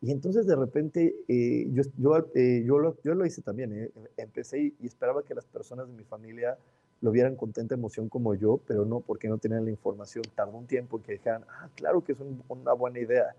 Y 0.01 0.11
entonces 0.11 0.47
de 0.47 0.55
repente 0.55 1.15
eh, 1.27 1.67
yo, 1.71 1.83
yo, 1.97 2.17
eh, 2.35 2.63
yo, 2.65 2.79
lo, 2.79 2.97
yo, 3.03 3.15
lo, 3.15 3.25
hice 3.25 3.41
también. 3.41 3.71
Eh. 3.73 3.91
Empecé 4.17 4.59
y, 4.59 4.75
y, 4.79 4.87
esperaba 4.87 5.23
que 5.23 5.35
las 5.35 5.45
personas 5.45 5.87
de 5.87 5.93
mi 5.93 6.03
familia 6.03 6.57
lo 7.01 7.11
vieran 7.11 7.35
con 7.35 7.51
tanta 7.51 7.75
emoción 7.75 8.09
como 8.09 8.35
yo, 8.35 8.59
pero 8.67 8.85
no, 8.85 8.99
porque 8.99 9.27
no 9.27 9.37
tenían 9.37 9.65
la 9.65 9.71
información. 9.71 10.23
Tardó 10.35 10.57
un 10.57 10.67
tiempo 10.67 10.97
en 10.97 11.03
que 11.03 11.11
dijeran, 11.13 11.43
ah, 11.49 11.69
claro 11.75 12.03
que 12.03 12.13
es 12.13 12.19
un, 12.19 12.43
una 12.47 12.73
buena 12.73 12.99
idea. 12.99 13.35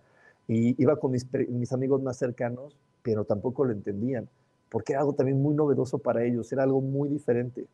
Y 0.48 0.80
iba 0.82 0.96
con 0.96 1.12
mis, 1.12 1.26
mis 1.48 1.72
amigos 1.72 2.02
más 2.02 2.16
cercanos, 2.16 2.76
pero 3.02 3.24
tampoco 3.24 3.64
lo 3.64 3.72
entendían, 3.72 4.28
porque 4.70 4.92
era 4.92 5.00
algo 5.00 5.14
también 5.14 5.40
muy 5.40 5.54
novedoso 5.54 5.98
para 5.98 6.24
ellos, 6.24 6.52
era 6.52 6.62
algo 6.62 6.80
muy 6.80 7.08
diferente. 7.08 7.66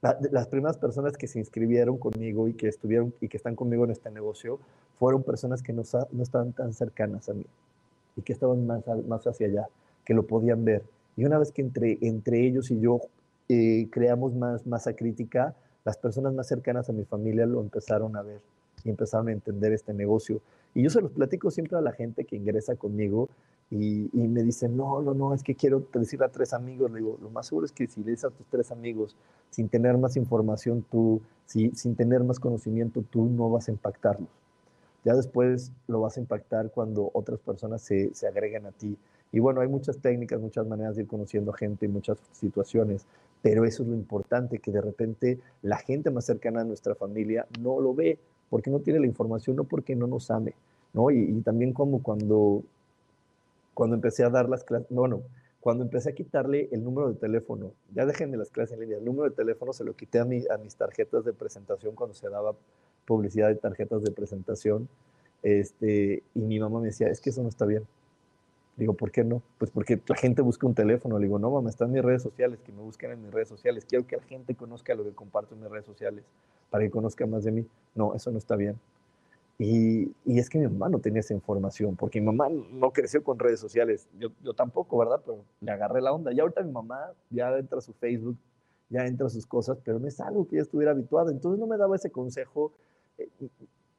La, 0.00 0.18
las 0.30 0.48
primeras 0.48 0.78
personas 0.78 1.16
que 1.16 1.28
se 1.28 1.38
inscribieron 1.38 1.96
conmigo 1.96 2.48
y 2.48 2.54
que 2.54 2.68
estuvieron 2.68 3.14
y 3.20 3.28
que 3.28 3.36
están 3.36 3.54
conmigo 3.54 3.84
en 3.84 3.92
este 3.92 4.10
negocio 4.10 4.58
fueron 4.98 5.22
personas 5.22 5.62
que 5.62 5.72
no, 5.72 5.82
no 6.12 6.22
estaban 6.22 6.52
tan 6.52 6.72
cercanas 6.72 7.28
a 7.28 7.34
mí 7.34 7.46
y 8.16 8.22
que 8.22 8.32
estaban 8.32 8.66
más, 8.66 8.82
más 9.06 9.26
hacia 9.26 9.46
allá, 9.46 9.68
que 10.04 10.14
lo 10.14 10.26
podían 10.26 10.64
ver. 10.64 10.82
Y 11.16 11.24
una 11.24 11.38
vez 11.38 11.52
que 11.52 11.62
entre, 11.62 11.98
entre 12.00 12.46
ellos 12.46 12.70
y 12.70 12.80
yo 12.80 13.00
eh, 13.48 13.88
creamos 13.90 14.34
más 14.34 14.66
masa 14.66 14.94
crítica, 14.94 15.54
las 15.84 15.96
personas 15.96 16.32
más 16.34 16.46
cercanas 16.46 16.88
a 16.88 16.92
mi 16.92 17.04
familia 17.04 17.46
lo 17.46 17.60
empezaron 17.60 18.16
a 18.16 18.22
ver 18.22 18.40
y 18.84 18.90
empezaron 18.90 19.28
a 19.28 19.32
entender 19.32 19.72
este 19.72 19.92
negocio. 19.92 20.40
Y 20.74 20.82
yo 20.82 20.90
se 20.90 21.00
los 21.00 21.12
platico 21.12 21.50
siempre 21.50 21.76
a 21.76 21.80
la 21.80 21.92
gente 21.92 22.24
que 22.24 22.36
ingresa 22.36 22.76
conmigo 22.76 23.28
y, 23.74 24.10
y, 24.12 24.28
me 24.28 24.42
dicen, 24.42 24.76
no, 24.76 25.00
no, 25.00 25.14
no, 25.14 25.32
es 25.32 25.42
que 25.42 25.54
quiero 25.54 25.82
decirle 25.94 26.26
a 26.26 26.28
tres 26.28 26.52
amigos. 26.52 26.90
Le 26.90 26.98
digo, 26.98 27.18
lo 27.22 27.30
más 27.30 27.46
seguro 27.46 27.64
es 27.64 27.72
que 27.72 27.86
si 27.86 28.04
le 28.04 28.10
dices 28.10 28.26
a 28.26 28.30
tus 28.30 28.46
tres 28.48 28.70
amigos, 28.70 29.16
sin 29.48 29.70
tener 29.70 29.96
más 29.96 30.14
información 30.18 30.84
tú, 30.90 31.22
si, 31.46 31.70
sin 31.70 31.96
tener 31.96 32.22
más 32.22 32.38
conocimiento 32.38 33.02
tú, 33.10 33.24
no 33.24 33.48
vas 33.48 33.68
a 33.68 33.70
impactarlos. 33.70 34.28
Ya 35.06 35.14
después 35.14 35.72
lo 35.88 36.02
vas 36.02 36.18
a 36.18 36.20
impactar 36.20 36.70
cuando 36.70 37.10
otras 37.14 37.40
personas 37.40 37.80
se, 37.80 38.12
se 38.12 38.26
agreguen 38.28 38.66
a 38.66 38.72
ti. 38.72 38.94
Y 39.32 39.40
bueno, 39.40 39.62
hay 39.62 39.68
muchas 39.68 39.96
técnicas, 39.96 40.38
muchas 40.38 40.66
maneras 40.66 40.96
de 40.96 41.02
ir 41.04 41.08
conociendo 41.08 41.50
gente 41.54 41.88
muchas 41.88 42.18
situaciones, 42.32 43.06
pero 43.40 43.64
eso 43.64 43.84
es 43.84 43.88
lo 43.88 43.94
importante, 43.94 44.58
que 44.58 44.70
de 44.70 44.82
repente 44.82 45.38
la 45.62 45.78
gente 45.78 46.10
más 46.10 46.26
cercana 46.26 46.60
a 46.60 46.64
nuestra 46.64 46.94
familia 46.94 47.46
no 47.58 47.80
lo 47.80 47.94
ve, 47.94 48.18
porque 48.50 48.70
no 48.70 48.80
tiene 48.80 49.00
la 49.00 49.06
información, 49.06 49.56
no 49.56 49.64
porque 49.64 49.96
no 49.96 50.06
nos 50.06 50.30
ame, 50.30 50.52
¿no? 50.92 51.10
Y, 51.10 51.20
y 51.20 51.40
también 51.40 51.72
como 51.72 52.02
cuando, 52.02 52.62
cuando 53.74 53.96
empecé 53.96 54.24
a 54.24 54.30
dar 54.30 54.48
las 54.48 54.64
clases, 54.64 54.86
bueno, 54.90 55.22
cuando 55.60 55.84
empecé 55.84 56.10
a 56.10 56.12
quitarle 56.12 56.68
el 56.72 56.82
número 56.82 57.08
de 57.08 57.14
teléfono, 57.14 57.72
ya 57.94 58.04
déjenme 58.04 58.36
las 58.36 58.50
clases 58.50 58.74
en 58.74 58.80
línea, 58.80 58.98
el 58.98 59.04
número 59.04 59.30
de 59.30 59.36
teléfono 59.36 59.72
se 59.72 59.84
lo 59.84 59.94
quité 59.94 60.18
a, 60.18 60.24
mi, 60.24 60.42
a 60.50 60.58
mis 60.58 60.74
tarjetas 60.74 61.24
de 61.24 61.32
presentación 61.32 61.94
cuando 61.94 62.14
se 62.14 62.28
daba 62.28 62.54
publicidad 63.06 63.48
de 63.48 63.54
tarjetas 63.54 64.02
de 64.02 64.10
presentación, 64.10 64.88
este, 65.42 66.22
y 66.34 66.40
mi 66.40 66.58
mamá 66.58 66.80
me 66.80 66.86
decía, 66.86 67.08
es 67.08 67.20
que 67.20 67.30
eso 67.30 67.42
no 67.42 67.48
está 67.48 67.66
bien. 67.66 67.86
Digo, 68.76 68.94
¿por 68.94 69.10
qué 69.10 69.22
no? 69.22 69.42
Pues 69.58 69.70
porque 69.70 70.00
la 70.06 70.16
gente 70.16 70.40
busca 70.40 70.66
un 70.66 70.74
teléfono. 70.74 71.18
Le 71.18 71.26
digo, 71.26 71.38
no, 71.38 71.50
mamá, 71.50 71.68
están 71.68 71.92
mis 71.92 72.02
redes 72.02 72.22
sociales, 72.22 72.58
que 72.64 72.72
me 72.72 72.80
busquen 72.80 73.10
en 73.10 73.22
mis 73.22 73.30
redes 73.30 73.48
sociales. 73.48 73.84
Quiero 73.84 74.06
que 74.06 74.16
la 74.16 74.22
gente 74.22 74.54
conozca 74.54 74.94
lo 74.94 75.04
que 75.04 75.12
comparto 75.12 75.54
en 75.54 75.60
mis 75.60 75.70
redes 75.70 75.84
sociales, 75.84 76.24
para 76.70 76.84
que 76.84 76.90
conozca 76.90 77.26
más 77.26 77.44
de 77.44 77.52
mí. 77.52 77.66
No, 77.94 78.14
eso 78.14 78.30
no 78.30 78.38
está 78.38 78.56
bien. 78.56 78.78
Y, 79.58 80.12
y, 80.24 80.38
es 80.38 80.48
que 80.50 80.58
mi 80.58 80.66
mamá 80.66 80.88
no 80.88 80.98
tenía 80.98 81.20
esa 81.20 81.34
información, 81.34 81.94
porque 81.94 82.20
mi 82.20 82.26
mamá 82.26 82.48
no 82.48 82.90
creció 82.90 83.22
con 83.22 83.38
redes 83.38 83.60
sociales. 83.60 84.08
Yo, 84.18 84.30
yo 84.42 84.54
tampoco, 84.54 84.98
¿verdad? 84.98 85.20
Pero 85.24 85.44
le 85.60 85.70
agarré 85.70 86.00
la 86.00 86.12
onda. 86.12 86.32
Y 86.32 86.40
ahorita 86.40 86.62
mi 86.62 86.72
mamá 86.72 87.12
ya 87.30 87.56
entra 87.56 87.78
a 87.78 87.82
su 87.82 87.92
Facebook, 87.92 88.36
ya 88.88 89.06
entra 89.06 89.26
a 89.26 89.30
sus 89.30 89.46
cosas, 89.46 89.78
pero 89.84 89.98
no 89.98 90.08
es 90.08 90.20
algo 90.20 90.46
que 90.48 90.56
ella 90.56 90.62
estuviera 90.62 90.92
habituada. 90.92 91.30
Entonces 91.30 91.60
no 91.60 91.66
me 91.66 91.76
daba 91.76 91.94
ese 91.94 92.10
consejo 92.10 92.72
eh, 93.18 93.28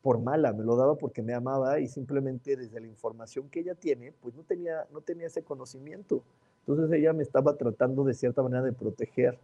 por 0.01 0.19
mala, 0.19 0.51
me 0.51 0.65
lo 0.65 0.75
daba 0.75 0.95
porque 0.95 1.21
me 1.21 1.33
amaba 1.33 1.79
y 1.79 1.87
simplemente 1.87 2.57
desde 2.57 2.81
la 2.81 2.87
información 2.87 3.49
que 3.49 3.61
ella 3.61 3.73
tiene, 3.73 4.11
pues 4.21 4.35
no 4.35 4.43
tenía, 4.43 4.85
no 4.91 4.99
tenía 4.99 5.27
ese 5.27 5.43
conocimiento. 5.43 6.21
Entonces 6.67 6.91
ella 6.99 7.13
me 7.13 7.23
estaba 7.23 7.55
tratando 7.55 8.03
de 8.03 8.13
cierta 8.13 8.43
manera 8.43 8.63
de 8.63 8.73
proteger. 8.73 9.39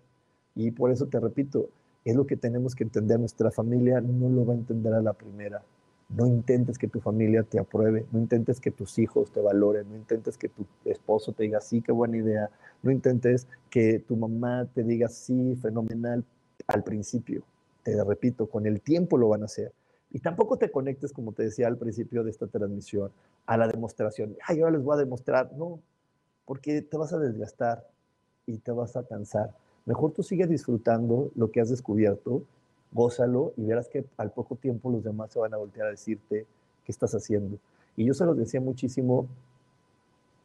Y 0.56 0.72
por 0.72 0.92
eso 0.92 1.08
te 1.08 1.20
repito, 1.20 1.70
es 2.04 2.16
lo 2.16 2.28
que 2.28 2.36
tenemos 2.36 2.76
que 2.76 2.84
entender. 2.84 3.20
Nuestra 3.20 3.52
familia 3.52 4.02
no 4.02 4.30
lo 4.30 4.46
va 4.46 4.54
a 4.54 4.58
entender 4.58 4.94
a 4.94 5.02
la 5.02 5.14
primera. 5.14 5.64
No 6.10 6.26
intentes 6.26 6.78
que 6.78 6.88
tu 6.88 7.00
familia 7.00 7.44
te 7.44 7.60
apruebe, 7.60 8.06
no 8.12 8.20
intentes 8.20 8.60
que 8.60 8.72
tus 8.72 8.98
hijos 8.98 9.32
te 9.32 9.42
valoren, 9.42 9.90
no 9.90 9.96
intentes 9.96 10.38
que 10.38 10.50
tu 10.50 10.66
esposo 10.86 11.34
te 11.34 11.44
diga, 11.44 11.62
sí, 11.62 11.82
qué 11.82 11.92
buena 11.92 12.18
idea, 12.18 12.50
no 12.82 12.92
intentes 12.92 13.48
que 13.70 14.00
tu 14.00 14.16
mamá 14.16 14.68
te 14.74 14.84
diga, 14.84 15.08
sí, 15.08 15.56
fenomenal 15.62 16.24
al 16.68 16.84
principio. 16.84 17.44
Te 17.84 18.04
repito, 18.04 18.48
con 18.48 18.66
el 18.66 18.82
tiempo 18.82 19.18
lo 19.18 19.30
van 19.30 19.44
a 19.44 19.46
hacer. 19.46 19.72
Y 20.12 20.20
tampoco 20.20 20.58
te 20.58 20.72
conectes, 20.72 21.14
como 21.14 21.34
te 21.34 21.44
decía 21.44 21.68
al 21.68 21.78
principio 21.78 22.24
de 22.24 22.32
esta 22.32 22.48
transmisión, 22.48 23.12
a 23.46 23.58
la 23.58 23.68
demostración. 23.68 24.36
Ay, 24.46 24.62
ahora 24.62 24.78
les 24.78 24.84
voy 24.84 24.96
a 24.96 25.00
demostrar. 25.00 25.52
No, 25.54 25.80
porque 26.46 26.82
te 26.82 26.98
vas 26.98 27.14
a 27.14 27.20
desgastar 27.20 27.88
y 28.48 28.58
te 28.58 28.72
vas 28.72 28.96
a 28.96 29.04
cansar. 29.04 29.52
Mejor 29.86 30.12
tú 30.12 30.24
sigue 30.24 30.48
disfrutando 30.48 31.32
lo 31.36 31.52
que 31.52 31.62
has 31.62 31.70
descubierto, 31.70 32.44
gózalo 32.92 33.54
y 33.58 33.66
verás 33.66 33.88
que 33.88 34.06
al 34.18 34.32
poco 34.32 34.56
tiempo 34.56 34.90
los 34.92 35.04
demás 35.04 35.32
se 35.32 35.40
van 35.40 35.54
a 35.54 35.58
voltear 35.58 35.88
a 35.88 35.92
decirte 35.92 36.46
qué 36.86 36.92
estás 36.92 37.14
haciendo. 37.14 37.58
Y 37.96 38.06
yo 38.06 38.14
se 38.14 38.26
los 38.26 38.38
decía 38.38 38.62
muchísimo, 38.62 39.28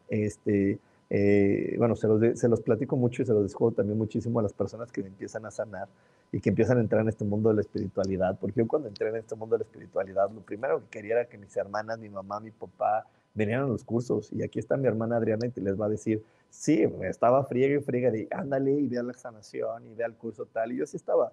este, 0.09 0.79
eh, 1.11 1.75
bueno, 1.79 1.97
se 1.97 2.09
los, 2.09 2.21
de, 2.21 2.37
se 2.37 2.49
los 2.49 2.61
platico 2.61 2.97
mucho 2.97 3.23
y 3.23 3.27
se 3.27 3.33
los 3.33 3.43
descuido 3.43 3.73
también 3.73 3.99
muchísimo 3.99 4.41
a 4.41 4.43
las 4.43 4.53
personas 4.53 4.91
que 4.91 5.01
empiezan 5.01 5.47
a 5.47 5.51
sanar 5.51 5.89
y 6.33 6.41
que 6.41 6.49
empiezan 6.49 6.79
a 6.79 6.81
entrar 6.81 7.03
en 7.03 7.09
este 7.09 7.25
mundo 7.25 7.51
de 7.51 7.57
la 7.57 7.61
espiritualidad, 7.61 8.37
porque 8.41 8.61
yo 8.61 8.67
cuando 8.67 8.89
entré 8.89 9.09
en 9.09 9.17
este 9.17 9.37
mundo 9.37 9.55
de 9.55 9.61
la 9.61 9.65
espiritualidad, 9.67 10.29
lo 10.31 10.41
primero 10.41 10.81
que 10.81 10.87
quería 10.87 11.15
era 11.15 11.25
que 11.27 11.39
mis 11.39 11.57
hermanas, 11.57 11.99
mi 11.99 12.09
mamá, 12.09 12.41
mi 12.41 12.51
papá, 12.51 13.07
vinieran 13.35 13.67
a 13.67 13.69
los 13.69 13.85
cursos, 13.85 14.33
y 14.33 14.43
aquí 14.43 14.59
está 14.59 14.77
mi 14.77 14.89
hermana 14.89 15.17
Adriana 15.17 15.47
y 15.47 15.51
te 15.51 15.61
les 15.61 15.81
va 15.81 15.87
a 15.87 15.89
decir, 15.89 16.25
sí, 16.51 16.89
estaba 17.03 17.45
friega 17.45 17.79
y 17.79 17.83
friega, 17.83 18.17
y 18.17 18.27
ándale 18.33 18.73
y 18.73 18.89
vea 18.89 19.05
la 19.05 19.13
sanación 19.13 19.87
y 19.87 19.95
vea 19.95 20.09
el 20.09 20.15
curso 20.15 20.47
tal, 20.47 20.73
y 20.73 20.79
yo 20.79 20.87
sí 20.87 20.97
estaba, 20.97 21.33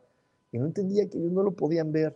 y 0.51 0.59
no 0.59 0.65
entendía 0.65 1.07
que 1.09 1.17
ellos 1.17 1.31
no 1.31 1.43
lo 1.43 1.51
podían 1.51 1.91
ver. 1.91 2.15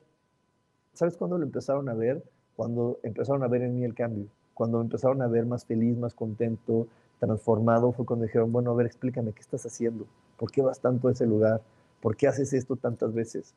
¿Sabes 0.94 1.18
cuándo 1.18 1.38
lo 1.38 1.44
empezaron 1.44 1.90
a 1.90 1.94
ver? 1.94 2.24
Cuando 2.56 3.00
empezaron 3.04 3.44
a 3.44 3.48
ver 3.48 3.62
en 3.64 3.76
mí 3.76 3.84
el 3.84 3.94
cambio, 3.94 4.28
cuando 4.54 4.78
me 4.78 4.86
empezaron 4.86 5.22
a 5.22 5.28
ver 5.28 5.46
más 5.46 5.66
feliz, 5.66 5.98
más 5.98 6.14
contento, 6.14 6.88
transformado, 7.20 7.92
fue 7.92 8.06
cuando 8.06 8.26
dijeron, 8.26 8.52
bueno, 8.52 8.72
a 8.72 8.76
ver, 8.76 8.86
explícame, 8.86 9.34
¿qué 9.34 9.42
estás 9.42 9.66
haciendo? 9.66 10.06
¿Por 10.38 10.52
qué 10.52 10.62
vas 10.62 10.80
tanto 10.80 11.08
a 11.08 11.12
ese 11.12 11.26
lugar? 11.26 11.62
¿Por 12.02 12.16
qué 12.16 12.28
haces 12.28 12.54
esto 12.54 12.76
tantas 12.76 13.14
veces? 13.14 13.54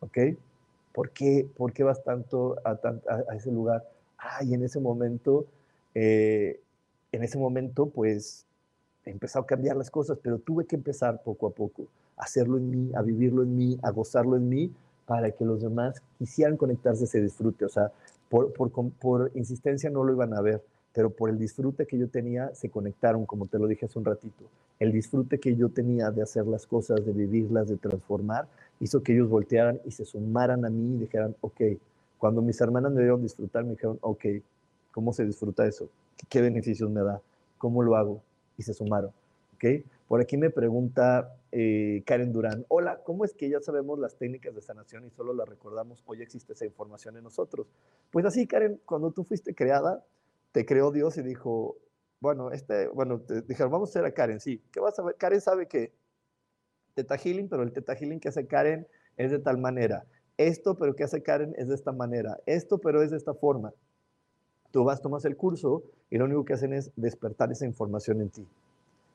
¿Ok? 0.00 0.18
¿Por 0.92 1.10
qué, 1.10 1.48
por 1.56 1.72
qué 1.72 1.84
vas 1.84 2.02
tanto 2.02 2.56
a, 2.64 2.70
a, 2.70 3.22
a 3.28 3.36
ese 3.36 3.50
lugar? 3.52 3.88
Ah, 4.18 4.42
y 4.42 4.54
en 4.54 4.64
ese 4.64 4.80
momento, 4.80 5.46
eh, 5.94 6.60
en 7.12 7.22
ese 7.22 7.38
momento, 7.38 7.86
pues, 7.86 8.46
empezó 9.04 9.40
a 9.40 9.46
cambiar 9.46 9.76
las 9.76 9.90
cosas, 9.90 10.18
pero 10.22 10.38
tuve 10.38 10.66
que 10.66 10.76
empezar 10.76 11.22
poco 11.22 11.46
a 11.46 11.50
poco, 11.50 11.84
hacerlo 12.20 12.58
en 12.58 12.70
mí, 12.70 12.92
a 12.94 13.02
vivirlo 13.02 13.42
en 13.42 13.56
mí, 13.56 13.78
a 13.82 13.90
gozarlo 13.90 14.36
en 14.36 14.48
mí, 14.48 14.72
para 15.06 15.30
que 15.32 15.44
los 15.44 15.60
demás 15.60 16.00
quisieran 16.18 16.56
conectarse 16.56 17.02
a 17.02 17.06
ese 17.06 17.20
disfrute. 17.20 17.64
O 17.64 17.68
sea, 17.68 17.90
por, 18.28 19.32
insistencia 19.34 19.90
no 19.90 20.04
lo 20.04 20.12
iban 20.12 20.34
a 20.34 20.40
ver, 20.40 20.62
pero 20.92 21.10
por 21.10 21.30
el 21.30 21.38
disfrute 21.38 21.86
que 21.86 21.98
yo 21.98 22.08
tenía 22.08 22.54
se 22.54 22.70
conectaron, 22.70 23.26
como 23.26 23.46
te 23.46 23.58
lo 23.58 23.66
dije 23.66 23.86
hace 23.86 23.98
un 23.98 24.04
ratito. 24.04 24.44
El 24.78 24.92
disfrute 24.92 25.40
que 25.40 25.56
yo 25.56 25.68
tenía 25.68 26.10
de 26.10 26.22
hacer 26.22 26.46
las 26.46 26.66
cosas, 26.66 27.04
de 27.04 27.12
vivirlas, 27.12 27.68
de 27.68 27.76
transformar, 27.76 28.46
hizo 28.78 29.02
que 29.02 29.12
ellos 29.14 29.28
voltearan 29.28 29.80
y 29.84 29.90
se 29.90 30.04
sumaran 30.04 30.64
a 30.64 30.70
mí 30.70 30.94
y 30.94 30.98
dijeran, 30.98 31.34
ok, 31.40 31.60
cuando 32.18 32.40
mis 32.40 32.60
hermanas 32.60 32.92
me 32.92 33.00
vieron 33.00 33.22
disfrutar, 33.22 33.64
me 33.64 33.72
dijeron, 33.72 33.98
ok, 34.02 34.26
¿cómo 34.92 35.12
se 35.12 35.24
disfruta 35.24 35.66
eso? 35.66 35.88
¿Qué 36.28 36.40
beneficios 36.40 36.88
me 36.90 37.02
da? 37.02 37.20
¿Cómo 37.58 37.82
lo 37.82 37.96
hago? 37.96 38.22
Y 38.56 38.62
se 38.62 38.74
sumaron, 38.74 39.10
ok. 39.56 39.84
Por 40.06 40.20
aquí 40.20 40.36
me 40.36 40.50
pregunta 40.50 41.34
eh, 41.52 42.02
Karen 42.06 42.32
Durán, 42.32 42.64
hola, 42.68 43.00
¿cómo 43.04 43.24
es 43.24 43.34
que 43.34 43.48
ya 43.48 43.60
sabemos 43.60 43.98
las 43.98 44.16
técnicas 44.16 44.54
de 44.54 44.60
sanación 44.60 45.04
y 45.06 45.10
solo 45.10 45.34
las 45.34 45.48
recordamos? 45.48 46.02
Hoy 46.06 46.22
existe 46.22 46.52
esa 46.52 46.64
información 46.64 47.16
en 47.16 47.24
nosotros. 47.24 47.66
Pues 48.10 48.24
así, 48.24 48.46
Karen, 48.46 48.80
cuando 48.84 49.10
tú 49.10 49.24
fuiste 49.24 49.54
creada, 49.54 50.04
te 50.52 50.64
creó 50.64 50.92
Dios 50.92 51.16
y 51.16 51.22
dijo, 51.22 51.76
bueno, 52.20 52.52
este, 52.52 52.88
bueno, 52.88 53.20
te 53.20 53.42
dijeron, 53.42 53.72
vamos 53.72 53.88
a 53.88 53.92
hacer 53.92 54.04
a 54.04 54.12
Karen, 54.12 54.40
sí. 54.40 54.62
¿Qué 54.70 54.80
vas 54.80 54.98
a 54.98 55.02
ver? 55.02 55.16
Karen 55.16 55.40
sabe 55.40 55.66
que 55.66 55.92
Teta 56.94 57.16
Healing, 57.16 57.48
pero 57.48 57.62
el 57.62 57.72
Teta 57.72 57.94
Healing 57.94 58.20
que 58.20 58.28
hace 58.28 58.46
Karen 58.46 58.86
es 59.16 59.30
de 59.30 59.38
tal 59.38 59.58
manera. 59.58 60.04
Esto, 60.36 60.76
pero 60.76 60.94
que 60.94 61.04
hace 61.04 61.22
Karen 61.22 61.54
es 61.56 61.68
de 61.68 61.74
esta 61.74 61.92
manera. 61.92 62.38
Esto, 62.46 62.78
pero 62.78 63.02
es 63.02 63.10
de 63.10 63.16
esta 63.16 63.34
forma. 63.34 63.72
Tú 64.70 64.84
vas, 64.84 65.02
tomas 65.02 65.24
el 65.24 65.36
curso 65.36 65.82
y 66.10 66.18
lo 66.18 66.26
único 66.26 66.44
que 66.44 66.52
hacen 66.52 66.72
es 66.72 66.92
despertar 66.96 67.50
esa 67.50 67.66
información 67.66 68.20
en 68.20 68.30
ti. 68.30 68.46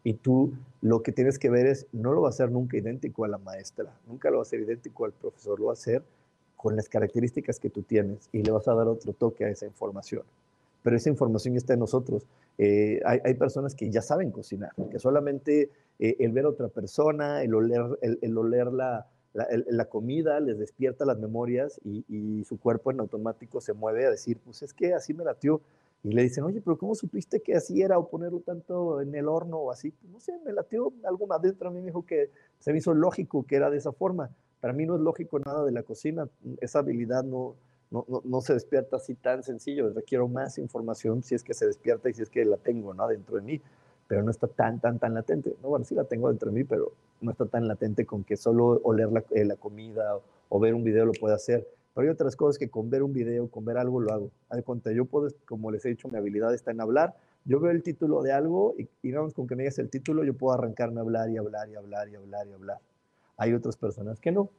Y 0.05 0.13
tú 0.13 0.53
lo 0.81 1.03
que 1.03 1.11
tienes 1.11 1.37
que 1.37 1.49
ver 1.49 1.65
es, 1.65 1.87
no 1.91 2.13
lo 2.13 2.21
va 2.21 2.27
a 2.27 2.29
hacer 2.29 2.49
nunca 2.49 2.77
idéntico 2.77 3.25
a 3.25 3.27
la 3.27 3.37
maestra, 3.37 3.91
nunca 4.07 4.29
lo 4.29 4.37
va 4.37 4.43
a 4.43 4.47
hacer 4.47 4.61
idéntico 4.61 5.03
al 5.03 5.11
profesor, 5.11 5.59
lo 5.59 5.65
va 5.65 5.71
a 5.71 5.73
hacer 5.73 6.01
con 6.55 6.77
las 6.77 6.87
características 6.87 7.59
que 7.59 7.69
tú 7.69 7.81
tienes 7.81 8.29
y 8.31 8.41
le 8.41 8.51
vas 8.51 8.67
a 8.69 8.73
dar 8.73 8.87
otro 8.87 9.11
toque 9.11 9.43
a 9.43 9.49
esa 9.49 9.65
información 9.65 10.23
pero 10.85 10.97
esa 10.97 11.09
información 11.09 11.55
ya 11.55 11.57
está 11.57 11.73
en 11.73 11.79
nosotros. 11.79 12.27
Eh, 12.59 13.01
hay, 13.03 13.33
personas 13.33 13.73
que 13.73 13.89
ya 13.89 14.03
saben 14.03 14.29
cocinar, 14.29 14.71
que 14.91 14.99
solamente 14.99 15.71
eh, 15.97 16.15
el 16.19 16.31
ver 16.31 16.45
a 16.45 16.49
otra 16.49 16.67
persona, 16.67 17.41
el 17.41 17.55
oler, 17.55 17.97
el, 18.01 18.37
oler 18.37 18.67
la, 18.67 19.07
la, 19.33 19.85
comida 19.85 20.39
les 20.39 20.59
despierta 20.59 21.03
las 21.03 21.17
memorias 21.17 21.81
y, 21.83 22.05
y, 22.07 22.43
su 22.43 22.59
cuerpo 22.59 22.91
en 22.91 22.99
automático 22.99 23.61
se 23.61 23.73
mueve 23.73 24.05
a 24.05 24.11
decir, 24.11 24.37
pues 24.45 24.61
es 24.61 24.75
que 24.75 24.93
así 24.93 25.15
me 25.15 25.23
latió. 25.23 25.59
Y 26.03 26.11
le 26.11 26.21
dicen, 26.21 26.43
oye, 26.43 26.61
pero 26.61 26.77
¿cómo 26.77 26.93
supiste 26.93 27.41
que 27.41 27.55
así 27.55 27.81
era 27.81 27.97
o 27.97 28.07
ponerlo 28.07 28.39
tanto 28.41 29.01
en 29.01 29.15
el 29.15 29.27
horno 29.27 29.57
o 29.57 29.71
así? 29.71 29.91
Pues 29.91 30.11
no 30.11 30.19
sé, 30.19 30.33
me 30.45 30.53
latió 30.53 30.93
algo 31.03 31.25
más 31.25 31.41
dentro 31.41 31.69
a 31.69 31.71
mí 31.71 31.79
me 31.79 31.87
dijo 31.87 32.05
que 32.05 32.29
se 32.59 32.71
me 32.71 32.77
hizo 32.77 32.93
lógico 32.93 33.43
que 33.47 33.55
era 33.55 33.69
de 33.69 33.77
esa 33.77 33.91
forma. 33.91 34.29
Para 34.61 34.73
mí 34.73 34.85
no 34.85 34.95
es 34.95 35.01
lógico 35.01 35.39
nada 35.39 35.63
de 35.65 35.71
la 35.71 35.83
cocina, 35.83 36.29
esa 36.61 36.79
habilidad 36.79 37.23
no, 37.23 37.55
no, 37.91 38.05
no, 38.23 38.41
se 38.41 38.53
despierta 38.53 38.97
así 38.97 39.15
tan 39.15 39.43
sencillo, 39.43 39.89
requiero 39.89 40.27
más 40.27 40.57
información 40.57 41.23
si 41.23 41.35
es 41.35 41.43
que 41.43 41.53
se 41.53 41.65
despierta 41.65 42.09
y 42.09 42.13
si 42.13 42.21
es 42.21 42.29
que 42.29 42.45
la 42.45 42.57
tengo 42.57 42.93
¿no? 42.93 43.07
dentro 43.07 43.37
de 43.37 43.41
mí, 43.41 43.61
pero 44.07 44.23
no 44.23 44.31
está 44.31 44.47
tan, 44.47 44.79
tan, 44.79 44.99
tan 44.99 45.13
latente. 45.13 45.55
No, 45.61 45.69
bueno, 45.69 45.85
sí 45.85 45.95
la 45.95 46.03
tengo 46.03 46.29
dentro 46.29 46.51
de 46.51 46.55
mí, 46.55 46.63
pero 46.63 46.91
no 47.21 47.31
está 47.31 47.45
tan 47.45 47.67
latente 47.67 48.05
con 48.05 48.23
que 48.23 48.37
solo 48.37 48.79
oler 48.83 49.11
la, 49.11 49.23
eh, 49.31 49.45
la 49.45 49.55
comida 49.55 50.17
o, 50.17 50.23
o 50.49 50.59
ver 50.59 50.73
un 50.73 50.83
video 50.83 51.05
lo 51.05 51.13
pueda 51.13 51.35
hacer 51.35 51.67
pero 51.95 52.07
hay 52.07 52.13
otras 52.13 52.35
cosas 52.35 52.59
que 52.59 52.69
con 52.69 52.89
ver 52.89 53.03
un 53.03 53.13
video, 53.13 53.47
con 53.47 53.63
ver 53.63 53.77
algo 53.77 54.01
lo 54.01 54.11
hago. 54.11 54.31
Al 54.49 54.65
cuenta, 54.65 54.91
yo 54.91 55.05
puedo, 55.05 55.29
como 55.45 55.71
les 55.71 55.85
he 55.85 55.89
dicho, 55.89 56.09
mi 56.09 56.17
habilidad 56.17 56.53
está 56.53 56.71
en 56.71 56.81
hablar. 56.81 57.15
Yo 57.45 57.61
veo 57.61 57.71
el 57.71 57.83
título 57.83 58.21
de 58.21 58.33
algo 58.33 58.75
y, 59.01 59.11
vamos 59.13 59.33
con 59.33 59.47
que 59.47 59.55
me 59.55 59.63
digas 59.63 59.79
el 59.79 59.89
título, 59.89 60.25
yo 60.25 60.33
puedo 60.33 60.53
arrancarme 60.53 60.99
a 60.99 61.03
hablar 61.03 61.29
y 61.29 61.37
hablar 61.37 61.69
y 61.69 61.75
hablar 61.75 62.09
y 62.09 62.15
hablar 62.15 62.47
y 62.47 62.51
hablar. 62.51 62.79
Hay 63.37 63.53
otras 63.53 63.77
personas 63.77 64.19
que 64.19 64.33
no, 64.33 64.49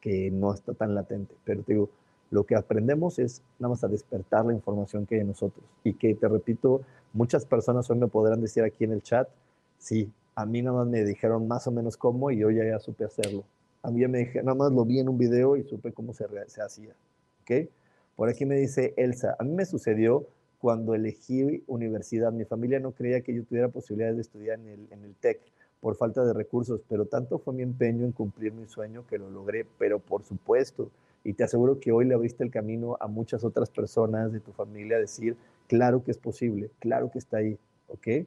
que 0.00 0.30
no 0.30 0.54
está 0.54 0.72
tan 0.72 0.94
latente. 0.94 1.34
Pero 1.44 1.62
te 1.62 1.74
digo, 1.74 1.90
lo 2.30 2.44
que 2.44 2.56
aprendemos 2.56 3.18
es 3.18 3.42
nada 3.58 3.68
más 3.74 3.84
a 3.84 3.88
despertar 3.88 4.46
la 4.46 4.54
información 4.54 5.04
que 5.04 5.16
hay 5.16 5.20
en 5.20 5.28
nosotros. 5.28 5.66
Y 5.84 5.92
que, 5.92 6.14
te 6.14 6.28
repito, 6.28 6.80
muchas 7.12 7.44
personas 7.44 7.90
hoy 7.90 7.98
me 7.98 8.08
podrán 8.08 8.40
decir 8.40 8.62
aquí 8.62 8.84
en 8.84 8.92
el 8.92 9.02
chat, 9.02 9.28
sí, 9.76 10.10
a 10.34 10.46
mí 10.46 10.62
nada 10.62 10.78
más 10.78 10.86
me 10.86 11.04
dijeron 11.04 11.46
más 11.46 11.66
o 11.66 11.70
menos 11.70 11.98
cómo 11.98 12.30
y 12.30 12.38
yo 12.38 12.50
ya 12.50 12.78
supe 12.78 13.04
hacerlo. 13.04 13.44
A 13.84 13.90
mí 13.90 14.00
ya 14.00 14.08
me 14.08 14.18
dije, 14.18 14.42
nada 14.42 14.54
más 14.54 14.72
lo 14.72 14.84
vi 14.84 14.98
en 14.98 15.10
un 15.10 15.18
video 15.18 15.56
y 15.56 15.62
supe 15.62 15.92
cómo 15.92 16.14
se, 16.14 16.26
se 16.48 16.62
hacía. 16.62 16.94
¿Ok? 17.42 17.68
Por 18.16 18.30
aquí 18.30 18.46
me 18.46 18.56
dice 18.56 18.94
Elsa, 18.96 19.36
a 19.38 19.44
mí 19.44 19.52
me 19.52 19.66
sucedió 19.66 20.26
cuando 20.58 20.94
elegí 20.94 21.62
universidad. 21.66 22.32
Mi 22.32 22.46
familia 22.46 22.80
no 22.80 22.92
creía 22.92 23.20
que 23.20 23.34
yo 23.34 23.44
tuviera 23.44 23.68
posibilidades 23.68 24.16
de 24.16 24.22
estudiar 24.22 24.58
en 24.58 24.68
el, 24.68 24.88
en 24.90 25.04
el 25.04 25.14
TEC 25.14 25.38
por 25.80 25.96
falta 25.96 26.24
de 26.24 26.32
recursos, 26.32 26.80
pero 26.88 27.04
tanto 27.04 27.38
fue 27.38 27.52
mi 27.52 27.62
empeño 27.62 28.06
en 28.06 28.12
cumplir 28.12 28.54
mi 28.54 28.66
sueño 28.66 29.06
que 29.06 29.18
lo 29.18 29.28
logré, 29.28 29.66
pero 29.78 29.98
por 29.98 30.24
supuesto, 30.24 30.90
y 31.22 31.34
te 31.34 31.44
aseguro 31.44 31.78
que 31.78 31.92
hoy 31.92 32.06
le 32.06 32.14
abriste 32.14 32.42
el 32.42 32.50
camino 32.50 32.96
a 33.00 33.06
muchas 33.06 33.44
otras 33.44 33.68
personas 33.68 34.32
de 34.32 34.40
tu 34.40 34.52
familia 34.52 34.96
a 34.96 35.00
decir, 35.00 35.36
claro 35.68 36.02
que 36.02 36.10
es 36.10 36.16
posible, 36.16 36.70
claro 36.78 37.10
que 37.10 37.18
está 37.18 37.36
ahí, 37.36 37.58
¿ok? 37.88 38.26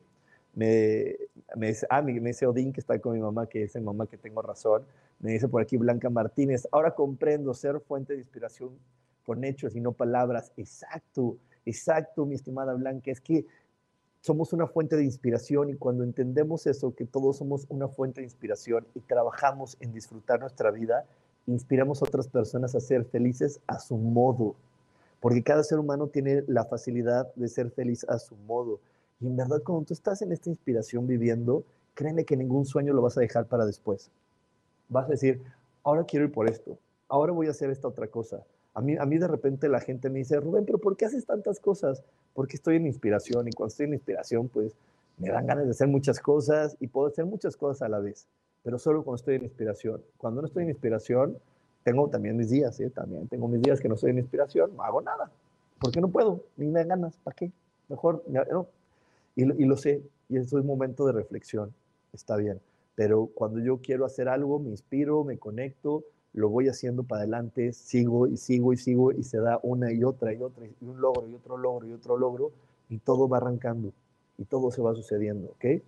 Me, 0.54 1.16
me 1.56 1.74
ah, 1.90 2.04
me, 2.04 2.22
me 2.22 2.30
dice 2.30 2.46
Odín 2.46 2.72
que 2.72 2.80
está 2.80 3.00
con 3.00 3.16
mi 3.16 3.20
mamá, 3.20 3.48
que 3.48 3.64
dice 3.64 3.82
mamá 3.82 4.06
que 4.06 4.18
tengo 4.18 4.44
razón, 4.44 4.84
me 5.20 5.32
dice 5.32 5.48
por 5.48 5.62
aquí 5.62 5.78
Blanca 5.78 6.10
Martínez, 6.10 6.68
ahora 6.72 6.94
comprendo 6.94 7.54
ser 7.54 7.80
fuente 7.80 8.14
de 8.14 8.20
inspiración 8.20 8.78
con 9.26 9.44
hechos 9.44 9.76
y 9.76 9.82
no 9.82 9.92
palabras. 9.92 10.52
Exacto, 10.58 11.38
exacto, 11.66 12.26
mi 12.26 12.36
estimada 12.36 12.74
Blanca, 12.74 13.12
es 13.12 13.20
que 13.20 13.46
somos 14.22 14.54
una 14.54 14.68
fuente 14.68 14.96
de 14.96 15.04
inspiración 15.04 15.70
y 15.70 15.76
cuando 15.76 16.04
entendemos 16.04 16.68
eso, 16.68 16.94
que 16.94 17.06
todos 17.06 17.38
somos 17.38 17.66
una 17.70 17.88
fuente 17.88 18.22
de 18.22 18.26
inspiración 18.26 18.86
y 18.94 19.00
trabajamos 19.02 19.78
en 19.80 19.92
disfrutar 19.92 20.40
nuestra 20.40 20.72
vida, 20.72 21.06
inspiramos 21.46 22.02
a 22.02 22.06
otras 22.06 22.28
personas 22.28 22.76
a 22.76 22.80
ser 22.80 23.06
felices 23.06 23.60
a 23.68 23.80
su 23.80 23.98
modo, 23.98 24.56
porque 25.20 25.44
cada 25.44 25.64
ser 25.64 25.80
humano 25.80 26.08
tiene 26.08 26.44
la 26.48 26.66
facilidad 26.66 27.34
de 27.36 27.48
ser 27.48 27.72
feliz 27.72 28.06
a 28.08 28.20
su 28.20 28.36
modo. 28.36 28.80
Y 29.20 29.28
en 29.28 29.36
verdad, 29.36 29.64
cuando 29.64 29.86
tú 29.86 29.94
estás 29.94 30.22
en 30.22 30.32
esta 30.32 30.50
inspiración 30.50 31.08
viviendo, 31.08 31.64
créeme 31.96 32.26
que 32.26 32.38
ningún 32.38 32.66
sueño 32.66 32.94
lo 32.94 33.02
vas 33.02 33.18
a 33.18 33.22
dejar 33.22 33.48
para 33.48 33.66
después 33.66 34.12
vas 34.90 35.06
a 35.06 35.12
decir, 35.12 35.42
ahora 35.84 36.04
quiero 36.04 36.26
ir 36.26 36.32
por 36.32 36.50
esto, 36.50 36.78
ahora 37.08 37.32
voy 37.32 37.48
a 37.48 37.52
hacer 37.52 37.70
esta 37.70 37.88
otra 37.88 38.08
cosa. 38.08 38.44
A 38.74 38.82
mí, 38.82 38.96
a 38.96 39.06
mí 39.06 39.18
de 39.18 39.28
repente 39.28 39.70
la 39.70 39.80
gente 39.80 40.10
me 40.10 40.20
dice, 40.20 40.40
Rubén, 40.40 40.66
pero 40.66 40.78
¿por 40.78 40.96
qué 40.96 41.06
haces 41.06 41.26
tantas 41.26 41.60
cosas? 41.60 42.04
Porque 42.34 42.58
estoy 42.58 42.76
en 42.76 42.86
inspiración 42.86 43.48
y 43.48 43.52
cuando 43.52 43.70
estoy 43.70 43.88
en 43.88 43.94
inspiración, 43.94 44.50
pues 44.50 44.76
me 45.18 45.30
dan 45.30 45.48
ganas 45.48 45.66
de 45.66 45.72
hacer 45.72 45.88
muchas 45.88 46.20
cosas 46.20 46.78
y 46.80 46.88
puedo 46.88 47.08
hacer 47.08 47.26
muchas 47.26 47.58
cosas 47.58 47.82
a 47.82 47.90
la 47.90 48.00
vez, 48.00 48.28
pero 48.64 48.78
solo 48.78 49.04
cuando 49.04 49.16
estoy 49.16 49.36
en 49.36 49.44
inspiración. 49.46 50.02
Cuando 50.18 50.42
no 50.42 50.48
estoy 50.48 50.64
en 50.64 50.70
inspiración, 50.70 51.38
tengo 51.84 52.08
también 52.10 52.38
mis 52.38 52.50
días, 52.50 52.80
¿eh? 52.80 52.90
también 52.92 53.28
tengo 53.28 53.48
mis 53.48 53.62
días 53.62 53.80
que 53.80 53.88
no 53.88 53.96
estoy 53.96 54.12
en 54.12 54.20
inspiración, 54.20 54.76
no 54.76 54.84
hago 54.84 55.02
nada, 55.02 55.32
porque 55.80 56.02
no 56.02 56.10
puedo, 56.10 56.44
ni 56.58 56.68
me 56.68 56.80
dan 56.80 56.90
ganas, 56.90 57.18
¿para 57.24 57.34
qué? 57.34 57.52
Mejor, 57.90 58.24
no. 58.28 58.68
Y, 59.36 59.46
lo 59.46 59.78
sé, 59.78 60.02
y 60.30 60.38
eso 60.38 60.58
es 60.58 60.62
un 60.62 60.68
momento 60.68 61.06
de 61.06 61.14
reflexión, 61.14 61.74
está 62.12 62.36
bien 62.36 62.60
pero 62.98 63.28
cuando 63.28 63.60
yo 63.60 63.78
quiero 63.78 64.06
hacer 64.06 64.28
algo, 64.28 64.58
me 64.58 64.72
inspiro, 64.72 65.24
me 65.24 65.38
conecto, 65.38 66.04
lo 66.34 66.50
voy 66.50 66.68
haciendo 66.68 67.04
para 67.04 67.22
adelante, 67.22 67.72
sigo 67.72 68.26
y 68.26 68.38
sigo 68.38 68.74
y 68.74 68.78
sigo 68.78 69.12
y 69.12 69.22
se 69.22 69.38
da 69.38 69.60
una 69.62 69.94
y 69.94 70.04
otra 70.04 70.34
y 70.34 70.42
otra 70.42 70.66
y 70.66 70.74
un 70.82 71.00
logro 71.00 71.28
y 71.30 71.36
otro 71.36 71.58
logro 71.58 71.88
y 71.88 71.94
otro 71.94 72.18
logro 72.18 72.52
y 72.90 72.98
todo 72.98 73.30
va 73.30 73.38
arrancando 73.38 73.94
y 74.40 74.46
todo 74.46 74.72
se 74.72 74.82
va 74.82 74.96
sucediendo, 74.96 75.50
¿ok? 75.50 75.80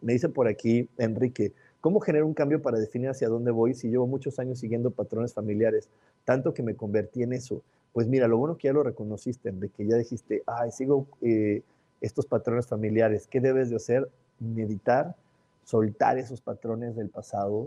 Me 0.00 0.12
dice 0.12 0.28
por 0.28 0.46
aquí 0.46 0.88
Enrique, 0.96 1.54
¿cómo 1.80 1.98
genero 1.98 2.24
un 2.24 2.34
cambio 2.34 2.62
para 2.62 2.78
definir 2.78 3.08
hacia 3.08 3.28
dónde 3.28 3.50
voy 3.50 3.74
si 3.74 3.88
llevo 3.88 4.06
muchos 4.06 4.38
años 4.38 4.60
siguiendo 4.60 4.92
patrones 4.92 5.34
familiares, 5.34 5.88
tanto 6.24 6.54
que 6.54 6.62
me 6.62 6.76
convertí 6.76 7.24
en 7.24 7.32
eso? 7.32 7.62
Pues 7.92 8.06
mira, 8.06 8.28
lo 8.28 8.38
bueno 8.38 8.56
que 8.56 8.68
ya 8.68 8.72
lo 8.72 8.84
reconociste, 8.84 9.50
de 9.50 9.68
que 9.70 9.86
ya 9.88 9.96
dijiste, 9.96 10.44
ay, 10.46 10.70
sigo 10.70 11.08
eh, 11.20 11.62
estos 12.00 12.26
patrones 12.26 12.68
familiares, 12.68 13.26
¿qué 13.26 13.40
debes 13.40 13.70
de 13.70 13.76
hacer? 13.76 14.08
Meditar, 14.38 15.16
soltar 15.64 16.18
esos 16.18 16.40
patrones 16.40 16.96
del 16.96 17.08
pasado, 17.08 17.66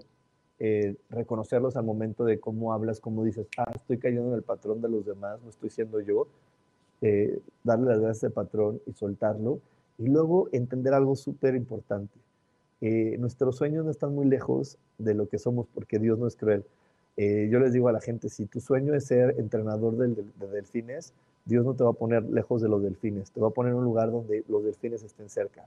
eh, 0.59 0.95
reconocerlos 1.09 1.75
al 1.75 1.83
momento 1.83 2.23
de 2.23 2.39
cómo 2.39 2.73
hablas, 2.73 2.99
cómo 2.99 3.23
dices, 3.23 3.47
ah, 3.57 3.71
estoy 3.75 3.97
cayendo 3.97 4.29
en 4.29 4.35
el 4.35 4.43
patrón 4.43 4.81
de 4.81 4.89
los 4.89 5.05
demás, 5.05 5.39
no 5.43 5.49
estoy 5.49 5.69
siendo 5.69 5.99
yo, 5.99 6.27
eh, 7.01 7.39
darle 7.63 7.87
las 7.87 7.99
gracias 7.99 8.23
a 8.23 8.27
ese 8.27 8.33
patrón 8.33 8.81
y 8.85 8.93
soltarlo. 8.93 9.59
Y 9.97 10.07
luego 10.07 10.49
entender 10.51 10.93
algo 10.93 11.15
súper 11.15 11.55
importante. 11.55 12.17
Eh, 12.81 13.17
nuestros 13.17 13.55
sueños 13.57 13.85
no 13.85 13.91
están 13.91 14.13
muy 14.13 14.25
lejos 14.25 14.77
de 14.97 15.13
lo 15.13 15.27
que 15.27 15.37
somos 15.39 15.67
porque 15.73 15.99
Dios 15.99 16.19
no 16.19 16.27
es 16.27 16.35
cruel. 16.35 16.65
yo 17.17 17.59
les 17.59 17.71
digo 17.71 17.87
a 17.87 17.93
la 17.93 18.01
gente, 18.01 18.29
si 18.29 18.45
tu 18.45 18.59
sueño 18.59 18.93
es 18.93 19.05
ser 19.05 19.39
entrenador 19.39 19.95
de, 19.95 20.07
de 20.09 20.47
delfines, 20.47 21.13
Dios 21.45 21.63
no 21.65 21.73
te 21.73 21.83
va 21.83 21.91
a 21.91 21.93
poner 21.93 22.23
lejos 22.23 22.61
de 22.61 22.67
los 22.67 22.83
delfines, 22.83 23.31
te 23.31 23.39
va 23.39 23.47
a 23.47 23.51
poner 23.51 23.71
en 23.71 23.77
un 23.77 23.85
lugar 23.85 24.11
donde 24.11 24.43
los 24.49 24.63
delfines 24.65 25.01
estén 25.03 25.29
cerca 25.29 25.65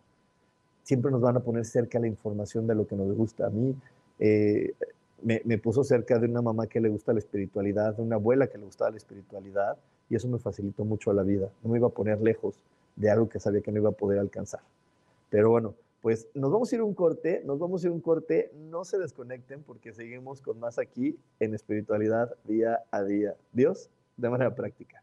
siempre 0.89 1.11
nos 1.11 1.21
van 1.21 1.37
a 1.37 1.41
poner 1.41 1.67
cerca 1.67 1.99
la 1.99 2.07
información 2.07 2.67
de 2.67 2.75
lo 2.75 2.87
que 2.87 2.97
nos 2.97 3.15
gusta. 3.15 3.47
A 3.47 3.51
mí 3.51 3.77
eh, 4.19 4.73
me, 5.23 5.59
puso 5.59 5.85
cerca 5.85 6.19
de 6.19 6.27
una 6.27 6.41
mamá 6.41 6.67
que 6.67 6.81
le 6.81 6.89
gusta 6.89 7.13
la 7.13 7.19
espiritualidad, 7.19 7.95
de 7.95 8.03
una 8.03 8.17
abuela 8.17 8.47
que 8.47 8.57
le 8.57 8.65
gustaba 8.65 8.91
la 8.93 8.97
espiritualidad, 8.97 9.77
y 10.09 10.17
eso 10.17 10.29
me 10.29 10.39
facilitó 10.39 10.87
mucho 10.87 11.13
la 11.13 11.23
vida. 11.25 11.51
No 11.63 11.71
me 11.71 11.77
iba 11.77 11.89
a 11.89 11.91
poner 11.91 12.23
lejos 12.23 12.55
de 12.97 13.11
algo 13.11 13.29
que 13.29 13.39
sabía 13.39 13.61
que 13.61 13.71
no 13.71 13.77
iba 13.77 13.91
a 13.91 13.93
poder 13.93 14.19
alcanzar. 14.19 14.61
Pero 15.29 15.51
bueno, 15.51 15.75
pues 16.01 16.27
nos 16.33 16.51
vamos 16.51 16.73
a 16.73 16.77
ir 16.77 16.81
un 16.81 16.95
corte, 16.95 17.43
nos 17.45 17.59
vamos 17.59 17.85
a 17.85 17.89
ir 17.89 17.93
un 17.93 18.01
corte, 18.01 18.51
no 18.57 18.87
se 18.87 18.97
desconecten 18.97 19.63
porque 19.65 19.93
seguimos 19.93 20.41
con 20.41 20.59
más 20.59 20.79
aquí 20.79 21.19
en 21.39 21.55
espiritualidad 21.55 22.35
día 22.45 22.83
a 22.91 23.03
día. 23.03 23.35
Dios, 23.53 23.91
de 24.17 24.31
manera 24.31 24.55
práctica. 24.55 25.03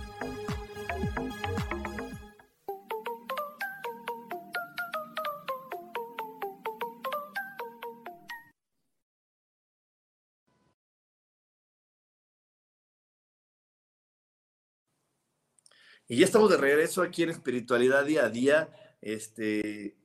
Y 16.11 16.17
ya 16.17 16.25
estamos 16.25 16.49
de 16.49 16.57
regreso 16.57 17.01
aquí 17.01 17.23
en 17.23 17.29
Espiritualidad 17.29 18.03
Día 18.03 18.25
a 18.25 18.29
Día. 18.29 18.69
Este, 18.99 19.95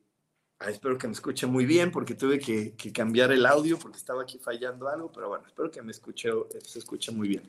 ah, 0.61 0.71
espero 0.71 0.97
que 0.99 1.09
me 1.09 1.13
escuche 1.13 1.49
muy 1.49 1.67
bien 1.67 1.91
porque 1.91 2.15
tuve 2.15 2.39
que, 2.39 2.77
cambiar 2.93 3.33
el 3.33 3.45
audio 3.45 3.77
porque 3.77 3.99
estaba 3.99 4.23
aquí 4.23 4.39
fallando 4.39 4.87
algo, 4.89 5.11
pero 5.11 5.31
bueno, 5.31 5.45
espero 5.49 5.69
que 5.69 5.83
me 5.83 5.91
escuche, 5.91 6.31
se 6.63 6.79
escuche 6.79 7.11
muy 7.11 7.27
bien. 7.27 7.43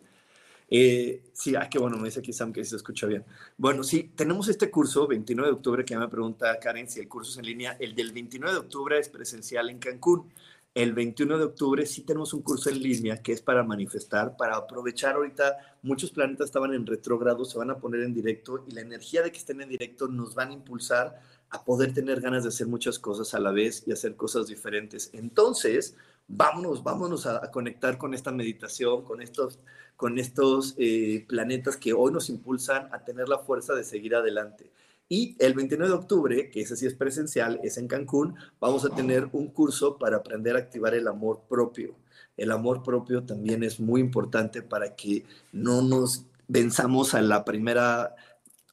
Eh, 0.71 1.29
sí, 1.33 1.55
ah, 1.55 1.69
qué 1.69 1.77
bueno, 1.77 1.97
me 1.97 2.05
dice 2.05 2.19
aquí 2.19 2.33
Sam 2.33 2.51
que 2.51 2.65
se 2.65 2.77
escucha 2.77 3.05
bien. 3.05 3.23
Bueno, 3.57 3.83
sí, 3.83 4.11
tenemos 4.15 4.47
este 4.47 4.71
curso, 4.71 5.05
29 5.05 5.51
de 5.51 5.55
octubre, 5.55 5.85
que 5.85 5.95
me 5.95 6.07
pregunta 6.07 6.59
Karen 6.59 6.89
si 6.89 6.99
el 6.99 7.07
curso 7.07 7.33
es 7.33 7.37
en 7.37 7.45
línea. 7.45 7.77
El 7.79 7.93
del 7.93 8.11
29 8.11 8.55
de 8.55 8.59
octubre 8.59 8.97
es 8.97 9.07
presencial 9.07 9.69
en 9.69 9.77
Cancún. 9.77 10.33
El 10.77 10.93
21 10.93 11.39
de 11.39 11.45
octubre 11.45 11.87
sí 11.87 12.03
tenemos 12.03 12.35
un 12.35 12.43
curso 12.43 12.69
en 12.69 12.79
línea 12.79 13.23
que 13.23 13.31
es 13.31 13.41
para 13.41 13.63
manifestar, 13.63 14.37
para 14.37 14.57
aprovechar 14.57 15.15
ahorita, 15.15 15.57
muchos 15.81 16.11
planetas 16.11 16.45
estaban 16.45 16.71
en 16.71 16.85
retrógrado, 16.85 17.45
se 17.45 17.57
van 17.57 17.71
a 17.71 17.79
poner 17.79 18.01
en 18.03 18.13
directo 18.13 18.63
y 18.67 18.75
la 18.75 18.81
energía 18.81 19.23
de 19.23 19.31
que 19.31 19.39
estén 19.39 19.59
en 19.59 19.69
directo 19.69 20.07
nos 20.07 20.35
van 20.35 20.49
a 20.49 20.53
impulsar 20.53 21.19
a 21.49 21.65
poder 21.65 21.95
tener 21.95 22.21
ganas 22.21 22.43
de 22.43 22.49
hacer 22.49 22.67
muchas 22.67 22.99
cosas 22.99 23.33
a 23.33 23.39
la 23.39 23.49
vez 23.49 23.85
y 23.87 23.91
hacer 23.91 24.15
cosas 24.15 24.45
diferentes. 24.45 25.09
Entonces, 25.13 25.95
vámonos, 26.27 26.83
vámonos 26.83 27.25
a, 27.25 27.49
conectar 27.49 27.97
con 27.97 28.13
esta 28.13 28.31
meditación, 28.31 29.03
con 29.03 29.23
estos, 29.23 29.57
con 29.95 30.19
estos 30.19 30.75
eh, 30.77 31.25
planetas 31.27 31.75
que 31.75 31.93
hoy 31.93 32.13
nos 32.13 32.29
impulsan 32.29 32.93
a 32.93 33.03
tener 33.03 33.27
la 33.29 33.39
fuerza 33.39 33.73
de 33.73 33.83
seguir 33.83 34.13
adelante. 34.13 34.69
Y 35.09 35.35
el 35.39 35.53
29 35.53 35.89
de 35.89 35.97
octubre, 35.97 36.49
que 36.49 36.61
ese 36.61 36.75
sí 36.75 36.85
es 36.85 36.93
presencial, 36.93 37.59
es 37.63 37.77
en 37.77 37.87
Cancún, 37.87 38.35
vamos 38.59 38.83
a 38.85 38.89
tener 38.89 39.29
un 39.31 39.47
curso 39.47 39.97
para 39.97 40.17
aprender 40.17 40.55
a 40.55 40.59
activar 40.59 40.93
el 40.93 41.07
amor 41.07 41.43
propio. 41.47 41.95
El 42.35 42.51
amor 42.51 42.83
propio 42.83 43.23
también 43.23 43.63
es 43.63 43.79
muy 43.79 44.01
importante 44.01 44.61
para 44.61 44.95
que 44.95 45.25
no 45.53 45.81
nos 45.81 46.25
venzamos 46.47 47.13
a 47.13 47.21
la 47.21 47.45
primera 47.45 48.15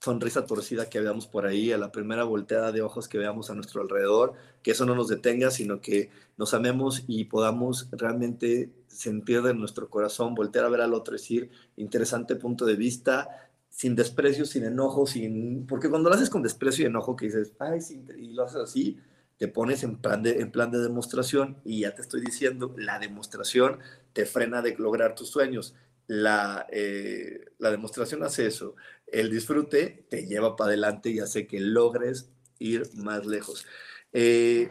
sonrisa 0.01 0.45
torcida 0.45 0.91
que 0.91 1.01
veamos 1.01 1.27
por 1.27 1.47
ahí, 1.47 1.73
a 1.73 1.79
la 1.79 1.91
primera 1.91 2.25
volteada 2.25 2.73
de 2.73 2.83
ojos 2.83 3.09
que 3.09 3.17
veamos 3.17 3.49
a 3.49 3.55
nuestro 3.55 3.81
alrededor, 3.81 4.35
que 4.63 4.73
eso 4.73 4.85
no 4.85 4.95
nos 4.95 5.09
detenga, 5.09 5.51
sino 5.51 5.81
que 5.81 6.11
nos 6.37 6.53
amemos 6.53 7.05
y 7.07 7.25
podamos 7.25 7.89
realmente 7.91 8.71
sentir 8.87 9.41
de 9.41 9.55
nuestro 9.55 9.89
corazón, 9.89 10.35
voltear 10.35 10.67
a 10.67 10.69
ver 10.69 10.83
al 10.83 10.93
otro, 10.93 11.13
decir, 11.13 11.51
interesante 11.77 12.37
punto 12.37 12.67
de 12.67 12.77
vista, 12.77 13.44
sin 13.75 13.97
desprecio, 13.97 14.47
sin 14.47 14.65
enojo, 14.65 15.05
sin... 15.05 15.67
Porque 15.67 15.91
cuando 15.91 16.09
lo 16.09 16.15
haces 16.15 16.31
con 16.31 16.43
desprecio 16.43 16.85
y 16.85 16.87
enojo, 16.87 17.17
que 17.17 17.27
dices, 17.27 17.55
ay, 17.59 17.81
y 18.17 18.33
lo 18.33 18.45
haces 18.45 18.61
así, 18.61 19.01
te 19.37 19.49
pones 19.49 19.83
en 19.83 19.97
plan, 19.97 20.23
de, 20.23 20.39
en 20.41 20.53
plan 20.53 20.71
de 20.71 20.79
demostración 20.79 21.61
y 21.65 21.81
ya 21.81 21.93
te 21.93 22.03
estoy 22.03 22.21
diciendo, 22.21 22.73
la 22.79 23.01
demostración 23.01 23.81
te 24.13 24.27
frena 24.27 24.63
de 24.63 24.77
lograr 24.77 25.17
tus 25.17 25.29
sueños. 25.29 25.75
La, 26.07 26.69
eh, 26.71 27.47
la 27.59 27.73
demostración 27.73 28.23
hace 28.23 28.47
eso. 28.47 28.77
El 29.09 29.29
disfrute 29.29 30.07
te 30.09 30.25
lleva 30.25 30.55
para 30.55 30.69
adelante 30.69 31.11
y 31.11 31.19
hace 31.19 31.49
que 31.49 31.59
logres 31.59 32.31
ir 32.61 32.89
más 32.95 33.27
lejos. 33.27 33.67
Eh, 34.13 34.71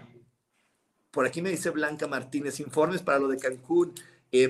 por 1.11 1.25
aquí 1.25 1.41
me 1.41 1.49
dice 1.49 1.71
Blanca 1.71 2.07
Martínez, 2.07 2.61
informes 2.61 3.01
para 3.01 3.19
lo 3.19 3.27
de 3.27 3.37
Cancún. 3.37 3.93
Eh, 4.31 4.49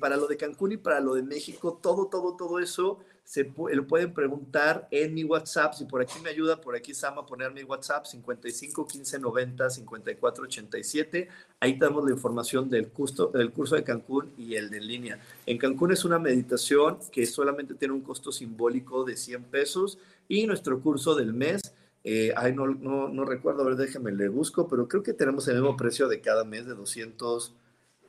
para 0.00 0.16
lo 0.16 0.28
de 0.28 0.36
Cancún 0.36 0.72
y 0.72 0.76
para 0.76 1.00
lo 1.00 1.14
de 1.14 1.22
México, 1.22 1.78
todo, 1.82 2.06
todo, 2.06 2.36
todo 2.36 2.60
eso 2.60 3.00
se 3.24 3.50
lo 3.72 3.86
pueden 3.86 4.12
preguntar 4.12 4.86
en 4.90 5.14
mi 5.14 5.24
WhatsApp. 5.24 5.72
Si 5.72 5.86
por 5.86 6.02
aquí 6.02 6.20
me 6.22 6.28
ayuda, 6.28 6.60
por 6.60 6.76
aquí 6.76 6.92
Sama 6.92 7.22
a 7.22 7.26
poner 7.26 7.52
mi 7.52 7.62
WhatsApp 7.62 8.04
55 8.04 8.86
15 8.86 9.18
90 9.18 9.70
54 9.70 10.44
87. 10.44 11.28
Ahí 11.58 11.78
tenemos 11.78 12.04
la 12.04 12.12
información 12.12 12.68
del 12.68 12.88
curso, 12.88 13.28
del 13.28 13.50
curso 13.50 13.76
de 13.76 13.82
Cancún 13.82 14.30
y 14.36 14.54
el 14.56 14.68
de 14.68 14.76
en 14.76 14.86
línea. 14.86 15.20
En 15.46 15.56
Cancún 15.56 15.92
es 15.92 16.04
una 16.04 16.18
meditación 16.18 16.98
que 17.10 17.24
solamente 17.24 17.74
tiene 17.74 17.94
un 17.94 18.02
costo 18.02 18.30
simbólico 18.30 19.04
de 19.04 19.16
100 19.16 19.44
pesos 19.44 19.98
y 20.28 20.46
nuestro 20.46 20.80
curso 20.80 21.14
del 21.14 21.32
mes. 21.32 21.62
Eh, 22.04 22.34
no, 22.54 22.66
no, 22.66 23.08
no, 23.08 23.24
recuerdo, 23.24 23.62
a 23.62 23.64
ver, 23.64 23.76
déjenme 23.76 24.12
le 24.12 24.28
busco, 24.28 24.68
pero 24.68 24.86
creo 24.86 25.02
que 25.02 25.14
tenemos 25.14 25.48
el 25.48 25.54
mismo 25.54 25.78
precio 25.78 26.08
de 26.08 26.20
cada 26.20 26.44
mes 26.44 26.66
de 26.66 26.74
200 26.74 27.54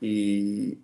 y 0.02 0.80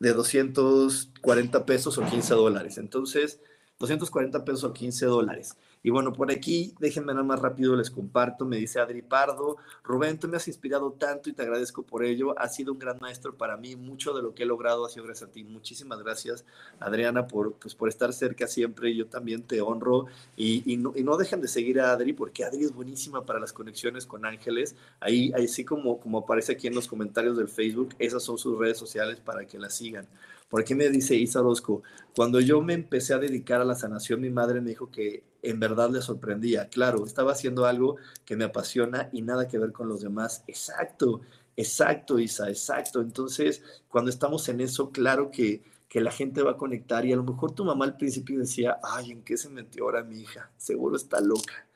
de 0.00 0.12
240 0.12 1.64
pesos 1.64 1.96
o 1.98 2.04
15 2.04 2.34
dólares. 2.34 2.78
Entonces, 2.78 3.40
240 3.78 4.44
pesos 4.44 4.64
o 4.64 4.72
15 4.72 5.06
dólares. 5.06 5.56
Y 5.82 5.90
bueno, 5.90 6.12
por 6.12 6.30
aquí, 6.32 6.74
déjenme 6.80 7.12
nada 7.12 7.24
más 7.24 7.40
rápido, 7.40 7.76
les 7.76 7.90
comparto, 7.90 8.44
me 8.44 8.56
dice 8.56 8.80
Adri 8.80 9.00
Pardo, 9.00 9.58
Rubén, 9.84 10.18
tú 10.18 10.26
me 10.26 10.36
has 10.36 10.48
inspirado 10.48 10.92
tanto 10.92 11.30
y 11.30 11.32
te 11.32 11.42
agradezco 11.42 11.84
por 11.84 12.04
ello, 12.04 12.36
has 12.38 12.56
sido 12.56 12.72
un 12.72 12.80
gran 12.80 12.98
maestro 13.00 13.36
para 13.36 13.56
mí, 13.56 13.76
mucho 13.76 14.12
de 14.12 14.22
lo 14.22 14.34
que 14.34 14.42
he 14.42 14.46
logrado 14.46 14.84
ha 14.84 14.88
sido 14.88 15.04
gracias 15.04 15.30
a 15.30 15.32
ti. 15.32 15.44
Muchísimas 15.44 16.02
gracias, 16.02 16.44
Adriana, 16.80 17.28
por, 17.28 17.52
pues, 17.54 17.76
por 17.76 17.88
estar 17.88 18.12
cerca 18.12 18.48
siempre, 18.48 18.94
yo 18.96 19.06
también 19.06 19.44
te 19.44 19.60
honro 19.60 20.06
y, 20.36 20.76
no, 20.78 20.92
y 20.96 21.04
no 21.04 21.16
dejen 21.16 21.40
de 21.40 21.48
seguir 21.48 21.80
a 21.80 21.92
Adri, 21.92 22.12
porque 22.12 22.44
Adri 22.44 22.64
es 22.64 22.74
buenísima 22.74 23.24
para 23.24 23.38
las 23.38 23.52
conexiones 23.52 24.04
con 24.04 24.26
ángeles, 24.26 24.74
ahí, 24.98 25.32
así 25.32 25.64
como, 25.64 26.00
como 26.00 26.18
aparece 26.18 26.52
aquí 26.52 26.66
en 26.66 26.74
los 26.74 26.88
comentarios 26.88 27.36
del 27.36 27.48
Facebook, 27.48 27.94
esas 28.00 28.24
son 28.24 28.36
sus 28.36 28.58
redes 28.58 28.78
sociales 28.78 29.20
para 29.20 29.46
que 29.46 29.58
la 29.58 29.70
sigan. 29.70 30.08
Por 30.48 30.62
aquí 30.62 30.74
me 30.74 30.88
dice 30.88 31.14
Isa 31.14 31.40
Orozco, 31.40 31.82
cuando 32.16 32.40
yo 32.40 32.62
me 32.62 32.72
empecé 32.72 33.12
a 33.12 33.18
dedicar 33.18 33.60
a 33.60 33.64
la 33.64 33.74
sanación, 33.74 34.20
mi 34.20 34.30
madre 34.30 34.60
me 34.60 34.70
dijo 34.70 34.90
que 34.90 35.22
en 35.42 35.60
verdad 35.60 35.90
le 35.90 36.00
sorprendía. 36.00 36.68
Claro, 36.68 37.04
estaba 37.04 37.32
haciendo 37.32 37.66
algo 37.66 37.96
que 38.24 38.36
me 38.36 38.44
apasiona 38.44 39.10
y 39.12 39.22
nada 39.22 39.46
que 39.46 39.58
ver 39.58 39.72
con 39.72 39.88
los 39.88 40.00
demás. 40.00 40.44
Exacto, 40.46 41.20
exacto, 41.56 42.18
Isa, 42.18 42.48
exacto. 42.48 43.00
Entonces, 43.02 43.62
cuando 43.88 44.10
estamos 44.10 44.48
en 44.48 44.60
eso, 44.60 44.90
claro 44.90 45.30
que, 45.30 45.62
que 45.86 46.00
la 46.00 46.10
gente 46.10 46.42
va 46.42 46.52
a 46.52 46.56
conectar 46.56 47.04
y 47.04 47.12
a 47.12 47.16
lo 47.16 47.24
mejor 47.24 47.52
tu 47.52 47.64
mamá 47.64 47.84
al 47.84 47.96
principio 47.96 48.38
decía, 48.38 48.78
ay, 48.82 49.10
¿en 49.12 49.22
qué 49.22 49.36
se 49.36 49.50
metió 49.50 49.84
ahora 49.84 50.02
mi 50.02 50.20
hija? 50.20 50.50
Seguro 50.56 50.96
está 50.96 51.20
loca. 51.20 51.66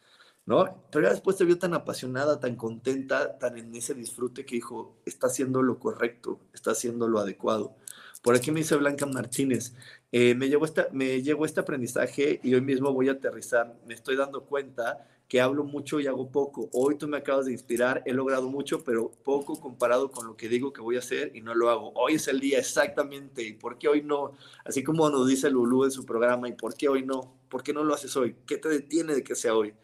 ¿No? 0.45 0.83
Pero 0.91 1.05
ya 1.05 1.11
después 1.13 1.37
te 1.37 1.45
vio 1.45 1.57
tan 1.57 1.73
apasionada, 1.73 2.41
tan 2.41 2.57
contenta, 2.57 3.39
tan 3.39 3.59
en 3.59 3.73
ese 3.77 3.95
disfrute 3.95 4.45
que 4.45 4.57
dijo, 4.57 4.97
está 5.07 5.29
haciendo 5.29 5.63
lo 5.63 5.79
correcto, 5.79 6.41
está 6.53 6.73
haciendo 6.73 7.07
lo 7.07 7.21
adecuado. 7.21 7.77
Por 8.23 8.37
aquí 8.37 8.53
me 8.53 8.61
dice 8.61 8.77
Blanca 8.77 9.05
Martínez, 9.05 9.75
eh, 10.13 10.35
me, 10.37 10.49
llegó 10.49 10.65
esta, 10.65 10.87
me 10.93 11.23
llegó 11.23 11.45
este 11.45 11.59
aprendizaje 11.59 12.39
y 12.45 12.55
hoy 12.55 12.61
mismo 12.61 12.93
voy 12.93 13.09
a 13.09 13.13
aterrizar. 13.13 13.77
Me 13.85 13.95
estoy 13.95 14.15
dando 14.15 14.45
cuenta 14.45 15.09
que 15.27 15.41
hablo 15.41 15.65
mucho 15.65 15.99
y 15.99 16.07
hago 16.07 16.31
poco. 16.31 16.69
Hoy 16.73 16.97
tú 16.97 17.09
me 17.09 17.17
acabas 17.17 17.47
de 17.47 17.53
inspirar, 17.53 18.03
he 18.07 18.13
logrado 18.13 18.49
mucho, 18.49 18.85
pero 18.85 19.11
poco 19.25 19.59
comparado 19.59 20.13
con 20.13 20.27
lo 20.27 20.37
que 20.37 20.49
digo 20.49 20.73
que 20.73 20.81
voy 20.81 20.97
a 20.97 21.01
hacer 21.01 21.35
y 21.35 21.41
no 21.41 21.55
lo 21.55 21.71
hago. 21.71 21.91
Hoy 21.95 22.15
es 22.15 22.29
el 22.29 22.39
día 22.39 22.59
exactamente. 22.59 23.43
¿Y 23.43 23.55
por 23.55 23.77
qué 23.77 23.89
hoy 23.89 24.03
no? 24.03 24.33
Así 24.65 24.85
como 24.85 25.11
nos 25.11 25.27
dice 25.27 25.51
Lulú 25.51 25.85
en 25.85 25.91
su 25.91 26.07
programa, 26.07 26.49
¿y 26.49 26.53
por 26.53 26.77
qué 26.77 26.89
hoy 26.89 27.05
no? 27.05 27.35
¿Por 27.49 27.65
qué 27.65 27.73
no 27.73 27.83
lo 27.83 27.93
haces 27.93 28.15
hoy? 28.17 28.37
¿Qué 28.47 28.57
te 28.57 28.69
detiene 28.69 29.15
de 29.15 29.25
que 29.25 29.35
sea 29.35 29.57
hoy? 29.57 29.75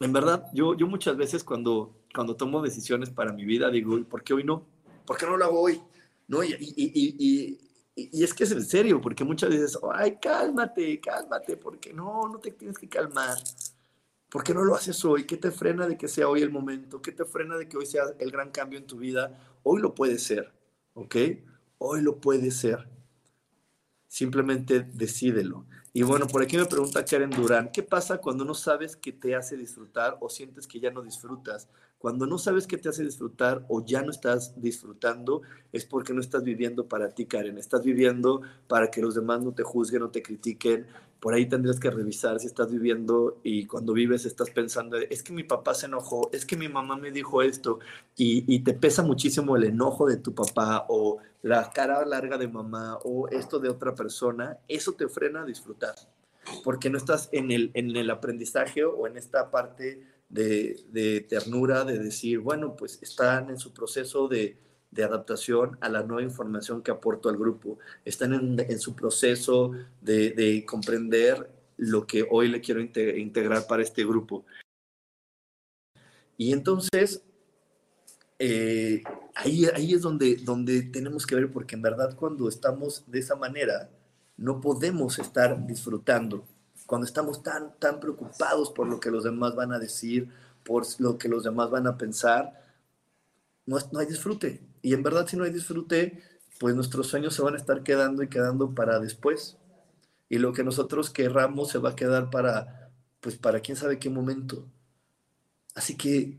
En 0.00 0.12
verdad, 0.12 0.44
yo, 0.52 0.74
yo 0.74 0.86
muchas 0.86 1.16
veces 1.16 1.44
cuando, 1.44 1.94
cuando 2.12 2.36
tomo 2.36 2.60
decisiones 2.60 3.08
para 3.08 3.32
mi 3.32 3.44
vida 3.44 3.70
digo, 3.70 3.96
¿y 3.96 4.04
por 4.04 4.22
qué 4.22 4.34
hoy 4.34 4.44
no? 4.44 4.66
¿Por 5.06 5.16
qué 5.16 5.24
no 5.24 5.36
lo 5.36 5.44
hago 5.44 5.60
hoy? 5.60 5.80
¿No? 6.28 6.42
Y, 6.42 6.54
y, 6.54 7.58
y, 7.96 8.24
es 8.24 8.34
que 8.34 8.44
es 8.44 8.50
en 8.50 8.64
serio, 8.64 9.00
porque 9.00 9.24
muchas 9.24 9.50
veces, 9.50 9.78
ay, 9.94 10.18
cálmate, 10.20 11.00
cálmate, 11.00 11.56
porque 11.56 11.92
no, 11.92 12.28
no 12.28 12.38
te 12.38 12.50
tienes 12.50 12.76
que 12.76 12.88
calmar. 12.88 13.36
¿Por 14.28 14.42
qué 14.42 14.52
no 14.52 14.64
lo 14.64 14.74
haces 14.74 15.04
hoy? 15.04 15.26
¿Qué 15.26 15.36
te 15.36 15.52
frena 15.52 15.86
de 15.86 15.96
que 15.96 16.08
sea 16.08 16.28
hoy 16.28 16.42
el 16.42 16.50
momento? 16.50 17.00
¿Qué 17.00 17.12
te 17.12 17.24
frena 17.24 17.56
de 17.56 17.68
que 17.68 17.76
hoy 17.76 17.86
sea 17.86 18.04
el 18.18 18.30
gran 18.32 18.50
cambio 18.50 18.78
en 18.78 18.86
tu 18.86 18.98
vida? 18.98 19.38
Hoy 19.62 19.80
lo 19.80 19.94
puede 19.94 20.18
ser. 20.18 20.52
¿ok? 20.94 21.16
Hoy 21.78 22.00
lo 22.00 22.20
puedes 22.20 22.56
ser. 22.56 22.88
Simplemente 24.08 24.80
decídelo. 24.80 25.66
Y 25.92 26.02
bueno, 26.02 26.26
por 26.26 26.42
aquí 26.42 26.56
me 26.56 26.66
pregunta 26.66 27.04
Karen 27.04 27.30
Durán, 27.30 27.70
¿qué 27.72 27.82
pasa 27.82 28.18
cuando 28.18 28.44
no 28.44 28.54
sabes 28.54 28.96
qué 28.96 29.12
te 29.12 29.34
hace 29.34 29.56
disfrutar 29.56 30.16
o 30.20 30.28
sientes 30.28 30.66
que 30.66 30.80
ya 30.80 30.90
no 30.90 31.02
disfrutas? 31.02 31.68
Cuando 32.04 32.26
no 32.26 32.36
sabes 32.36 32.66
qué 32.66 32.76
te 32.76 32.90
hace 32.90 33.02
disfrutar 33.02 33.64
o 33.66 33.82
ya 33.82 34.02
no 34.02 34.10
estás 34.10 34.60
disfrutando, 34.60 35.40
es 35.72 35.86
porque 35.86 36.12
no 36.12 36.20
estás 36.20 36.44
viviendo 36.44 36.86
para 36.86 37.08
ti, 37.08 37.24
Karen. 37.24 37.56
Estás 37.56 37.82
viviendo 37.82 38.42
para 38.68 38.90
que 38.90 39.00
los 39.00 39.14
demás 39.14 39.42
no 39.42 39.52
te 39.52 39.62
juzguen, 39.62 40.02
no 40.02 40.10
te 40.10 40.22
critiquen. 40.22 40.86
Por 41.18 41.32
ahí 41.32 41.46
tendrías 41.46 41.80
que 41.80 41.90
revisar 41.90 42.38
si 42.40 42.46
estás 42.46 42.70
viviendo 42.70 43.40
y 43.42 43.64
cuando 43.64 43.94
vives 43.94 44.26
estás 44.26 44.50
pensando, 44.50 44.98
es 44.98 45.22
que 45.22 45.32
mi 45.32 45.44
papá 45.44 45.72
se 45.72 45.86
enojó, 45.86 46.28
es 46.30 46.44
que 46.44 46.58
mi 46.58 46.68
mamá 46.68 46.94
me 46.98 47.10
dijo 47.10 47.40
esto 47.40 47.78
y, 48.18 48.54
y 48.54 48.58
te 48.58 48.74
pesa 48.74 49.02
muchísimo 49.02 49.56
el 49.56 49.64
enojo 49.64 50.06
de 50.06 50.18
tu 50.18 50.34
papá 50.34 50.84
o 50.90 51.20
la 51.40 51.70
cara 51.70 52.04
larga 52.04 52.36
de 52.36 52.48
mamá 52.48 52.98
o 53.02 53.28
esto 53.28 53.58
de 53.58 53.70
otra 53.70 53.94
persona, 53.94 54.58
eso 54.68 54.92
te 54.92 55.08
frena 55.08 55.40
a 55.40 55.46
disfrutar 55.46 55.94
porque 56.62 56.90
no 56.90 56.98
estás 56.98 57.30
en 57.32 57.50
el, 57.50 57.70
en 57.72 57.96
el 57.96 58.10
aprendizaje 58.10 58.84
o 58.84 59.06
en 59.06 59.16
esta 59.16 59.50
parte 59.50 60.02
de, 60.28 61.26
ternura, 61.28 61.84
de 61.84 61.98
decir, 61.98 62.40
bueno, 62.40 62.76
pues 62.76 62.98
están 63.02 63.50
en 63.50 63.58
su 63.58 63.72
proceso 63.72 64.28
de, 64.28 64.58
adaptación 64.96 65.76
a 65.80 65.88
la 65.88 66.04
nueva 66.04 66.22
información 66.22 66.80
que 66.80 66.92
aporto 66.92 67.28
al 67.28 67.36
grupo, 67.36 67.78
están 68.04 68.32
en, 68.32 68.78
su 68.78 68.94
proceso 68.94 69.72
de, 70.00 70.64
comprender 70.66 71.50
lo 71.76 72.06
que 72.06 72.24
hoy 72.30 72.48
le 72.48 72.60
quiero 72.60 72.80
integrar 72.80 73.66
para 73.66 73.82
este 73.82 74.04
grupo. 74.04 74.44
Y 76.36 76.52
entonces, 76.52 77.22
eh, 78.38 79.02
ahí, 79.34 79.66
ahí 79.74 79.94
es 79.94 80.02
donde, 80.02 80.36
donde 80.36 80.82
tenemos 80.82 81.26
que 81.26 81.34
ver, 81.34 81.50
porque 81.50 81.74
en 81.74 81.82
verdad 81.82 82.14
cuando 82.16 82.48
estamos 82.48 83.04
de 83.08 83.18
esa 83.18 83.34
manera, 83.36 83.90
no 84.36 84.60
podemos 84.60 85.18
estar 85.18 85.66
disfrutando 85.66 86.44
cuando 86.86 87.06
estamos 87.06 87.42
tan, 87.42 87.78
tan 87.78 88.00
preocupados 88.00 88.70
por 88.70 88.86
lo 88.86 89.00
que 89.00 89.10
los 89.10 89.24
demás 89.24 89.54
van 89.54 89.72
a 89.72 89.78
decir, 89.78 90.30
por 90.64 90.84
lo 90.98 91.18
que 91.18 91.28
los 91.28 91.44
demás 91.44 91.70
van 91.70 91.86
a 91.86 91.96
pensar, 91.96 92.62
no, 93.66 93.78
no 93.92 93.98
hay 93.98 94.06
disfrute. 94.06 94.60
Y 94.82 94.92
en 94.94 95.02
verdad 95.02 95.26
si 95.26 95.36
no 95.36 95.44
hay 95.44 95.50
disfrute, 95.50 96.22
pues 96.58 96.74
nuestros 96.74 97.08
sueños 97.08 97.34
se 97.34 97.42
van 97.42 97.54
a 97.54 97.58
estar 97.58 97.82
quedando 97.82 98.22
y 98.22 98.28
quedando 98.28 98.74
para 98.74 98.98
después. 98.98 99.56
Y 100.28 100.38
lo 100.38 100.52
que 100.52 100.64
nosotros 100.64 101.10
querramos 101.10 101.70
se 101.70 101.78
va 101.78 101.90
a 101.90 101.96
quedar 101.96 102.30
para, 102.30 102.90
pues 103.20 103.36
para 103.36 103.60
quién 103.60 103.76
sabe 103.76 103.98
qué 103.98 104.10
momento. 104.10 104.66
Así 105.74 105.96
que 105.96 106.38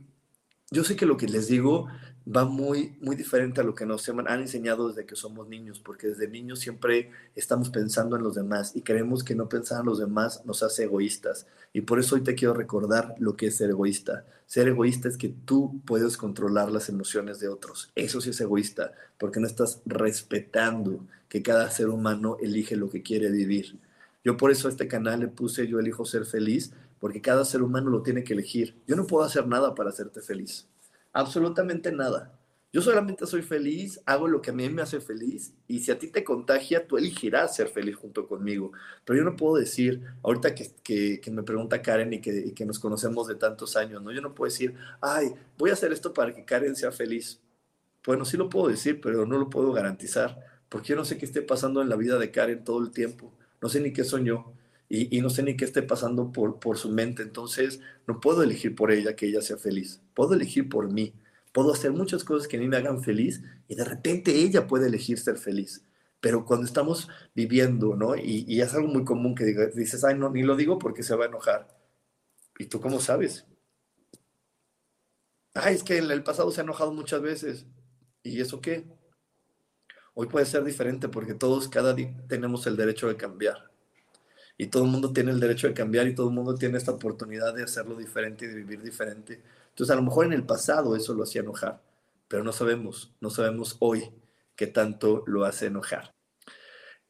yo 0.72 0.84
sé 0.84 0.96
que 0.96 1.06
lo 1.06 1.18
que 1.18 1.28
les 1.28 1.48
digo 1.48 1.88
va 2.28 2.46
muy, 2.46 2.98
muy 3.02 3.16
diferente 3.16 3.62
a 3.62 3.64
lo 3.64 3.76
que 3.76 3.86
nos 3.86 4.08
han 4.10 4.42
enseñado 4.42 4.88
desde 4.88 5.06
que 5.06 5.16
somos 5.16 5.48
niños, 5.48 5.80
porque 5.80 6.08
desde 6.08 6.28
niños 6.28 6.60
siempre 6.60 7.12
estamos 7.36 7.70
pensando 7.70 8.16
en 8.16 8.24
los 8.24 8.36
demás 8.36 8.76
y 8.76 8.82
creemos 8.82 9.24
que 9.24 9.36
no 9.36 9.48
pensar 9.48 9.82
en 9.82 9.86
los 9.86 10.00
demás 10.00 10.44
nos 10.46 10.64
hace 10.64 10.84
egoístas. 10.84 11.46
Y 11.72 11.82
por 11.82 12.00
eso 12.00 12.16
hoy 12.16 12.22
te 12.22 12.36
quiero 12.36 12.54
recordar 12.54 13.16
lo 13.20 13.36
que 13.36 13.48
es 13.48 13.58
ser 13.58 13.70
egoísta. 13.70 14.26
Ser 14.48 14.68
egoísta 14.68 15.08
es 15.08 15.18
que 15.18 15.30
tú 15.30 15.82
puedes 15.86 16.18
controlar 16.18 16.72
las 16.72 16.90
emociones 16.90 17.40
de 17.40 17.48
otros. 17.48 17.92
Eso 17.96 18.22
sí 18.22 18.32
es 18.32 18.42
egoísta, 18.42 18.94
porque 19.20 19.40
no 19.40 19.48
estás 19.48 19.82
respetando 19.86 21.06
que 21.30 21.44
cada 21.44 21.70
ser 21.70 21.90
humano 21.90 22.38
elige 22.42 22.76
lo 22.76 22.90
que 22.90 23.04
quiere 23.04 23.30
vivir. 23.30 23.78
Yo 24.24 24.38
por 24.38 24.50
eso 24.50 24.68
a 24.68 24.72
este 24.72 24.88
canal 24.88 25.20
le 25.20 25.28
puse 25.28 25.68
Yo 25.68 25.80
elijo 25.80 26.06
ser 26.06 26.26
feliz, 26.26 26.72
porque 27.00 27.22
cada 27.22 27.46
ser 27.46 27.62
humano 27.62 27.92
lo 27.92 28.02
tiene 28.02 28.24
que 28.24 28.34
elegir. 28.34 28.76
Yo 28.88 28.96
no 28.96 29.06
puedo 29.06 29.24
hacer 29.24 29.48
nada 29.48 29.76
para 29.76 29.90
hacerte 29.90 30.22
feliz 30.22 30.68
absolutamente 31.16 31.92
nada. 31.94 32.38
Yo 32.74 32.82
solamente 32.82 33.26
soy 33.26 33.42
feliz, 33.42 34.02
hago 34.06 34.28
lo 34.28 34.42
que 34.42 34.50
a 34.50 34.54
mí 34.54 34.68
me 34.68 34.82
hace 34.82 35.00
feliz 35.00 35.54
y 35.66 35.80
si 35.80 35.92
a 35.92 35.98
ti 35.98 36.08
te 36.08 36.26
contagia, 36.26 36.86
tú 36.86 36.98
elegirás 36.98 37.56
ser 37.56 37.70
feliz 37.70 37.96
junto 37.96 38.28
conmigo. 38.28 38.74
Pero 39.06 39.20
yo 39.20 39.24
no 39.24 39.38
puedo 39.38 39.56
decir, 39.56 40.02
ahorita 40.24 40.54
que, 40.54 41.22
que, 41.22 41.32
me 41.32 41.44
pregunta 41.44 41.82
Karen 41.82 42.12
y 42.12 42.20
que, 42.20 42.54
que, 42.54 42.66
nos 42.66 42.80
conocemos 42.80 43.28
de 43.30 43.36
tantos 43.36 43.78
años, 43.78 44.04
¿no? 44.04 44.12
Yo 44.12 44.20
no 44.20 44.36
puedo 44.36 44.52
decir, 44.52 44.76
ay, 45.00 45.34
voy 45.58 45.70
a 45.70 45.74
hacer 45.74 45.94
esto 45.94 46.14
para 46.14 46.36
que 46.36 46.44
Karen 46.44 46.76
sea 46.76 46.92
feliz. 46.92 47.40
Bueno, 48.06 48.26
sí 48.26 48.36
lo 48.36 48.50
puedo 48.50 48.68
decir, 48.68 49.00
pero 49.00 49.26
no 49.26 49.38
lo 49.38 49.50
puedo 49.50 49.72
garantizar, 49.72 50.38
porque 50.68 50.90
yo 50.90 50.96
no 50.98 51.06
sé 51.06 51.18
qué 51.18 51.26
esté 51.26 51.42
pasando 51.42 51.82
en 51.82 51.88
la 51.88 51.96
vida 51.96 52.20
de 52.20 52.30
Karen 52.30 52.66
todo 52.66 52.84
el 52.84 52.92
tiempo. 52.92 53.32
No 53.62 53.70
sé 53.70 53.80
ni 53.80 53.94
qué 53.94 54.04
soñó 54.04 54.54
y, 54.90 55.22
no 55.22 55.30
sé 55.30 55.44
ni 55.44 55.58
qué 55.58 55.66
esté 55.66 55.82
pasando 55.82 56.32
por, 56.32 56.60
por 56.60 56.78
su 56.78 56.90
mente. 56.90 57.24
Entonces, 57.24 57.80
no 58.08 58.20
puedo 58.20 58.44
elegir 58.44 58.76
por 58.76 58.92
ella 58.92 59.16
que 59.16 59.28
ella 59.28 59.42
sea 59.42 59.58
feliz 59.58 60.02
puedo 60.16 60.34
elegir 60.34 60.68
por 60.68 60.92
mí, 60.92 61.14
puedo 61.52 61.72
hacer 61.72 61.92
muchas 61.92 62.24
cosas 62.24 62.48
que 62.48 62.58
a 62.58 62.62
me 62.62 62.78
hagan 62.78 63.04
feliz 63.04 63.44
y 63.68 63.76
de 63.76 63.86
repente 63.86 64.34
ella 64.34 64.66
puede 64.66 64.88
elegir 64.88 65.20
ser 65.20 65.38
feliz. 65.38 65.86
Pero 66.20 66.46
cuando 66.46 66.66
estamos 66.66 67.08
viviendo, 67.36 67.96
¿no? 67.96 68.16
Y, 68.16 68.60
es 68.60 68.74
algo 68.74 68.88
muy 68.88 69.06
común 69.06 69.36
que 69.36 69.46
dices, 69.76 70.04
ay, 70.04 70.18
no, 70.18 70.32
ni 70.32 70.42
lo 70.42 70.56
digo 70.56 70.80
porque 70.80 71.04
se 71.04 71.16
va 71.16 71.26
a 71.26 71.28
enojar. 71.28 71.68
¿Y 72.58 72.66
tú 72.66 72.82
cómo 72.82 73.00
sabes? 73.00 73.46
Ay, 75.54 75.76
es 75.76 75.84
que 75.84 75.98
en 75.98 76.10
el 76.10 76.24
pasado 76.24 76.52
se 76.52 76.62
ha 76.62 76.64
enojado 76.64 76.94
muchas 76.94 77.22
veces. 77.22 77.66
¿Y 78.24 78.42
eso 78.42 78.60
qué? 78.60 78.88
Hoy 80.16 80.28
puede 80.28 80.46
ser 80.46 80.64
diferente 80.64 81.10
porque 81.10 81.34
todos 81.36 81.68
cada 81.68 81.94
día 81.94 82.16
tenemos 82.28 82.66
el 82.66 82.76
derecho 82.76 83.08
de 83.08 83.18
cambiar. 83.18 83.75
Y 84.58 84.68
todo 84.68 84.86
el 84.86 84.90
mundo 84.90 85.12
tiene 85.12 85.32
el 85.32 85.40
derecho 85.40 85.68
de 85.68 85.74
cambiar 85.74 86.08
y 86.08 86.16
todo 86.16 86.30
el 86.30 86.34
mundo 86.34 86.56
tiene 86.56 86.78
esta 86.78 86.92
oportunidad 86.92 87.54
de 87.54 87.64
hacerlo 87.64 87.96
diferente 87.96 88.46
y 88.46 88.48
de 88.48 88.56
vivir 88.56 88.82
diferente. 88.82 89.42
Entonces, 89.70 89.92
a 89.92 89.96
lo 89.96 90.04
mejor 90.04 90.26
en 90.26 90.34
el 90.34 90.46
pasado 90.46 90.96
eso 90.96 91.14
lo 91.14 91.24
hacía 91.24 91.42
enojar, 91.42 91.82
pero 92.28 92.44
no 92.44 92.54
sabemos, 92.54 93.14
no 93.20 93.30
sabemos 93.30 93.76
hoy 93.80 94.10
qué 94.56 94.68
tanto 94.68 95.24
lo 95.28 95.44
hace 95.46 95.68
enojar. 95.68 96.14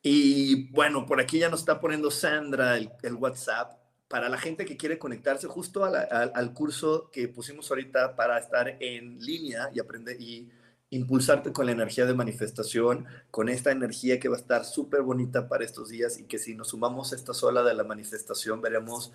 Y 0.01 0.69
bueno, 0.71 1.05
por 1.05 1.19
aquí 1.19 1.39
ya 1.39 1.49
nos 1.49 1.61
está 1.61 1.79
poniendo 1.79 2.11
Sandra 2.11 2.77
el, 2.77 2.89
WhatsApp 3.17 3.73
para 4.07 4.29
la 4.29 4.37
gente 4.37 4.65
que 4.65 4.77
quiere 4.77 4.99
conectarse 4.99 5.47
justo 5.47 5.83
al 5.83 6.53
curso 6.53 7.09
que 7.11 7.27
pusimos 7.27 7.69
ahorita 7.69 8.15
para 8.15 8.37
estar 8.37 8.77
en 8.79 9.19
línea 9.19 9.69
y 9.73 9.79
aprender 9.79 10.21
y 10.21 10.49
impulsarte 10.95 11.51
con 11.51 11.65
la 11.65 11.71
energía 11.71 12.05
de 12.05 12.13
manifestación, 12.13 13.05
con 13.31 13.49
esta 13.49 13.71
energía 13.71 14.19
que 14.19 14.29
va 14.29 14.35
a 14.35 14.39
estar 14.39 14.65
súper 14.65 15.01
bonita 15.01 15.47
para 15.47 15.65
estos 15.65 15.89
días 15.89 16.19
y 16.19 16.25
que 16.25 16.39
si 16.39 16.55
nos 16.55 16.69
sumamos 16.69 17.11
a 17.11 17.15
esta 17.15 17.33
sola 17.33 17.63
de 17.63 17.73
la 17.73 17.83
manifestación 17.83 18.61
veremos 18.61 19.11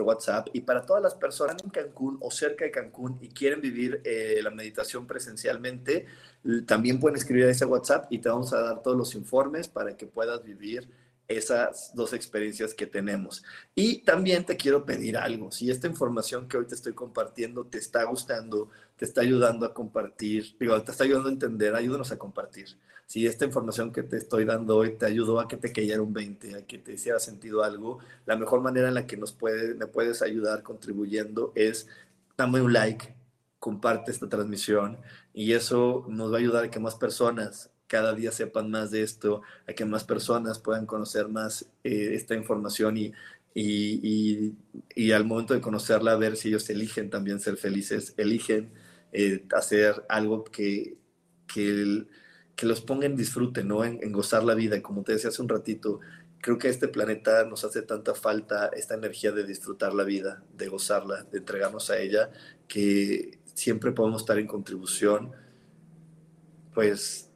WhatsApp. 0.00 0.48
Y 0.52 0.62
para 0.62 0.84
todas 0.84 1.02
las 1.02 1.14
personas 1.14 1.56
en 1.62 1.70
Cancún 1.70 2.18
o 2.20 2.30
cerca 2.30 2.64
de 2.64 2.70
Cancún 2.70 3.18
y 3.20 3.28
quieren 3.28 3.60
vivir 3.60 4.00
eh, 4.04 4.40
la 4.42 4.50
meditación 4.50 5.06
presencialmente, 5.06 6.06
también 6.66 6.98
pueden 6.98 7.16
escribir 7.16 7.44
a 7.46 7.50
ese 7.50 7.64
WhatsApp 7.64 8.06
y 8.10 8.18
te 8.18 8.28
vamos 8.28 8.52
a 8.52 8.62
dar 8.62 8.82
todos 8.82 8.96
los 8.96 9.14
informes 9.14 9.68
para 9.68 9.96
que 9.96 10.06
puedas 10.06 10.42
vivir 10.42 10.88
esas 11.36 11.92
dos 11.94 12.12
experiencias 12.12 12.74
que 12.74 12.86
tenemos. 12.86 13.42
Y 13.74 13.98
también 14.02 14.44
te 14.44 14.56
quiero 14.56 14.84
pedir 14.84 15.16
algo, 15.16 15.50
si 15.50 15.70
esta 15.70 15.86
información 15.86 16.48
que 16.48 16.56
hoy 16.56 16.66
te 16.66 16.74
estoy 16.74 16.92
compartiendo 16.92 17.64
te 17.64 17.78
está 17.78 18.04
gustando, 18.04 18.70
te 18.96 19.04
está 19.04 19.20
ayudando 19.22 19.66
a 19.66 19.74
compartir, 19.74 20.56
digo, 20.58 20.80
te 20.82 20.92
está 20.92 21.04
ayudando 21.04 21.28
a 21.28 21.32
entender, 21.32 21.74
ayúdanos 21.74 22.12
a 22.12 22.18
compartir. 22.18 22.78
Si 23.06 23.26
esta 23.26 23.44
información 23.44 23.92
que 23.92 24.02
te 24.02 24.16
estoy 24.16 24.44
dando 24.44 24.76
hoy 24.76 24.96
te 24.96 25.06
ayudó 25.06 25.40
a 25.40 25.48
que 25.48 25.56
te 25.56 25.72
cayera 25.72 26.00
un 26.00 26.12
20, 26.12 26.56
a 26.56 26.66
que 26.66 26.78
te 26.78 26.94
hiciera 26.94 27.18
sentido 27.18 27.62
algo, 27.62 27.98
la 28.24 28.36
mejor 28.36 28.62
manera 28.62 28.88
en 28.88 28.94
la 28.94 29.06
que 29.06 29.16
nos 29.16 29.32
puede, 29.32 29.74
me 29.74 29.86
puedes 29.86 30.22
ayudar 30.22 30.62
contribuyendo 30.62 31.52
es 31.54 31.88
dame 32.36 32.60
un 32.60 32.72
like, 32.72 33.14
comparte 33.58 34.10
esta 34.10 34.28
transmisión 34.28 34.98
y 35.34 35.52
eso 35.52 36.06
nos 36.08 36.32
va 36.32 36.36
a 36.36 36.40
ayudar 36.40 36.64
a 36.64 36.70
que 36.70 36.80
más 36.80 36.94
personas 36.94 37.71
cada 37.92 38.14
día 38.14 38.32
sepan 38.32 38.70
más 38.70 38.90
de 38.90 39.02
esto, 39.02 39.42
a 39.68 39.74
que 39.74 39.84
más 39.84 40.02
personas 40.02 40.58
puedan 40.58 40.86
conocer 40.86 41.28
más 41.28 41.66
eh, 41.84 42.12
esta 42.14 42.34
información 42.34 42.96
y, 42.96 43.12
y, 43.54 44.54
y, 44.94 45.12
al 45.12 45.26
momento 45.26 45.52
de 45.52 45.60
conocerla, 45.60 46.16
ver 46.16 46.38
si 46.38 46.48
ellos 46.48 46.70
eligen 46.70 47.10
también 47.10 47.38
ser 47.38 47.58
felices, 47.58 48.14
eligen 48.16 48.70
eh, 49.12 49.44
hacer 49.54 50.06
algo 50.08 50.42
que, 50.42 50.96
que, 51.46 52.06
que, 52.56 52.66
los 52.66 52.80
ponga 52.80 53.04
en 53.04 53.14
disfrute, 53.14 53.62
¿no? 53.62 53.84
En, 53.84 54.02
en, 54.02 54.10
gozar 54.10 54.42
la 54.42 54.54
vida. 54.54 54.80
Como 54.80 55.02
te 55.02 55.12
decía 55.12 55.28
hace 55.28 55.42
un 55.42 55.50
ratito, 55.50 56.00
creo 56.40 56.56
que 56.56 56.68
a 56.68 56.70
este 56.70 56.88
planeta 56.88 57.44
nos 57.44 57.62
hace 57.62 57.82
tanta 57.82 58.14
falta 58.14 58.70
esta 58.74 58.94
energía 58.94 59.32
de 59.32 59.44
disfrutar 59.44 59.92
la 59.92 60.04
vida, 60.04 60.42
de 60.56 60.68
gozarla, 60.68 61.24
de 61.24 61.38
entregarnos 61.40 61.90
a 61.90 61.98
ella, 61.98 62.30
que 62.68 63.38
siempre 63.52 63.92
podemos 63.92 64.22
estar 64.22 64.38
en 64.38 64.46
contribución, 64.46 65.32
pues 66.72 67.28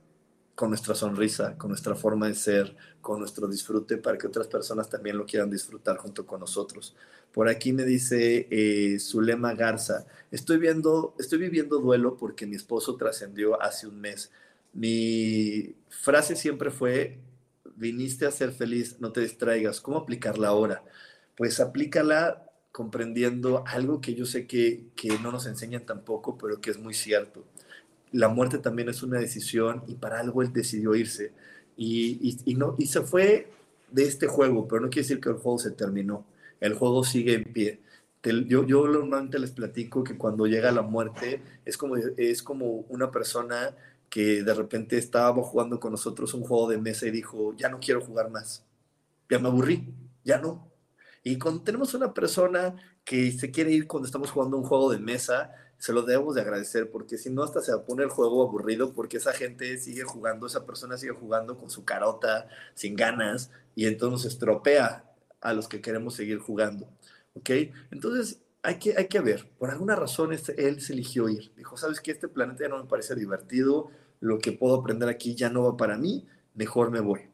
con 0.57 0.71
nuestra 0.71 0.95
sonrisa, 0.95 1.57
con 1.59 1.69
nuestra 1.69 1.95
forma 1.95 2.29
de 2.29 2.35
ser, 2.35 2.75
con 3.03 3.21
nuestro 3.21 3.47
disfrute, 3.47 3.99
para 3.99 4.17
que 4.17 4.27
otras 4.27 4.49
personas 4.49 4.89
también 4.89 5.19
lo 5.19 5.27
quieran 5.27 5.51
disfrutar 5.51 5.99
junto 5.99 6.27
con 6.27 6.41
nosotros. 6.41 6.97
Por 7.31 7.51
aquí 7.51 7.75
me 7.75 7.85
dice 7.85 8.49
eh, 8.51 8.99
Zulema 8.99 9.55
Garza, 9.55 10.07
estoy, 10.31 10.57
viendo, 10.57 11.15
estoy 11.19 11.39
viviendo 11.41 11.79
duelo 11.79 12.17
porque 12.17 12.47
mi 12.47 12.57
esposo 12.57 12.97
trascendió 12.97 13.61
hace 13.61 13.87
un 13.87 14.01
mes. 14.01 14.33
Mi 14.73 15.75
frase 15.91 16.35
siempre 16.35 16.71
fue, 16.71 17.19
viniste 17.77 18.25
a 18.25 18.31
ser 18.31 18.51
feliz, 18.51 18.97
no 18.99 19.13
te 19.13 19.21
distraigas. 19.21 19.83
¿Cómo 19.83 19.99
aplicarla 19.99 20.49
ahora? 20.49 20.83
Pues 21.37 21.61
aplícala 21.61 22.51
comprendiendo 22.73 23.63
algo 23.67 24.01
que 24.01 24.15
yo 24.15 24.25
sé 24.25 24.47
que, 24.47 24.87
que 24.97 25.19
no 25.19 25.31
nos 25.33 25.47
enseñan 25.47 25.85
tampoco, 25.85 26.39
pero 26.39 26.63
que 26.63 26.71
es 26.71 26.79
muy 26.79 26.95
cierto. 26.95 27.45
La 28.17 28.29
muerte 28.29 28.59
también 28.59 28.89
es 28.89 29.03
una 29.03 29.19
decisión 29.19 29.83
y 29.87 29.95
para 29.95 30.21
algo 30.21 30.43
él 30.43 30.53
decidió 30.53 30.95
irse. 30.95 31.33
Y, 31.77 32.39
y, 32.45 32.55
no, 32.55 32.75
y 32.79 32.87
se 32.87 33.03
fue 33.03 33.51
de 33.91 34.05
este 34.05 34.27
juego, 34.27 34.67
pero 34.67 34.81
no 34.81 34.89
quiere 34.89 35.03
decir 35.03 35.21
que 35.21 35.29
el 35.29 35.37
juego 35.37 35.59
se 35.59 35.73
terminó. 35.73 36.27
El 36.61 36.75
juego 36.75 37.05
sigue 37.05 37.35
en 37.35 37.45
pie. 37.45 37.81
Yo, 38.23 38.67
yo 38.67 38.89
normalmente 38.89 39.39
les 39.39 39.53
platico 39.53 40.03
que 40.03 40.17
cuando 40.17 40.47
llega 40.47 40.73
la 40.73 40.83
muerte 40.83 41.43
es 41.65 41.77
como, 41.77 41.97
es 41.97 42.43
como 42.43 42.85
una 42.89 43.11
persona 43.11 43.77
que 44.11 44.43
de 44.43 44.55
repente 44.55 44.99
estaba 44.99 45.43
jugando 45.43 45.79
con 45.79 45.93
nosotros 45.93 46.35
un 46.35 46.43
juego 46.43 46.69
de 46.69 46.79
mesa 46.79 47.07
y 47.07 47.11
dijo, 47.11 47.55
ya 47.57 47.69
no 47.69 47.79
quiero 47.79 48.01
jugar 48.01 48.31
más, 48.31 48.65
ya 49.31 49.39
me 49.39 49.49
aburrí, 49.49 49.95
ya 50.25 50.39
no. 50.39 50.71
Y 51.23 51.39
cuando 51.39 51.63
tenemos 51.63 51.93
una 51.95 52.15
persona 52.15 52.77
que 53.05 53.33
se 53.33 53.51
quiere 53.51 53.73
ir 53.73 53.87
cuando 53.87 54.07
estamos 54.07 54.31
jugando 54.31 54.57
un 54.57 54.65
juego 54.65 54.91
de 54.91 54.99
mesa, 54.99 55.53
se 55.79 55.93
lo 55.93 56.03
debemos 56.03 56.35
de 56.35 56.41
agradecer, 56.41 56.91
porque 56.91 57.19
si 57.19 57.31
no 57.31 57.43
hasta 57.43 57.61
se 57.61 57.77
poner 57.79 58.05
el 58.05 58.11
juego 58.11 58.43
aburrido, 58.43 58.93
porque 58.95 59.19
esa 59.19 59.33
gente 59.33 59.79
sigue 59.79 60.05
jugando, 60.05 60.47
esa 60.47 60.65
persona 60.65 60.97
sigue 60.97 61.13
jugando 61.13 61.57
con 61.59 61.71
su 61.71 61.85
carota, 61.85 62.49
sin 62.75 62.97
ganas, 62.97 63.51
y 63.75 63.87
entonces 63.87 64.33
estropea 64.33 65.05
a 65.41 65.53
los 65.53 65.69
que 65.69 65.81
queremos 65.81 66.15
seguir 66.15 66.39
jugando. 66.39 66.89
¿Ok? 67.35 67.51
Entonces, 67.91 68.41
hay 68.63 68.79
que, 68.79 68.95
hay 68.97 69.07
que 69.07 69.21
ver, 69.21 69.49
por 69.59 69.71
alguna 69.71 69.95
razón 69.95 70.33
este, 70.33 70.67
él 70.67 70.81
se 70.81 70.95
eligió 70.95 71.29
ir. 71.29 71.53
Dijo, 71.57 71.77
¿sabes 71.77 72.01
qué? 72.01 72.11
Este 72.11 72.27
planeta 72.27 72.65
ya 72.65 72.69
no 72.69 72.83
me 72.83 72.89
parece 72.89 73.15
divertido, 73.15 73.91
lo 74.21 74.39
que 74.39 74.53
puedo 74.53 74.75
aprender 74.75 75.09
aquí 75.09 75.35
ya 75.35 75.51
no 75.51 75.63
va 75.63 75.77
para 75.77 75.99
mí, 75.99 76.27
mejor 76.55 76.91
me 76.91 77.01
voy. 77.01 77.29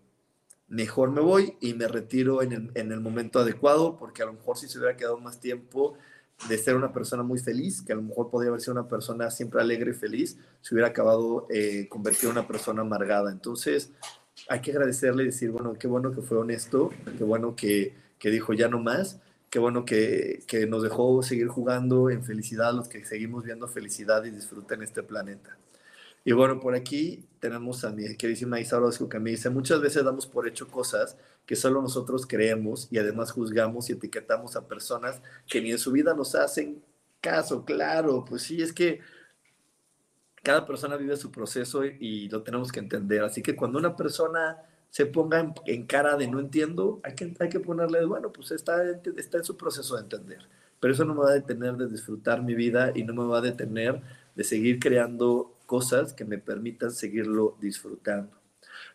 Mejor 0.68 1.10
me 1.10 1.20
voy 1.20 1.56
y 1.60 1.74
me 1.74 1.86
retiro 1.86 2.42
en 2.42 2.52
el, 2.52 2.70
en 2.74 2.92
el 2.92 3.00
momento 3.00 3.38
adecuado, 3.38 3.96
porque 3.98 4.22
a 4.22 4.26
lo 4.26 4.32
mejor 4.32 4.58
si 4.58 4.68
se 4.68 4.78
hubiera 4.78 4.96
quedado 4.96 5.18
más 5.18 5.38
tiempo 5.38 5.96
de 6.48 6.58
ser 6.58 6.76
una 6.76 6.92
persona 6.92 7.22
muy 7.22 7.38
feliz, 7.38 7.82
que 7.82 7.92
a 7.92 7.96
lo 7.96 8.02
mejor 8.02 8.30
podría 8.30 8.48
haber 8.48 8.60
sido 8.60 8.72
una 8.72 8.88
persona 8.88 9.30
siempre 9.30 9.60
alegre 9.60 9.92
y 9.92 9.94
feliz, 9.94 10.38
se 10.60 10.74
hubiera 10.74 10.88
acabado 10.88 11.46
eh, 11.50 11.88
en 11.90 12.28
una 12.30 12.46
persona 12.46 12.82
amargada. 12.82 13.30
Entonces, 13.30 13.90
hay 14.48 14.60
que 14.60 14.72
agradecerle 14.72 15.22
y 15.22 15.26
decir, 15.26 15.50
bueno, 15.50 15.74
qué 15.74 15.86
bueno 15.86 16.12
que 16.12 16.22
fue 16.22 16.38
honesto, 16.38 16.90
qué 17.16 17.24
bueno 17.24 17.54
que, 17.54 17.94
que 18.18 18.30
dijo 18.30 18.52
ya 18.54 18.68
no 18.68 18.80
más, 18.80 19.20
qué 19.50 19.58
bueno 19.58 19.84
que, 19.84 20.42
que, 20.46 20.66
nos 20.66 20.82
dejó 20.82 21.22
seguir 21.22 21.48
jugando 21.48 22.10
en 22.10 22.24
felicidad, 22.24 22.72
los 22.72 22.88
que 22.88 23.04
seguimos 23.04 23.44
viendo 23.44 23.68
felicidad 23.68 24.24
y 24.24 24.30
disfruten 24.30 24.80
en 24.80 24.84
este 24.84 25.02
planeta. 25.02 25.56
Y 26.24 26.32
bueno, 26.32 26.60
por 26.60 26.74
aquí 26.74 27.26
tenemos 27.40 27.84
a 27.84 27.90
mi 27.90 28.16
queridísima 28.16 28.60
Isa 28.60 28.76
Orozco 28.76 29.08
que 29.08 29.18
me 29.18 29.30
dice, 29.30 29.50
muchas 29.50 29.80
veces 29.80 30.04
damos 30.04 30.26
por 30.26 30.46
hecho 30.46 30.68
cosas 30.68 31.16
que 31.46 31.56
solo 31.56 31.82
nosotros 31.82 32.26
creemos 32.26 32.86
y 32.90 32.98
además 32.98 33.32
juzgamos 33.32 33.90
y 33.90 33.94
etiquetamos 33.94 34.54
a 34.54 34.68
personas 34.68 35.20
que 35.48 35.60
ni 35.60 35.72
en 35.72 35.78
su 35.78 35.90
vida 35.90 36.14
nos 36.14 36.34
hacen 36.34 36.82
caso, 37.20 37.64
claro, 37.64 38.24
pues 38.24 38.42
sí, 38.42 38.62
es 38.62 38.72
que 38.72 39.00
cada 40.42 40.66
persona 40.66 40.96
vive 40.96 41.16
su 41.16 41.30
proceso 41.30 41.84
y, 41.84 42.28
lo 42.28 42.42
tenemos 42.42 42.70
que 42.72 42.80
entender. 42.80 43.22
Así 43.22 43.42
que 43.42 43.56
cuando 43.56 43.78
una 43.78 43.96
persona 43.96 44.58
se 44.90 45.06
ponga 45.06 45.54
en, 45.66 45.86
cara 45.86 46.16
de 46.16 46.28
no 46.28 46.40
entiendo, 46.40 47.00
hay 47.04 47.14
que, 47.14 47.34
hay 47.38 47.48
que 47.48 47.60
ponerle, 47.60 48.04
bueno, 48.04 48.32
pues 48.32 48.50
está, 48.50 48.82
está 49.16 49.38
en 49.38 49.44
su 49.44 49.56
proceso 49.56 49.96
de 49.96 50.02
entender. 50.02 50.40
Pero 50.80 50.94
eso 50.94 51.04
no 51.04 51.14
me 51.14 51.20
va 51.20 51.30
a 51.30 51.34
detener 51.34 51.76
de 51.76 51.88
disfrutar 51.88 52.42
mi 52.42 52.54
vida 52.54 52.92
y 52.94 53.04
no 53.04 53.14
me 53.14 53.24
va 53.24 53.38
a 53.38 53.40
detener 53.40 54.02
de 54.34 54.44
seguir 54.44 54.80
creando 54.80 55.51
cosas 55.72 56.12
que 56.12 56.26
me 56.26 56.36
permitan 56.36 56.90
seguirlo 56.90 57.56
disfrutando. 57.58 58.30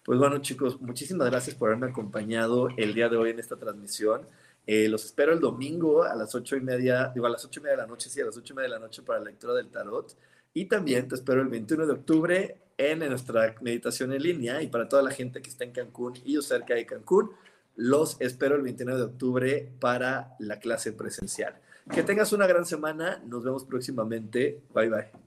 Pues 0.06 0.20
bueno, 0.20 0.38
chicos, 0.44 0.80
muchísimas 0.80 1.28
gracias 1.28 1.56
por 1.56 1.70
haberme 1.70 1.88
acompañado 1.88 2.68
el 2.78 2.94
día 2.94 3.10
de 3.10 3.18
hoy 3.18 3.32
en 3.32 3.40
esta 3.40 3.56
transmisión. 3.56 4.28
Eh, 4.68 4.88
los 4.88 5.04
espero 5.04 5.34
el 5.34 5.40
domingo 5.40 6.04
a 6.04 6.14
las 6.14 6.36
ocho 6.36 6.56
y 6.56 6.62
media, 6.62 7.12
digo 7.16 7.26
a 7.26 7.32
las 7.32 7.44
ocho 7.44 7.62
y 7.62 7.64
media 7.64 7.78
de 7.78 7.82
la 7.82 7.88
noche, 7.88 8.12
sí, 8.12 8.22
a 8.22 8.26
las 8.26 8.38
ocho 8.38 8.54
y 8.54 8.58
media 8.58 8.70
de 8.70 8.76
la 8.76 8.80
noche 8.80 9.02
para 9.02 9.18
la 9.18 9.26
lectura 9.26 9.56
del 9.56 9.70
tarot. 9.70 10.16
Y 10.54 10.66
también 10.66 11.08
te 11.08 11.16
espero 11.16 11.42
el 11.42 11.48
21 11.48 11.88
de 11.88 11.94
octubre 11.94 12.62
en 12.78 13.00
nuestra 13.00 13.56
meditación 13.62 14.14
en 14.14 14.22
línea 14.22 14.62
y 14.62 14.68
para 14.68 14.88
toda 14.88 15.02
la 15.02 15.10
gente 15.10 15.42
que 15.42 15.50
está 15.50 15.64
en 15.64 15.72
Cancún 15.72 16.14
y 16.24 16.38
o 16.38 16.44
cerca 16.44 16.76
de 16.76 16.86
Cancún, 16.86 17.32
los 17.76 18.18
espero 18.22 18.56
el 18.56 18.62
29 18.62 19.00
de 19.00 19.06
octubre 19.08 19.72
para 19.80 20.36
la 20.38 20.60
clase 20.60 20.94
presencial. 20.94 21.56
Que 21.92 22.04
tengas 22.04 22.34
una 22.34 22.46
gran 22.46 22.68
semana, 22.68 23.20
nos 23.26 23.44
vemos 23.44 23.66
próximamente. 23.66 24.62
Bye 24.76 24.90
bye. 24.90 25.27